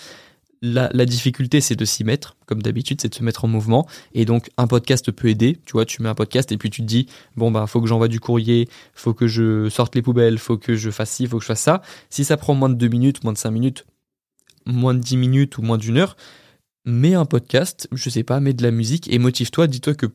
La, 0.62 1.06
difficulté, 1.06 1.62
c'est 1.62 1.76
de 1.76 1.86
s'y 1.86 2.04
mettre, 2.04 2.36
comme 2.44 2.60
d'habitude, 2.60 3.00
c'est 3.00 3.08
de 3.08 3.14
se 3.14 3.24
mettre 3.24 3.46
en 3.46 3.48
mouvement. 3.48 3.88
Et 4.12 4.26
donc, 4.26 4.50
un 4.58 4.66
podcast 4.66 5.10
peut 5.10 5.28
aider. 5.28 5.58
Tu 5.64 5.72
vois, 5.72 5.86
tu 5.86 6.02
mets 6.02 6.10
un 6.10 6.14
podcast 6.14 6.52
et 6.52 6.58
puis 6.58 6.68
tu 6.68 6.82
te 6.82 6.86
dis, 6.86 7.06
bon, 7.34 7.50
bah, 7.50 7.66
faut 7.66 7.80
que 7.80 7.86
j'envoie 7.86 8.08
du 8.08 8.20
courrier, 8.20 8.68
faut 8.92 9.14
que 9.14 9.26
je 9.26 9.70
sorte 9.70 9.94
les 9.94 10.02
poubelles, 10.02 10.36
faut 10.36 10.58
que 10.58 10.76
je 10.76 10.90
fasse 10.90 11.12
ci, 11.12 11.26
faut 11.26 11.38
que 11.38 11.42
je 11.42 11.46
fasse 11.46 11.62
ça. 11.62 11.80
Si 12.10 12.24
ça 12.24 12.36
prend 12.36 12.54
moins 12.54 12.68
de 12.68 12.74
2 12.74 12.88
minutes, 12.88 13.24
moins 13.24 13.32
de 13.32 13.38
5 13.38 13.50
minutes, 13.50 13.86
moins 14.66 14.92
de 14.92 15.00
10 15.00 15.16
minutes 15.16 15.56
ou 15.56 15.62
moins 15.62 15.78
d'une 15.78 15.96
heure, 15.96 16.14
mets 16.84 17.14
un 17.14 17.24
podcast, 17.24 17.88
je 17.92 18.10
sais 18.10 18.24
pas, 18.24 18.38
mets 18.40 18.52
de 18.52 18.62
la 18.62 18.70
musique 18.70 19.10
et 19.10 19.18
motive-toi. 19.18 19.66
Dis-toi 19.66 19.94
que 19.94 20.06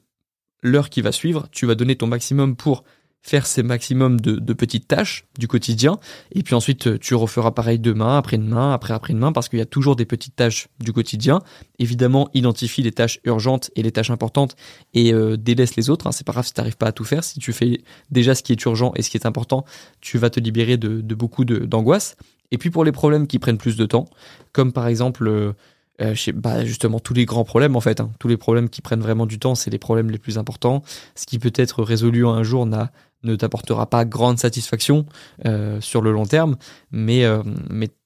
l'heure 0.61 0.91
qui 0.91 1.01
va 1.01 1.11
suivre, 1.11 1.47
tu 1.51 1.65
vas 1.65 1.73
donner 1.73 1.95
ton 1.95 2.05
maximum 2.05 2.55
pour 2.55 2.83
faire 3.25 3.47
ces 3.47 3.63
maximums 3.63 4.21
de, 4.21 4.53
petites 4.53 4.87
tâches 4.87 5.25
du 5.39 5.47
quotidien, 5.47 5.97
et 6.31 6.43
puis 6.43 6.53
ensuite 6.53 6.99
tu 6.99 7.15
referas 7.15 7.55
pareil 7.55 7.79
demain, 7.79 8.19
après-demain, 8.19 8.71
après-après-demain, 8.71 9.31
parce 9.31 9.49
qu'il 9.49 9.57
y 9.57 9.63
a 9.63 9.65
toujours 9.65 9.95
des 9.95 10.05
petites 10.05 10.35
tâches 10.35 10.67
du 10.79 10.93
quotidien. 10.93 11.41
Évidemment, 11.79 12.29
identifie 12.35 12.83
les 12.83 12.91
tâches 12.91 13.19
urgentes 13.23 13.71
et 13.75 13.81
les 13.81 13.91
tâches 13.91 14.11
importantes 14.11 14.55
et 14.93 15.11
euh, 15.11 15.37
délaisse 15.37 15.75
les 15.75 15.89
autres. 15.89 16.05
Hein. 16.05 16.11
C'est 16.11 16.25
pas 16.25 16.33
grave 16.33 16.45
si 16.45 16.53
tu 16.53 16.59
n'arrives 16.59 16.77
pas 16.77 16.85
à 16.85 16.91
tout 16.91 17.03
faire. 17.03 17.23
Si 17.23 17.39
tu 17.39 17.51
fais 17.51 17.81
déjà 18.11 18.35
ce 18.35 18.43
qui 18.43 18.51
est 18.51 18.63
urgent 18.63 18.93
et 18.95 19.01
ce 19.01 19.09
qui 19.09 19.17
est 19.17 19.25
important, 19.25 19.65
tu 20.01 20.19
vas 20.19 20.29
te 20.29 20.39
libérer 20.39 20.77
de, 20.77 21.01
de 21.01 21.15
beaucoup 21.15 21.45
d'angoisse. 21.45 22.17
Et 22.51 22.59
puis 22.59 22.69
pour 22.69 22.83
les 22.83 22.91
problèmes 22.91 23.25
qui 23.25 23.39
prennent 23.39 23.57
plus 23.57 23.75
de 23.75 23.87
temps, 23.87 24.07
comme 24.53 24.71
par 24.71 24.87
exemple... 24.87 25.27
Euh, 25.27 25.53
euh, 26.01 26.13
bah, 26.33 26.65
justement 26.65 26.99
tous 26.99 27.13
les 27.13 27.23
grands 27.23 27.45
problèmes 27.45 27.77
en 27.77 27.79
fait, 27.79 28.01
hein. 28.01 28.11
tous 28.19 28.27
les 28.27 28.35
problèmes 28.35 28.67
qui 28.67 28.81
prennent 28.81 28.99
vraiment 28.99 29.25
du 29.25 29.39
temps, 29.39 29.55
c'est 29.55 29.69
les 29.69 29.77
problèmes 29.77 30.11
les 30.11 30.17
plus 30.17 30.37
importants. 30.37 30.83
Ce 31.15 31.25
qui 31.25 31.39
peut 31.39 31.53
être 31.55 31.83
résolu 31.83 32.25
en 32.25 32.33
un 32.33 32.43
jour 32.43 32.65
n'a 32.65 32.91
ne 33.25 33.35
t'apportera 33.35 33.89
pas 33.89 34.05
grande 34.05 34.39
satisfaction 34.39 35.05
euh, 35.45 35.81
sur 35.81 36.01
le 36.01 36.11
long 36.11 36.25
terme, 36.25 36.55
mais, 36.91 37.25
euh, 37.25 37.43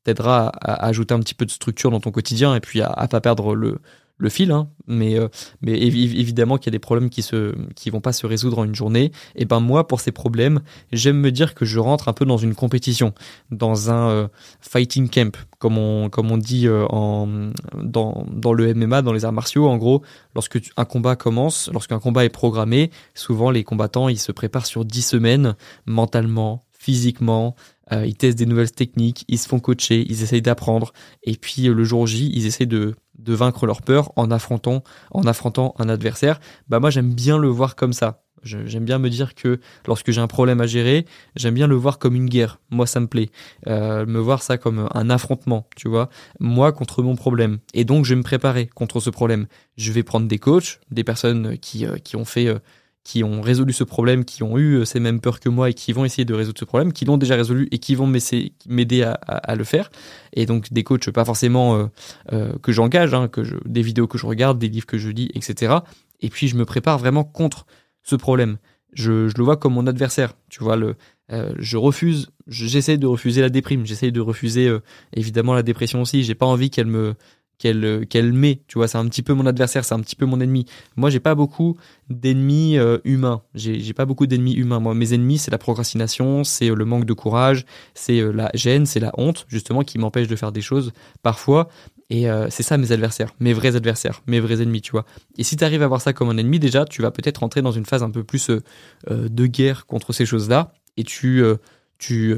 t'aidera 0.04 0.48
à, 0.62 0.86
ajouter 0.86 1.14
un 1.14 1.20
petit 1.20 1.36
peu 1.36 1.46
de 1.46 1.52
structure 1.52 1.92
dans 1.92 2.00
ton 2.00 2.12
quotidien 2.12 2.56
et 2.56 2.60
puis 2.60 2.82
à, 2.82 2.88
à 2.88 3.08
pas 3.08 3.22
perdre 3.22 3.54
le, 3.54 3.80
le 4.20 4.30
fil, 4.30 4.52
hein, 4.52 4.68
mais, 4.86 5.18
euh, 5.18 5.30
mais 5.62 5.80
évidemment 5.80 6.58
qu'il 6.58 6.68
y 6.68 6.72
a 6.72 6.78
des 6.78 6.80
problèmes 6.80 7.10
qui 7.10 7.22
se 7.22 7.56
qui 7.74 7.90
vont 7.90 8.02
pas 8.02 8.12
se 8.12 8.28
résoudre 8.28 8.60
en 8.60 8.66
une 8.66 8.76
journée. 8.76 9.14
Et 9.36 9.46
ben 9.46 9.62
moi, 9.62 9.88
pour 9.88 10.02
ces 10.02 10.12
problèmes, 10.12 10.60
j'aime 10.92 11.18
me 11.18 11.32
dire 11.32 11.56
que 11.56 11.64
je 11.64 11.80
rentre 11.80 12.10
un 12.10 12.14
peu 12.14 12.26
dans 12.26 12.38
une 12.38 12.54
compétition, 12.54 13.14
dans 13.50 13.90
un 13.90 14.10
euh, 14.10 14.28
fighting 14.60 15.10
camp, 15.10 15.38
comme 15.58 15.78
on 15.78 16.10
comme 16.10 16.32
on 16.32 16.38
dit 16.38 16.68
euh, 16.68 16.86
en 16.90 17.52
dans 17.82 18.26
dans 18.30 18.52
le 18.52 18.74
MMA, 18.74 19.02
dans 19.02 19.14
les 19.14 19.24
arts 19.24 19.32
martiaux. 19.32 19.68
En 19.68 19.78
gros, 19.78 20.04
lorsque 20.36 20.60
un 20.76 20.86
combat 20.86 21.16
commence, 21.16 21.70
lorsqu'un 21.72 22.00
combat 22.00 22.26
est 22.26 22.30
programmé, 22.30 22.92
souvent 23.16 23.52
les 23.52 23.64
combattants 23.64 24.10
ils 24.10 24.20
se 24.20 24.34
préparent 24.34 24.66
sur 24.66 24.84
dix 24.84 25.02
semaines 25.02 25.56
mentalement, 25.86 26.62
physiquement. 26.78 27.56
ils 27.92 28.16
testent 28.16 28.38
des 28.38 28.46
nouvelles 28.46 28.72
techniques, 28.72 29.24
ils 29.30 29.40
se 29.40 29.48
font 29.48 29.60
coacher, 29.60 30.06
ils 30.10 30.24
essayent 30.24 30.44
d'apprendre, 30.44 30.94
et 31.24 31.36
puis 31.36 31.64
le 31.64 31.84
jour 31.84 32.06
J, 32.06 32.32
ils 32.36 32.46
essayent 32.46 32.68
de 32.68 32.96
de 33.20 33.34
vaincre 33.34 33.66
leur 33.66 33.82
peur 33.82 34.12
en 34.16 34.32
affrontant, 34.32 34.84
en 35.12 35.24
affrontant 35.24 35.76
un 35.78 35.90
adversaire. 35.90 36.40
Bah 36.68 36.80
moi 36.80 36.90
j'aime 36.90 37.14
bien 37.14 37.38
le 37.38 37.48
voir 37.48 37.76
comme 37.76 37.94
ça. 37.94 38.24
J'aime 38.44 38.86
bien 38.86 39.00
me 39.00 39.10
dire 39.10 39.36
que 39.36 39.60
lorsque 39.86 40.12
j'ai 40.12 40.22
un 40.22 40.28
problème 40.28 40.62
à 40.62 40.68
gérer, 40.68 41.06
j'aime 41.36 41.54
bien 41.54 41.68
le 41.68 41.76
voir 41.76 42.00
comme 42.00 42.16
une 42.16 42.30
guerre. 42.30 42.60
Moi, 42.70 42.86
ça 42.86 43.00
me 43.00 43.08
plaît. 43.08 43.30
Euh, 43.68 44.06
me 44.06 44.20
voir 44.20 44.44
ça 44.44 44.58
comme 44.58 44.88
un 44.94 45.10
affrontement, 45.10 45.68
tu 45.76 45.90
vois. 45.90 46.10
Moi 46.40 46.72
contre 46.72 47.04
mon 47.04 47.16
problème. 47.16 47.60
Et 47.74 47.86
donc, 47.86 48.06
je 48.06 48.14
vais 48.14 48.18
me 48.18 48.24
préparer 48.24 48.68
contre 48.68 49.00
ce 49.00 49.10
problème. 49.10 49.48
Je 49.78 49.92
vais 49.92 50.04
prendre 50.04 50.28
des 50.28 50.40
coachs, 50.40 50.80
des 50.92 51.04
personnes 51.04 51.58
qui, 51.58 51.86
euh, 51.86 51.98
qui 51.98 52.16
ont 52.16 52.26
fait 52.26 52.48
euh, 52.48 52.60
qui 53.04 53.24
ont 53.24 53.42
résolu 53.42 53.74
ce 53.74 53.84
problème, 53.84 54.26
qui 54.26 54.44
ont 54.44 54.58
eu 54.58 54.76
euh, 54.76 54.86
ces 54.86 55.00
mêmes 55.00 55.20
peurs 55.20 55.40
que 55.40 55.50
moi 55.50 55.70
et 55.70 55.74
qui 55.74 55.94
vont 55.94 56.06
essayer 56.06 56.26
de 56.26 56.34
résoudre 56.34 56.60
ce 56.60 56.66
problème, 56.66 56.94
qui 56.94 57.06
l'ont 57.06 57.18
déjà 57.18 57.36
résolu 57.36 57.68
et 57.72 57.80
qui 57.80 57.96
vont 57.96 58.12
m'aider 58.68 59.04
à, 59.04 59.56
le 59.56 59.64
faire. 59.64 59.90
Et 60.34 60.46
donc 60.46 60.72
des 60.72 60.84
coachs 60.84 61.10
pas 61.12 61.26
forcément 61.26 61.76
euh, 61.76 61.86
euh, 62.34 62.54
que 62.62 62.72
j'engage, 62.72 63.14
hein, 63.14 63.30
des 63.66 63.82
vidéos 63.82 64.08
que 64.08 64.18
je 64.18 64.26
regarde, 64.26 64.60
des 64.60 64.68
livres 64.68 64.86
que 64.86 64.98
je 64.98 65.10
lis, 65.10 65.30
etc. 65.34 65.78
Et 66.22 66.30
puis 66.30 66.48
je 66.48 66.56
me 66.56 66.66
prépare 66.66 67.00
vraiment 67.00 67.24
contre 67.24 67.66
ce 68.04 68.16
problème. 68.16 68.58
Je, 68.94 69.30
le 69.36 69.44
vois 69.44 69.58
comme 69.58 69.74
mon 69.74 69.88
adversaire. 69.88 70.34
Tu 70.50 70.64
vois, 70.64 70.76
le, 70.76 70.96
je 71.60 71.78
refuse, 71.78 72.30
j'essaie 72.48 72.98
de 72.98 73.06
refuser 73.06 73.42
la 73.42 73.50
déprime, 73.50 73.86
j'essaie 73.86 74.10
de 74.10 74.20
refuser 74.20 74.76
évidemment 75.14 75.54
la 75.54 75.62
dépression 75.62 76.02
aussi. 76.02 76.24
J'ai 76.24 76.34
pas 76.34 76.48
envie 76.48 76.72
qu'elle 76.72 76.88
me 76.88 77.14
qu'elle 77.60 77.86
euh, 77.86 78.06
qu'elle 78.06 78.34
met. 78.34 78.62
Tu 78.68 78.80
vois, 78.80 78.88
c'est 78.88 78.98
un 78.98 79.08
petit 79.08 79.22
peu 79.22 79.34
mon 79.34 79.46
adversaire, 79.46 79.86
c'est 79.86 79.94
un 79.94 80.00
petit 80.00 80.16
peu 80.16 80.26
mon 80.26 80.40
ennemi. 80.40 80.66
Moi, 80.96 81.12
j'ai 81.12 81.20
pas 81.20 81.36
beaucoup 81.36 81.78
d'ennemis 82.10 82.80
euh, 82.80 82.98
humains. 83.04 83.44
J'ai 83.54 83.94
pas 83.94 84.06
beaucoup 84.06 84.26
d'ennemis 84.26 84.54
humains. 84.54 84.80
Moi, 84.80 84.96
mes 84.96 85.14
ennemis, 85.14 85.38
c'est 85.38 85.52
la 85.52 85.60
procrastination, 85.60 86.44
c'est 86.44 86.72
euh, 86.72 86.76
le 86.76 86.86
manque 86.86 87.06
de 87.06 87.14
courage, 87.14 87.66
c'est 87.94 88.22
la 88.34 88.50
gêne, 88.56 88.86
c'est 88.86 89.00
la 89.00 89.12
honte 89.18 89.46
justement 89.50 89.84
qui 89.84 90.00
m'empêche 90.00 90.28
de 90.28 90.36
faire 90.36 90.52
des 90.52 90.62
choses 90.62 90.92
parfois. 91.22 91.70
Et 92.12 92.26
c'est 92.50 92.64
ça 92.64 92.76
mes 92.80 92.92
adversaires, 92.92 93.36
mes 93.40 93.54
vrais 93.54 93.76
adversaires, 93.76 94.24
mes 94.26 94.40
vrais 94.40 94.64
ennemis, 94.64 94.82
tu 94.82 94.90
vois. 94.90 95.06
Et 95.38 95.44
si 95.44 95.58
tu 95.58 95.64
arrives 95.64 95.84
à 95.84 95.88
voir 95.88 96.02
ça 96.02 96.12
comme 96.12 96.30
un 96.30 96.38
ennemi, 96.38 96.58
déjà, 96.58 96.86
tu 96.86 97.04
vas 97.04 97.12
peut-être 97.12 97.44
entrer 97.44 97.62
dans 97.62 97.72
une 97.72 97.86
phase 97.86 98.02
un 98.02 98.10
peu 98.10 98.24
plus 98.24 98.50
de 99.12 99.46
guerre 99.46 99.86
contre 99.86 100.12
ces 100.12 100.26
choses-là, 100.26 100.74
et 100.98 101.04
tu 101.04 101.44
tu 102.00 102.36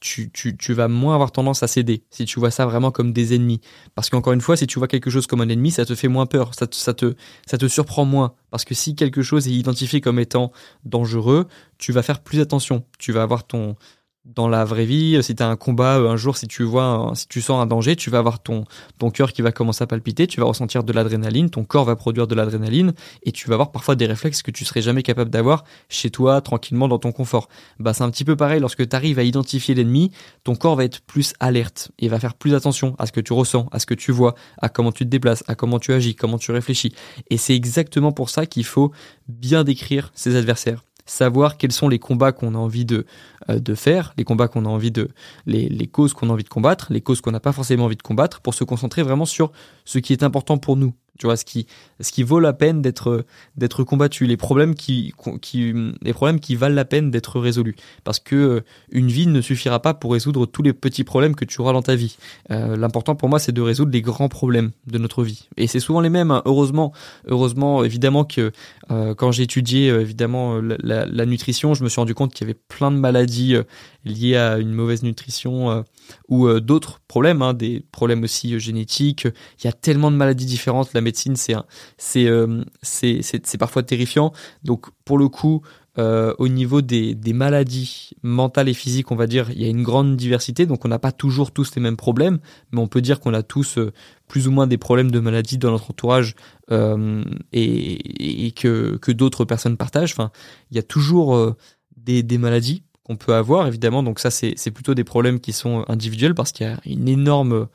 tu, 0.00 0.30
tu, 0.30 0.56
tu, 0.56 0.72
vas 0.72 0.88
moins 0.88 1.14
avoir 1.14 1.32
tendance 1.32 1.62
à 1.62 1.66
céder 1.66 2.02
si 2.10 2.24
tu 2.24 2.38
vois 2.38 2.50
ça 2.50 2.66
vraiment 2.66 2.90
comme 2.90 3.12
des 3.12 3.34
ennemis. 3.34 3.60
Parce 3.94 4.10
qu'encore 4.10 4.32
une 4.32 4.40
fois, 4.40 4.56
si 4.56 4.66
tu 4.66 4.78
vois 4.78 4.88
quelque 4.88 5.10
chose 5.10 5.26
comme 5.26 5.40
un 5.40 5.48
ennemi, 5.48 5.70
ça 5.70 5.84
te 5.84 5.94
fait 5.94 6.08
moins 6.08 6.26
peur, 6.26 6.54
ça 6.54 6.66
te, 6.66 6.76
ça 6.76 6.94
te, 6.94 7.14
ça 7.46 7.58
te 7.58 7.66
surprend 7.68 8.04
moins. 8.04 8.34
Parce 8.50 8.64
que 8.64 8.74
si 8.74 8.94
quelque 8.94 9.22
chose 9.22 9.48
est 9.48 9.52
identifié 9.52 10.00
comme 10.00 10.18
étant 10.18 10.52
dangereux, 10.84 11.46
tu 11.78 11.92
vas 11.92 12.02
faire 12.02 12.20
plus 12.20 12.40
attention. 12.40 12.84
Tu 12.98 13.12
vas 13.12 13.22
avoir 13.22 13.46
ton, 13.46 13.76
dans 14.34 14.48
la 14.48 14.64
vraie 14.64 14.84
vie, 14.84 15.22
si 15.22 15.34
tu 15.34 15.42
as 15.42 15.48
un 15.48 15.56
combat 15.56 15.96
un 15.96 16.16
jour, 16.16 16.36
si 16.36 16.46
tu 16.46 16.62
vois, 16.62 17.12
si 17.14 17.26
tu 17.28 17.40
sens 17.40 17.62
un 17.62 17.66
danger, 17.66 17.96
tu 17.96 18.10
vas 18.10 18.18
avoir 18.18 18.40
ton 18.40 18.64
ton 18.98 19.10
cœur 19.10 19.32
qui 19.32 19.42
va 19.42 19.52
commencer 19.52 19.82
à 19.82 19.86
palpiter, 19.86 20.26
tu 20.26 20.40
vas 20.40 20.46
ressentir 20.46 20.84
de 20.84 20.92
l'adrénaline, 20.92 21.50
ton 21.50 21.64
corps 21.64 21.84
va 21.84 21.96
produire 21.96 22.26
de 22.26 22.34
l'adrénaline 22.34 22.92
et 23.22 23.32
tu 23.32 23.48
vas 23.48 23.54
avoir 23.54 23.72
parfois 23.72 23.96
des 23.96 24.06
réflexes 24.06 24.42
que 24.42 24.50
tu 24.50 24.64
serais 24.64 24.82
jamais 24.82 25.02
capable 25.02 25.30
d'avoir 25.30 25.64
chez 25.88 26.10
toi 26.10 26.40
tranquillement 26.40 26.88
dans 26.88 26.98
ton 26.98 27.12
confort. 27.12 27.48
Bah 27.78 27.94
c'est 27.94 28.04
un 28.04 28.10
petit 28.10 28.24
peu 28.24 28.36
pareil 28.36 28.60
lorsque 28.60 28.86
tu 28.86 28.94
arrives 28.94 29.18
à 29.18 29.22
identifier 29.22 29.74
l'ennemi, 29.74 30.10
ton 30.44 30.54
corps 30.54 30.76
va 30.76 30.84
être 30.84 31.00
plus 31.00 31.32
alerte 31.40 31.90
et 31.98 32.08
va 32.08 32.20
faire 32.20 32.34
plus 32.34 32.54
attention 32.54 32.94
à 32.98 33.06
ce 33.06 33.12
que 33.12 33.20
tu 33.20 33.32
ressens, 33.32 33.68
à 33.72 33.78
ce 33.78 33.86
que 33.86 33.94
tu 33.94 34.12
vois, 34.12 34.34
à 34.60 34.68
comment 34.68 34.92
tu 34.92 35.04
te 35.04 35.10
déplaces, 35.10 35.42
à 35.48 35.54
comment 35.54 35.78
tu 35.78 35.92
agis, 35.92 36.14
comment 36.14 36.38
tu 36.38 36.52
réfléchis. 36.52 36.94
Et 37.30 37.38
c'est 37.38 37.54
exactement 37.54 38.12
pour 38.12 38.30
ça 38.30 38.46
qu'il 38.46 38.64
faut 38.64 38.92
bien 39.26 39.64
décrire 39.64 40.10
ses 40.14 40.36
adversaires 40.36 40.82
savoir 41.10 41.56
quels 41.56 41.72
sont 41.72 41.88
les 41.88 41.98
combats 41.98 42.32
qu'on 42.32 42.54
a 42.54 42.58
envie 42.58 42.84
de, 42.84 43.06
euh, 43.48 43.58
de 43.58 43.74
faire, 43.74 44.14
les 44.16 44.24
combats 44.24 44.48
qu'on 44.48 44.64
a 44.64 44.68
envie 44.68 44.90
de, 44.90 45.08
les, 45.46 45.68
les 45.68 45.86
causes 45.86 46.12
qu'on 46.12 46.30
a 46.30 46.32
envie 46.32 46.44
de 46.44 46.48
combattre, 46.48 46.88
les 46.90 47.00
causes 47.00 47.20
qu'on 47.20 47.32
n'a 47.32 47.40
pas 47.40 47.52
forcément 47.52 47.84
envie 47.84 47.96
de 47.96 48.02
combattre, 48.02 48.40
pour 48.40 48.54
se 48.54 48.64
concentrer 48.64 49.02
vraiment 49.02 49.26
sur 49.26 49.52
ce 49.84 49.98
qui 49.98 50.12
est 50.12 50.22
important 50.22 50.58
pour 50.58 50.76
nous, 50.76 50.92
tu 51.18 51.26
vois 51.26 51.36
ce 51.36 51.44
qui 51.44 51.66
ce 52.00 52.12
qui 52.12 52.22
vaut 52.22 52.40
la 52.40 52.52
peine 52.52 52.80
d'être 52.80 53.26
d'être 53.56 53.82
combattu 53.82 54.26
les 54.26 54.36
problèmes 54.36 54.74
qui 54.74 55.12
qui 55.42 55.74
les 56.00 56.12
problèmes 56.12 56.40
qui 56.40 56.54
valent 56.54 56.74
la 56.74 56.84
peine 56.84 57.10
d'être 57.10 57.40
résolus. 57.40 57.74
Parce 58.04 58.20
que 58.20 58.36
euh, 58.36 58.60
une 58.92 59.08
vie 59.08 59.26
ne 59.26 59.40
suffira 59.40 59.82
pas 59.82 59.94
pour 59.94 60.12
résoudre 60.12 60.46
tous 60.46 60.62
les 60.62 60.72
petits 60.72 61.04
problèmes 61.04 61.34
que 61.34 61.44
tu 61.44 61.60
auras 61.60 61.72
dans 61.72 61.82
ta 61.82 61.96
vie. 61.96 62.16
Euh, 62.50 62.76
l'important 62.76 63.16
pour 63.16 63.28
moi 63.28 63.38
c'est 63.38 63.52
de 63.52 63.60
résoudre 63.60 63.90
les 63.92 64.02
grands 64.02 64.28
problèmes 64.28 64.70
de 64.86 64.98
notre 64.98 65.24
vie. 65.24 65.48
Et 65.56 65.66
c'est 65.66 65.80
souvent 65.80 66.00
les 66.00 66.10
mêmes 66.10 66.30
hein. 66.30 66.42
heureusement 66.44 66.92
heureusement 67.26 67.82
évidemment 67.82 68.24
que 68.24 68.52
euh, 68.90 69.14
quand 69.14 69.32
j'ai 69.32 69.44
étudié 69.44 69.88
évidemment 69.88 70.60
la, 70.60 71.06
la, 71.06 71.26
nutrition 71.26 71.74
je 71.74 71.84
me 71.84 71.88
suis 71.88 72.00
rendu 72.00 72.14
compte 72.14 72.32
qu'il 72.32 72.46
y 72.46 72.50
avait 72.50 72.58
plein 72.68 72.90
de 72.90 72.96
maladies 72.96 73.56
liées 74.04 74.36
à 74.36 74.58
une 74.58 74.72
mauvaise 74.72 75.02
nutrition 75.02 75.84
ou 76.28 76.48
d'autres 76.60 77.00
problèmes 77.06 77.42
hein, 77.42 77.54
des 77.54 77.84
problèmes 77.92 78.24
aussi 78.24 78.58
génétiques 78.58 79.26
il 79.58 79.64
y 79.64 79.68
a 79.68 79.72
tellement 79.72 80.10
de 80.10 80.16
maladies 80.16 80.46
différentes 80.46 80.88
la 80.94 81.00
médecine, 81.00 81.34
euh, 82.16 82.64
c'est 82.82 83.22
c'est 83.22 83.58
parfois 83.58 83.82
terrifiant. 83.82 84.32
Donc 84.64 84.86
pour 85.04 85.18
le 85.18 85.28
coup, 85.28 85.62
euh, 85.98 86.34
au 86.38 86.48
niveau 86.48 86.80
des, 86.80 87.14
des, 87.14 87.32
maladies 87.32 88.10
mentales 88.22 88.68
et 88.68 88.74
physiques, 88.74 89.10
on 89.10 89.16
va 89.16 89.26
dire, 89.26 89.50
il 89.50 89.60
y 89.60 89.64
a 89.64 89.68
une 89.68 89.82
grande 89.82 90.16
diversité. 90.16 90.66
Donc 90.66 90.84
on 90.84 90.88
n'a 90.88 90.98
pas 90.98 91.12
toujours 91.12 91.50
tous 91.50 91.74
les 91.74 91.82
mêmes 91.82 91.96
problèmes, 91.96 92.38
mais 92.72 92.80
on 92.80 92.86
peut 92.86 93.00
dire 93.00 93.20
qu'on 93.20 93.34
a 93.34 93.42
tous 93.42 93.78
euh, 93.78 93.92
plus 94.28 94.48
ou 94.48 94.50
moins 94.50 94.66
des 94.66 94.78
problèmes 94.78 95.10
de 95.10 95.20
maladies 95.20 95.58
dans 95.58 95.70
notre 95.70 95.90
entourage 95.90 96.34
et, 96.70 98.46
et, 98.46 98.52
que, 98.52 99.10
d'autres 99.12 99.44
personnes 99.44 99.76
partagent. 99.76 100.12
Enfin, 100.12 100.30
il 100.70 100.76
y 100.76 100.80
a 100.80 100.82
toujours 100.82 101.56
des, 101.96 102.22
des 102.22 102.38
maladies 102.38 102.82
qu'on 103.08 103.16
peut 103.16 103.34
avoir 103.34 103.66
évidemment. 103.66 104.02
Donc 104.02 104.18
ça 104.20 104.30
c'est 104.30 104.70
plutôt 104.70 104.94
des 104.94 105.04
problèmes 105.04 105.40
qui 105.40 105.52
sont 105.52 105.84
individuels 105.88 106.34
parce 106.34 106.52
qu'il 106.52 106.66
y 106.66 106.70
a 106.70 106.78
une 106.84 107.08
énorme 107.08 107.68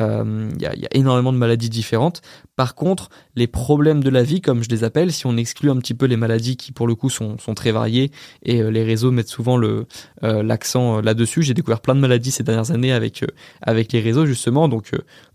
euh, 0.00 0.50
il, 0.56 0.62
y 0.62 0.66
a, 0.66 0.74
énormément 0.92 1.32
de 1.32 1.38
maladies 1.38 1.70
différentes. 1.70 2.22
Par 2.56 2.74
contre 2.74 3.08
les 3.36 3.46
problèmes 3.46 4.02
de 4.02 4.10
la 4.10 4.22
vie 4.22 4.40
comme 4.40 4.62
je 4.62 4.68
les 4.68 4.82
appelle 4.82 5.12
si 5.12 5.26
on 5.26 5.36
exclut 5.36 5.70
un 5.70 5.76
petit 5.76 5.94
peu 5.94 6.06
les 6.06 6.16
maladies 6.16 6.56
qui 6.56 6.72
pour 6.72 6.88
le 6.88 6.94
coup 6.94 7.08
sont, 7.08 7.38
sont 7.38 7.54
très 7.54 7.70
variées 7.70 8.10
et 8.42 8.60
euh, 8.60 8.70
les 8.70 8.82
réseaux 8.82 9.12
mettent 9.12 9.28
souvent 9.28 9.60
euh, 9.62 9.84
l'accent 10.22 11.00
là-dessus 11.00 11.42
j'ai 11.42 11.54
découvert 11.54 11.80
plein 11.80 11.94
de 11.94 12.00
maladies 12.00 12.32
ces 12.32 12.42
dernières 12.42 12.72
années 12.72 12.92
avec 12.92 13.24
avec 13.62 13.92
les 13.92 14.00
réseaux 14.00 14.26
justement. 14.26 14.68
Donc 14.68 14.92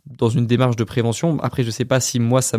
dans 0.07 0.29
une 0.29 0.45
démarche 0.45 0.75
de 0.75 0.83
prévention. 0.83 1.39
Après, 1.41 1.63
je 1.63 1.71
sais 1.71 1.85
pas 1.85 1.99
si 1.99 2.19
moi 2.19 2.41
ça 2.41 2.57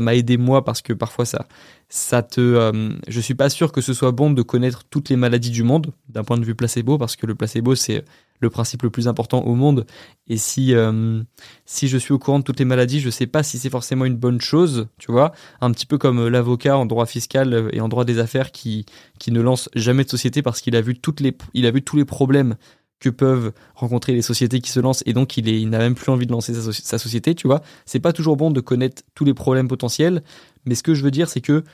m'a 0.00 0.14
aidé 0.14 0.36
moi 0.36 0.64
parce 0.64 0.82
que 0.82 0.92
parfois 0.92 1.24
ça 1.24 1.46
ça 1.90 2.22
te 2.22 2.40
euh, 2.40 2.90
je 3.08 3.20
suis 3.20 3.34
pas 3.34 3.48
sûr 3.48 3.72
que 3.72 3.80
ce 3.80 3.94
soit 3.94 4.12
bon 4.12 4.30
de 4.30 4.42
connaître 4.42 4.84
toutes 4.90 5.08
les 5.08 5.16
maladies 5.16 5.50
du 5.50 5.62
monde 5.62 5.92
d'un 6.10 6.22
point 6.22 6.36
de 6.36 6.44
vue 6.44 6.54
placebo 6.54 6.98
parce 6.98 7.16
que 7.16 7.24
le 7.24 7.34
placebo 7.34 7.74
c'est 7.74 8.04
le 8.40 8.50
principe 8.50 8.82
le 8.82 8.90
plus 8.90 9.08
important 9.08 9.40
au 9.40 9.54
monde 9.54 9.86
et 10.26 10.36
si 10.36 10.74
euh, 10.74 11.22
si 11.64 11.88
je 11.88 11.96
suis 11.96 12.12
au 12.12 12.18
courant 12.18 12.40
de 12.40 12.44
toutes 12.44 12.58
les 12.58 12.66
maladies, 12.66 13.00
je 13.00 13.08
sais 13.08 13.26
pas 13.26 13.42
si 13.42 13.58
c'est 13.58 13.70
forcément 13.70 14.04
une 14.04 14.16
bonne 14.16 14.40
chose, 14.40 14.88
tu 14.98 15.10
vois, 15.10 15.32
un 15.60 15.70
petit 15.72 15.86
peu 15.86 15.96
comme 15.96 16.28
l'avocat 16.28 16.76
en 16.76 16.84
droit 16.84 17.06
fiscal 17.06 17.70
et 17.72 17.80
en 17.80 17.88
droit 17.88 18.04
des 18.04 18.18
affaires 18.18 18.52
qui 18.52 18.84
qui 19.18 19.32
ne 19.32 19.40
lance 19.40 19.70
jamais 19.74 20.04
de 20.04 20.10
société 20.10 20.42
parce 20.42 20.60
qu'il 20.60 20.76
a 20.76 20.82
vu 20.82 20.94
toutes 20.98 21.20
les 21.20 21.34
il 21.54 21.64
a 21.64 21.70
vu 21.70 21.82
tous 21.82 21.96
les 21.96 22.04
problèmes 22.04 22.56
que 23.00 23.08
peuvent 23.08 23.52
rencontrer 23.74 24.12
les 24.12 24.22
sociétés 24.22 24.60
qui 24.60 24.70
se 24.70 24.80
lancent 24.80 25.02
et 25.06 25.12
donc 25.12 25.36
il, 25.36 25.48
est, 25.48 25.60
il 25.60 25.70
n'a 25.70 25.78
même 25.78 25.94
plus 25.94 26.10
envie 26.10 26.26
de 26.26 26.32
lancer 26.32 26.54
sa, 26.54 26.98
société, 26.98 27.34
tu 27.34 27.46
vois. 27.46 27.62
C'est 27.86 28.00
pas 28.00 28.12
toujours 28.12 28.36
bon 28.36 28.50
de 28.50 28.60
connaître 28.60 29.02
tous 29.14 29.24
les 29.24 29.34
problèmes 29.34 29.68
potentiels, 29.68 30.22
mais 30.64 30.74
ce 30.74 30.82
que 30.82 30.94
je 30.94 31.02
veux 31.02 31.10
dire, 31.10 31.28
c'est 31.28 31.40
que 31.40 31.64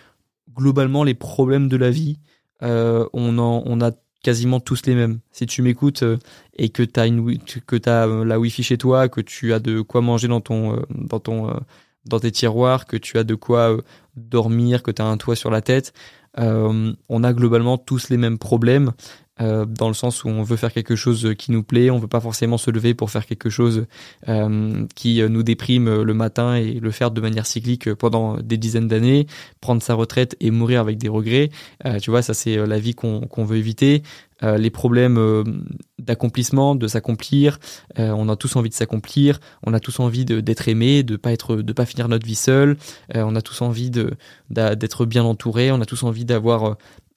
globalement, 0.55 1.05
les 1.05 1.15
problèmes 1.15 1.69
de 1.69 1.77
la 1.77 1.91
vie, 1.91 2.19
euh, 2.63 3.07
on, 3.13 3.39
en, 3.39 3.63
on 3.65 3.81
a 3.81 3.93
quasiment 4.23 4.61
tous 4.61 4.87
les 4.87 4.95
mêmes. 4.95 5.21
Si 5.33 5.47
tu 5.47 5.63
m'écoutes 5.63 6.03
euh, 6.03 6.19
et 6.57 6.69
que 6.69 6.83
tu 6.83 7.01
as, 7.01 7.07
une, 7.07 7.39
que 7.39 7.89
as 7.89 8.07
euh, 8.07 8.25
la 8.25 8.39
Wi-Fi 8.39 8.63
chez 8.63 8.79
toi, 8.79 9.09
que 9.09 9.21
tu 9.21 9.53
as 9.53 9.59
de 9.59 9.81
quoi 9.81 10.01
manger 10.01 10.29
dans, 10.29 10.41
ton, 10.41 10.83
dans, 10.91 11.21
ton, 11.21 11.61
dans 12.05 12.21
tes 12.21 12.31
tiroirs, 12.31 12.87
que 12.87 12.97
tu 12.97 13.19
as 13.19 13.25
de 13.25 13.35
quoi 13.35 13.77
dormir, 14.17 14.83
que 14.83 14.91
tu 14.91 15.03
as 15.03 15.07
un 15.07 15.17
toit 15.17 15.37
sur 15.37 15.51
la 15.51 15.63
tête, 15.63 15.93
on 16.37 17.23
a 17.23 17.33
globalement 17.33 17.79
tous 17.79 18.09
les 18.09 18.17
mêmes 18.17 18.39
problèmes. 18.39 18.93
Euh, 19.41 19.65
dans 19.65 19.89
le 19.89 19.95
sens 19.95 20.23
où 20.23 20.29
on 20.29 20.43
veut 20.43 20.57
faire 20.57 20.73
quelque 20.73 20.95
chose 20.95 21.35
qui 21.37 21.51
nous 21.51 21.65
plaît, 21.65 21.91
on 21.91 21.99
veut 21.99 22.07
pas 22.07 22.21
forcément 22.21 22.57
se 22.57 22.71
lever 22.71 22.95
pour 22.95 23.11
faire 23.11 23.27
quelque 23.27 23.51
chose 23.51 23.87
euh, 24.29 24.87
qui 24.95 25.23
nous 25.29 25.43
déprime 25.43 26.03
le 26.03 26.15
matin 26.15 26.55
et 26.55 26.75
le 26.75 26.91
faire 26.91 27.11
de 27.11 27.21
manière 27.21 27.47
cyclique 27.47 27.93
pendant 27.95 28.37
des 28.37 28.59
dizaines 28.59 28.89
d'années, 28.89 29.27
prendre 29.61 29.83
sa 29.83 29.95
retraite 29.95 30.37
et 30.41 30.51
mourir 30.51 30.81
avec 30.81 30.99
des 30.99 31.09
regrets. 31.09 31.51
Euh, 31.85 31.99
tu 31.99 32.11
vois, 32.11 32.23
ça 32.23 32.35
c'est 32.35 32.65
la 32.65 32.79
vie 32.79 32.95
qu'on 32.95 33.45
veut 33.45 33.57
éviter. 33.57 34.03
les 34.43 34.71
problèmes 34.71 35.65
d'accomplissement, 35.99 36.75
de 36.75 36.87
s'accomplir, 36.87 37.59
on 37.97 38.29
a 38.29 38.37
tous 38.37 38.57
envie 38.57 38.69
de 38.69 38.75
s'accomplir, 38.75 39.41
on 39.63 39.73
a 39.73 39.81
tous 39.81 40.01
envie 40.01 40.27
d'être 40.27 40.69
aimé, 40.69 41.03
de 41.03 41.17
pas 41.17 41.33
être, 41.33 41.57
de 41.57 41.73
pas 41.73 41.87
finir 41.87 42.09
notre 42.09 42.27
vie 42.27 42.35
seul, 42.35 42.77
on 43.15 43.35
a 43.37 43.41
tous 43.41 43.63
envie 43.63 43.91
d'être 43.91 45.07
bien 45.07 45.25
entouré, 45.25 45.73
on 45.73 45.81
a 45.81 45.87
tous 45.87 46.03
envie 46.03 46.27
d'avoir 46.27 46.65
euh, 46.65 46.75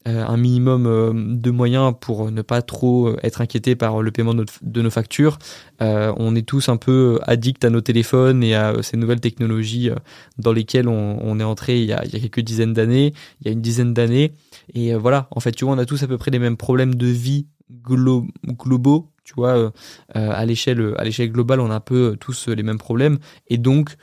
un 0.09 0.37
minimum 0.37 0.85
euh, 0.85 1.11
de 1.13 1.51
moyens 1.51 1.93
pour 1.99 2.31
ne 2.31 2.41
pas 2.41 2.61
trop 2.61 3.07
euh, 3.07 3.17
être 3.23 3.41
inquiété 3.41 3.75
par 3.75 4.01
le 4.01 4.11
paiement 4.11 4.33
de 4.33 4.81
nos 4.81 4.89
factures. 4.89 5.37
on 5.79 6.35
est 6.35 6.47
tous 6.47 6.69
un 6.69 6.77
peu 6.77 7.19
addicts 7.23 7.65
à 7.65 7.69
nos 7.69 7.81
téléphones 7.81 8.43
et 8.43 8.55
à 8.55 8.81
ces 8.81 8.97
nouvelles 8.97 9.19
technologies 9.19 9.89
dans 10.37 10.53
lesquelles 10.53 10.87
on, 10.87 11.39
est 11.39 11.43
entré 11.43 11.79
il 11.79 11.85
y, 11.85 11.93
a, 11.93 12.01
quelques 12.01 12.39
dizaines 12.39 12.73
d'années, 12.73 13.13
il 13.41 13.47
y 13.47 13.49
a 13.49 13.51
une 13.51 13.61
dizaine 13.61 13.93
d'années. 13.93 14.33
Et 14.73 14.93
voilà, 14.95 15.27
en 15.31 15.39
fait, 15.39 15.51
tu 15.51 15.65
vois, 15.65 15.73
on 15.73 15.77
a 15.77 15.85
tous 15.85 16.01
à 16.03 16.07
peu 16.07 16.17
près 16.17 16.31
les 16.31 16.39
mêmes 16.39 16.57
problèmes 16.57 16.95
de 16.95 17.07
vie 17.07 17.47
globaux, 17.83 19.11
tu 19.23 19.33
vois, 19.35 19.71
à 20.13 20.45
l'échelle 20.45 20.93
à 20.97 21.03
l'échelle 21.03 21.31
globale, 21.31 21.59
on 21.59 21.69
a 21.69 21.75
un 21.75 21.79
peu 21.79 22.15
tous 22.19 22.47
les 22.47 22.63
mêmes 22.63 22.79
problèmes. 22.79 23.19
Et 23.47 23.57
donc, 23.57 23.95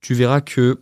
tu 0.00 0.14
verras 0.14 0.40
que 0.40 0.78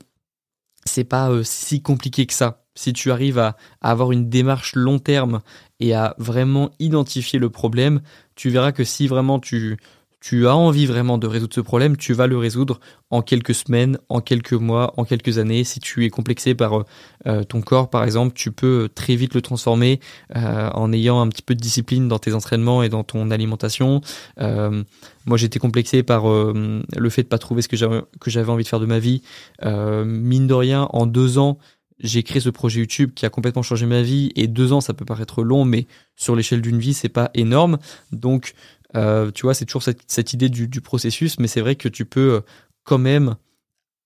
c'est 0.85 1.05
pas 1.05 1.31
si 1.45 1.81
compliqué 1.81 2.27
que 2.27 2.35
ça 2.35 2.64
si 2.75 2.93
tu 2.93 3.11
arrives 3.11 3.39
à, 3.39 3.57
avoir 3.81 4.13
une 4.13 4.29
démarche 4.29 4.75
long 4.75 4.99
terme 4.99 5.41
et 5.81 5.95
à 5.95 6.15
vraiment 6.19 6.71
identifier 6.79 7.39
le 7.39 7.51
problème, 7.51 8.01
tu 8.35 8.51
verras 8.51 8.73
que 8.73 8.85
si 8.85 9.07
vraiment 9.07 9.39
tu, 9.39 9.77
tu 10.25 10.49
as 10.49 10.57
envie 10.57 10.87
vraiment 10.87 11.19
de 11.19 11.27
résoudre 11.27 11.55
ce 11.55 11.61
problème, 11.61 11.99
tu 11.99 12.15
vas 12.15 12.27
le 12.27 12.39
résoudre 12.39 12.81
en 13.11 13.21
quelques 13.21 13.55
semaines, 13.55 13.99
en 14.09 14.23
quelques 14.23 14.55
mois, 14.55 14.95
en 14.97 15.05
quelques 15.05 15.37
années. 15.37 15.65
Si 15.65 15.81
tu 15.81 16.07
es 16.07 16.09
complexé 16.09 16.55
par 16.55 16.79
euh, 16.79 16.85
euh, 17.27 17.45
ton 17.45 17.61
corps, 17.61 17.91
par 17.91 18.05
exemple, 18.05 18.33
tu 18.35 18.51
peux 18.51 18.89
très 18.95 19.17
vite 19.17 19.35
le 19.35 19.43
transformer 19.43 20.01
euh, 20.35 20.71
en 20.71 20.95
ayant 20.95 21.21
un 21.21 21.29
petit 21.29 21.43
peu 21.43 21.55
de 21.55 21.61
discipline 21.61 22.09
dans 22.09 22.19
tes 22.19 22.33
entraînements 22.33 22.83
et 22.83 22.89
dans 22.89 23.05
ton 23.05 23.31
alimentation. 23.31 24.01
moi, 24.39 25.37
j'étais 25.37 25.59
complexé 25.59 26.03
par 26.03 26.25
le 26.27 27.11
fait 27.11 27.25
de 27.25 27.29
pas 27.29 27.39
trouver 27.39 27.61
ce 27.61 27.69
que 27.69 27.77
j'avais 27.77 28.51
envie 28.51 28.65
de 28.65 28.69
faire 28.69 28.81
de 28.81 28.87
ma 28.87 28.99
vie. 28.99 29.21
mine 29.63 30.47
de 30.47 30.55
rien, 30.55 30.89
en 30.91 31.05
deux 31.05 31.37
ans, 31.37 31.59
j'ai 32.05 32.23
créé 32.23 32.41
ce 32.41 32.51
projet 32.51 32.81
YouTube 32.81 33.13
qui 33.15 33.27
a 33.27 33.31
complètement 33.31 33.63
changé 33.63 33.87
ma 33.87 34.03
vie 34.03 34.31
et 34.37 34.47
deux 34.47 34.73
ans 34.73 34.81
ça 34.81 34.93
peut 34.93 35.07
paraître 35.07 35.43
long 35.43 35.65
mais 35.65 35.87
sur 36.17 36.37
l'échelle 36.37 36.61
d'une 36.61 36.79
vie 36.79 36.95
c'est 36.95 37.09
pas 37.09 37.31
énorme. 37.35 37.79
Donc 38.13 38.55
euh, 38.95 39.31
tu 39.33 39.43
vois 39.43 39.55
c'est 39.55 39.65
toujours 39.65 39.83
cette, 39.83 40.33
idée 40.33 40.51
du, 40.51 40.69
du, 40.69 40.81
processus 40.81 41.39
mais 41.41 41.49
c'est 41.49 41.63
vrai 41.63 41.77
que 41.77 41.89
tu 41.89 42.05
peux 42.05 42.35
euh, 42.35 42.41
quand 42.85 42.99
même 42.99 43.37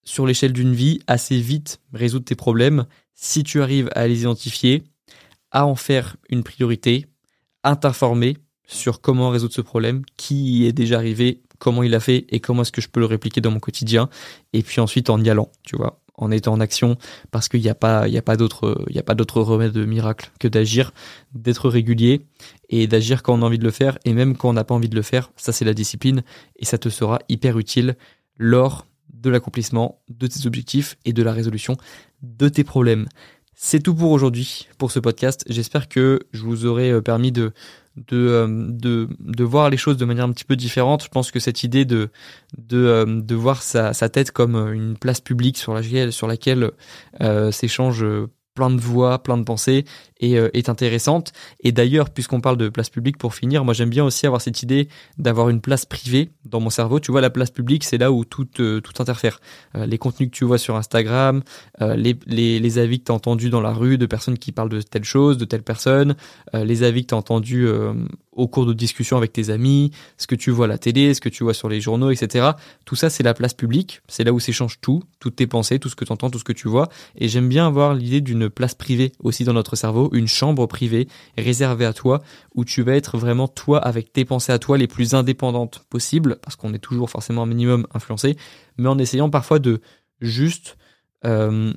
sur 0.05 0.27
l'échelle 0.27 0.53
d'une 0.53 0.75
vie 0.75 1.01
assez 1.07 1.41
vite 1.41 1.81
résoudre 1.93 2.25
tes 2.25 2.37
problèmes. 2.37 2.87
Si 3.15 3.43
tu 3.43 3.61
arrives 3.61 3.91
à 3.95 4.07
les 4.07 4.21
identifier 4.21 4.85
à 5.51 5.67
en 5.67 5.75
faire 5.75 6.17
une 6.31 6.45
priorité 6.45 7.07
à 7.65 7.75
t'informer 7.75 8.37
sur 8.67 9.01
comment 9.01 9.31
résoudre 9.31 9.55
ce 9.55 9.61
problème 9.61 10.03
qui 10.17 10.67
est 10.67 10.73
déjà 10.73 10.99
arrivé 10.99 11.43
comment 11.59 11.83
il 11.83 11.95
a 11.97 12.01
fait 12.01 12.27
et 12.29 12.39
comment 12.39 12.63
est-ce 12.63 12.71
que 12.71 12.81
je 12.81 12.89
peux 12.89 13.01
le 13.01 13.07
répliquer 13.07 13.41
dans 13.41 13.51
mon 13.51 13.59
quotidien 13.59 14.09
et 14.53 14.63
puis 14.63 14.81
ensuite 14.81 15.11
en 15.11 15.21
y 15.21 15.29
allant 15.29 15.51
tu 15.65 15.77
vois 15.77 16.01
en 16.19 16.31
étant 16.31 16.53
en 16.53 16.61
action 16.61 16.97
parce 17.31 17.49
qu'il 17.49 17.63
n'y 17.63 17.69
a 17.69 17.75
pas 17.75 18.07
il 18.09 18.15
y 18.15 18.19
a 18.19 18.23
pas 18.23 18.37
d'autre 18.37 18.85
il 18.89 18.97
y 18.97 18.99
a 18.99 19.03
pas 19.03 19.15
d'autre 19.15 19.41
remède 19.41 19.77
miracle 19.77 20.31
que 20.39 20.49
d'agir 20.49 20.93
d'être 21.33 21.69
régulier 21.69 22.27
et 22.69 22.87
d'agir 22.87 23.23
quand 23.23 23.35
on 23.39 23.43
a 23.43 23.47
envie 23.47 23.59
de 23.59 23.65
le 23.65 23.71
faire. 23.71 23.99
Et 24.05 24.13
même 24.13 24.37
quand 24.37 24.51
on 24.51 24.53
n'a 24.53 24.65
pas 24.65 24.75
envie 24.75 24.89
de 24.89 24.97
le 24.97 25.03
faire 25.03 25.33
ça 25.37 25.53
c'est 25.53 25.65
la 25.65 25.75
discipline 25.75 26.23
et 26.57 26.65
ça 26.65 26.77
te 26.77 26.89
sera 26.89 27.21
hyper 27.29 27.59
utile 27.59 27.97
lors 28.37 28.85
de 29.13 29.31
l'accomplissement 29.31 30.01
de 30.09 30.27
tes 30.27 30.47
objectifs 30.47 30.97
et 31.05 31.13
de 31.13 31.23
la 31.23 31.33
résolution 31.33 31.77
de 32.23 32.49
tes 32.49 32.65
problèmes. 32.65 33.07
C'est 33.55 33.81
tout 33.81 33.95
pour 33.95 34.13
aujourd'hui 34.13 34.69
pour 34.79 34.93
ce 34.93 35.01
podcast. 35.01 35.45
J'espère 35.49 35.89
que 35.89 36.21
je 36.33 36.43
vous 36.45 36.65
aurai 36.65 36.93
euh, 36.93 37.01
permis 37.01 37.33
de 37.33 37.53
de, 38.07 38.17
euh, 38.17 38.47
de, 38.49 39.09
de, 39.19 39.45
voir 39.45 39.71
les 39.71 39.77
choses 39.77 39.97
de 39.97 40.05
manière 40.05 40.25
un 40.25 40.33
petit 40.33 40.45
peu 40.45 40.57
différente. 40.57 41.05
Je 41.05 41.09
pense 41.09 41.31
que 41.31 41.41
cette 41.41 41.63
idée 41.65 41.85
de, 41.85 42.11
de, 42.57 42.79
euh, 42.79 43.05
de 43.07 43.35
voir 43.35 43.63
sa, 43.63 43.93
sa 43.93 44.09
tête 44.09 44.31
comme 44.31 44.57
une 44.73 44.97
place 44.97 45.21
publique 45.21 45.59
sur 45.59 45.75
laquelle, 45.75 46.13
sur 46.13 46.27
laquelle 46.27 46.71
euh, 47.21 47.51
s'échangent 47.51 48.07
plein 48.59 48.71
de 48.71 48.81
voix, 48.81 49.23
plein 49.23 49.39
de 49.39 49.45
pensées 49.45 49.85
et 50.19 50.37
euh, 50.37 50.51
est 50.53 50.69
intéressante. 50.69 51.33
Et 51.61 51.71
d'ailleurs, 51.71 52.11
puisqu'on 52.11 52.41
parle 52.41 52.57
de 52.57 52.69
place 52.69 52.91
publique, 52.91 53.17
pour 53.17 53.33
finir, 53.33 53.65
moi 53.65 53.73
j'aime 53.73 53.89
bien 53.89 54.05
aussi 54.05 54.27
avoir 54.27 54.43
cette 54.43 54.65
idée 54.65 54.89
d'avoir 55.17 55.49
une 55.49 55.61
place 55.61 55.87
privée 55.87 56.31
dans 56.45 56.59
mon 56.59 56.69
cerveau. 56.71 56.99
Tu 56.99 57.13
vois, 57.13 57.21
la 57.21 57.31
place 57.31 57.53
publique, 57.53 57.85
c'est 57.85 57.99
là 57.99 58.11
où 58.11 58.25
tout, 58.25 58.49
euh, 58.59 58.81
tout 58.81 59.01
interfère. 59.01 59.41
Euh, 59.77 59.87
les 59.87 59.97
contenus 59.97 60.29
que 60.29 60.35
tu 60.35 60.45
vois 60.45 60.59
sur 60.59 60.75
Instagram, 60.75 61.45
les, 61.81 62.19
les, 62.27 62.79
avis 62.79 62.99
que 62.99 63.05
tu 63.05 63.13
as 63.13 63.15
entendus 63.15 63.49
dans 63.49 63.61
la 63.61 63.73
rue 63.73 63.97
de 63.97 64.07
personnes 64.07 64.39
qui 64.39 64.51
parlent 64.51 64.69
de 64.69 64.81
telle 64.81 65.05
chose, 65.05 65.39
de 65.39 65.45
telle 65.45 65.63
personne, 65.63 66.17
les 66.53 66.83
avis 66.83 67.03
que 67.03 67.09
tu 67.09 67.15
as 67.15 67.19
entendus 67.19 67.69
au 68.39 68.47
cours 68.47 68.65
de 68.65 68.73
discussions 68.73 69.17
avec 69.17 69.33
tes 69.33 69.51
amis, 69.51 69.91
ce 70.17 70.27
que 70.27 70.37
tu 70.37 70.51
vois 70.51 70.67
à 70.67 70.69
la 70.69 70.79
télé, 70.79 71.13
ce 71.13 71.21
que 71.21 71.29
tu 71.29 71.43
vois 71.43 71.55
sur 71.55 71.69
les 71.69 71.81
journaux, 71.81 72.11
etc. 72.11 72.51
Tout 72.85 72.95
ça, 72.95 73.11
c'est 73.11 73.25
la 73.25 73.35
place 73.35 73.53
publique. 73.53 74.01
C'est 74.09 74.25
là 74.25 74.33
où 74.33 74.41
s'échange 74.41 74.81
tout, 74.81 75.03
toutes 75.19 75.37
tes 75.37 75.47
pensées, 75.47 75.79
tout 75.79 75.89
ce 75.89 75.97
que 75.97 76.05
tu 76.05 76.13
entends, 76.13 76.31
tout 76.31 76.39
ce 76.39 76.45
que 76.45 76.53
tu 76.53 76.69
vois. 76.69 76.89
Et 77.17 77.29
j'aime 77.29 77.49
bien 77.49 77.67
avoir 77.67 77.95
l'idée 77.95 78.21
d'une 78.21 78.49
place 78.49 78.75
privée 78.75 79.13
aussi 79.19 79.45
dans 79.45 79.53
notre 79.53 79.75
cerveau, 79.75 80.09
une 80.13 80.29
chambre 80.29 80.67
privée 80.67 81.09
réservée 81.37 81.85
à 81.85 81.93
toi, 81.93 82.23
où 82.55 82.65
tu 82.65 82.83
vas 82.83 82.95
être 82.95 83.19
vraiment 83.19 83.49
toi 83.49 83.79
avec 83.79 84.13
tes 84.13 84.25
pensées 84.25 84.53
à 84.53 84.61
toi 84.61 84.79
les 84.79 84.87
plus 84.87 85.15
indépendantes 85.15 85.85
possibles, 85.91 86.39
parce 86.43 86.55
qu'on 86.55 86.73
est 86.73 86.79
toujours 86.79 87.11
forcément 87.11 87.43
un 87.43 87.47
minimum 87.47 87.87
influencé, 87.93 88.37
mais 88.77 88.89
en 88.89 88.99
essayant 88.99 89.31
parfois 89.31 89.59
de 89.59 89.81
juste 90.21 90.77
euh, 91.25 91.73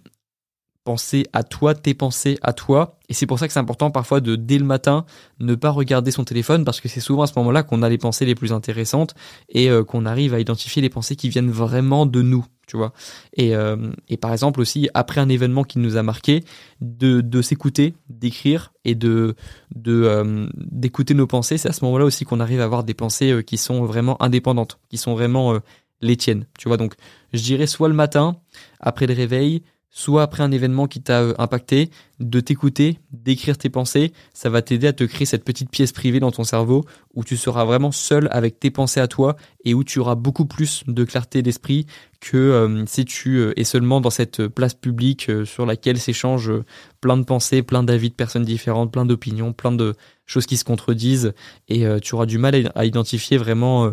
penser 0.84 1.28
à 1.34 1.44
toi, 1.44 1.76
tes 1.76 1.94
pensées 1.94 2.38
à 2.42 2.54
toi. 2.54 2.98
Et 3.10 3.14
c'est 3.14 3.26
pour 3.26 3.38
ça 3.38 3.48
que 3.48 3.54
c'est 3.54 3.60
important 3.60 3.92
parfois 3.92 4.20
de, 4.22 4.36
dès 4.36 4.58
le 4.58 4.66
matin, 4.66 5.06
ne 5.40 5.56
pas 5.56 5.70
regarder 5.70 6.12
son 6.12 6.24
téléphone 6.24 6.66
parce 6.66 6.82
que 6.82 6.88
c'est 6.88 7.00
souvent 7.00 7.24
à 7.24 7.28
ce 7.28 7.34
moment-là 7.38 7.64
qu'on 7.64 7.84
a 7.84 7.90
les 7.90 7.98
pensées 7.98 8.26
les 8.26 8.36
plus 8.36 8.52
intéressantes 8.52 9.14
et 9.50 9.70
euh, 9.70 9.84
qu'on 9.84 10.06
arrive 10.06 10.34
à 10.34 10.40
identifier 10.40 10.82
les 10.82 10.90
pensées 10.90 11.16
qui 11.16 11.30
viennent 11.30 11.52
vraiment 11.52 12.06
de 12.06 12.22
nous, 12.22 12.46
tu 12.68 12.78
vois. 12.78 12.94
Et, 13.34 13.56
euh, 13.56 13.92
et 14.10 14.18
par 14.18 14.32
exemple 14.32 14.60
aussi, 14.60 14.90
après 14.94 15.22
un 15.22 15.30
événement 15.30 15.64
qui 15.64 15.78
nous 15.78 15.98
a 15.98 16.04
marqué, 16.04 16.44
de, 16.80 17.42
s'écouter, 17.42 17.94
d'écrire 18.10 18.74
et 18.84 18.96
de, 18.96 19.36
de 19.76 20.04
euh, 20.04 20.48
d'écouter 20.56 21.14
nos 21.14 21.28
pensées, 21.28 21.58
c'est 21.58 21.70
à 21.70 21.74
ce 21.74 21.86
moment-là 21.86 22.06
aussi 22.06 22.26
qu'on 22.26 22.40
arrive 22.40 22.62
à 22.62 22.64
avoir 22.64 22.84
des 22.84 22.94
pensées 22.96 23.44
qui 23.46 23.58
sont 23.58 23.84
vraiment 23.84 24.22
indépendantes, 24.22 24.80
qui 24.90 24.98
sont 24.98 25.14
vraiment 25.14 25.60
les 26.02 26.18
tiennes, 26.18 26.46
tu 26.58 26.68
vois. 26.68 26.78
Donc, 26.78 26.96
je 27.34 27.42
dirais 27.42 27.68
soit 27.68 27.88
le 27.88 27.94
matin, 27.94 28.38
après 28.80 29.06
le 29.06 29.14
réveil, 29.14 29.62
soit 29.94 30.24
après 30.24 30.42
un 30.42 30.52
événement 30.52 30.88
qui 30.88 31.02
t'a 31.02 31.22
euh, 31.22 31.34
impacté, 31.38 31.92
de 32.20 32.40
t'écouter, 32.40 33.00
d'écrire 33.12 33.58
tes 33.58 33.70
pensées, 33.70 34.14
ça 34.34 34.50
va 34.50 34.62
t'aider 34.62 34.88
à 34.88 34.94
te 34.94 35.04
créer 35.04 35.26
cette 35.26 35.44
petite 35.44 35.70
pièce 35.70 35.92
privée 35.92 36.22
dans 36.22 36.32
ton 36.32 36.46
cerveau 36.46 36.86
où 37.14 37.24
tu 37.26 37.36
seras 37.36 37.66
vraiment 37.66 37.92
seul 37.92 38.30
avec 38.32 38.60
tes 38.60 38.72
pensées 38.72 39.02
à 39.02 39.08
toi 39.08 39.36
et 39.66 39.74
où 39.74 39.84
tu 39.84 40.00
auras 40.00 40.16
beaucoup 40.16 40.46
plus 40.46 40.84
de 40.88 41.04
clarté 41.04 41.42
d'esprit 41.42 41.88
que 42.22 42.38
euh, 42.38 42.86
si 42.88 43.04
tu 43.04 43.38
euh, 43.38 43.60
es 43.60 43.66
seulement 43.66 44.00
dans 44.00 44.10
cette 44.10 44.48
place 44.48 44.76
publique 44.76 45.30
sur 45.46 45.66
laquelle 45.66 46.00
s'échangent 46.00 46.54
plein 47.02 47.18
de 47.18 47.24
pensées, 47.24 47.62
plein 47.62 47.84
d'avis 47.84 48.10
de 48.10 48.16
personnes 48.16 48.46
différentes, 48.46 48.94
plein 48.94 49.06
d'opinions, 49.06 49.52
plein 49.52 49.74
de 49.74 49.96
choses 50.26 50.46
qui 50.46 50.56
se 50.56 50.64
contredisent 50.64 51.34
et 51.68 51.86
tu 52.02 52.16
auras 52.16 52.26
du 52.26 52.38
mal 52.38 52.72
à, 52.76 52.86
identifier 52.86 53.38
vraiment 53.38 53.92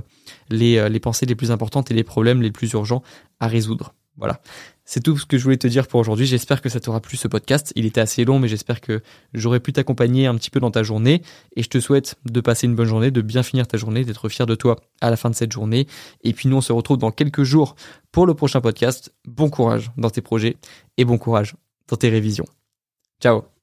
les, 0.50 0.88
les 0.88 1.00
pensées 1.00 1.26
les 1.26 1.34
plus 1.34 1.50
importantes 1.50 1.90
et 1.90 1.94
les 1.94 2.04
problèmes 2.04 2.42
les 2.42 2.52
plus 2.52 2.70
urgents 2.72 3.02
à 3.40 3.48
résoudre. 3.48 3.94
Voilà. 4.18 4.40
C'est 4.90 5.02
tout 5.02 5.18
ce 5.18 5.26
que 5.26 5.36
je 5.36 5.44
voulais 5.44 5.58
te 5.58 5.66
dire 5.66 5.86
pour 5.86 6.00
aujourd'hui. 6.00 6.24
J'espère 6.24 6.62
que 6.62 6.70
ça 6.70 6.80
t'aura 6.80 7.00
plu 7.00 7.18
ce 7.18 7.28
podcast. 7.28 7.74
Il 7.76 7.84
était 7.84 8.00
assez 8.00 8.24
long, 8.24 8.38
mais 8.38 8.48
j'espère 8.48 8.80
que 8.80 9.02
j'aurais 9.34 9.60
pu 9.60 9.74
t'accompagner 9.74 10.26
un 10.26 10.34
petit 10.34 10.48
peu 10.48 10.60
dans 10.60 10.70
ta 10.70 10.82
journée. 10.82 11.20
Et 11.56 11.62
je 11.62 11.68
te 11.68 11.78
souhaite 11.78 12.14
de 12.24 12.40
passer 12.40 12.66
une 12.66 12.74
bonne 12.74 12.86
journée, 12.86 13.10
de 13.10 13.20
bien 13.20 13.42
finir 13.42 13.66
ta 13.66 13.76
journée, 13.76 14.02
d'être 14.06 14.30
fier 14.30 14.46
de 14.46 14.54
toi 14.54 14.76
à 15.02 15.10
la 15.10 15.18
fin 15.18 15.28
de 15.28 15.34
cette 15.34 15.52
journée. 15.52 15.86
Et 16.24 16.32
puis 16.32 16.48
nous, 16.48 16.56
on 16.56 16.62
se 16.62 16.72
retrouve 16.72 16.96
dans 16.96 17.10
quelques 17.10 17.42
jours 17.42 17.76
pour 18.12 18.24
le 18.24 18.32
prochain 18.32 18.62
podcast. 18.62 19.12
Bon 19.26 19.50
courage 19.50 19.90
dans 19.98 20.08
tes 20.08 20.22
projets 20.22 20.56
et 20.96 21.04
bon 21.04 21.18
courage 21.18 21.54
dans 21.86 21.96
tes 21.98 22.08
révisions. 22.08 22.46
Ciao 23.20 23.57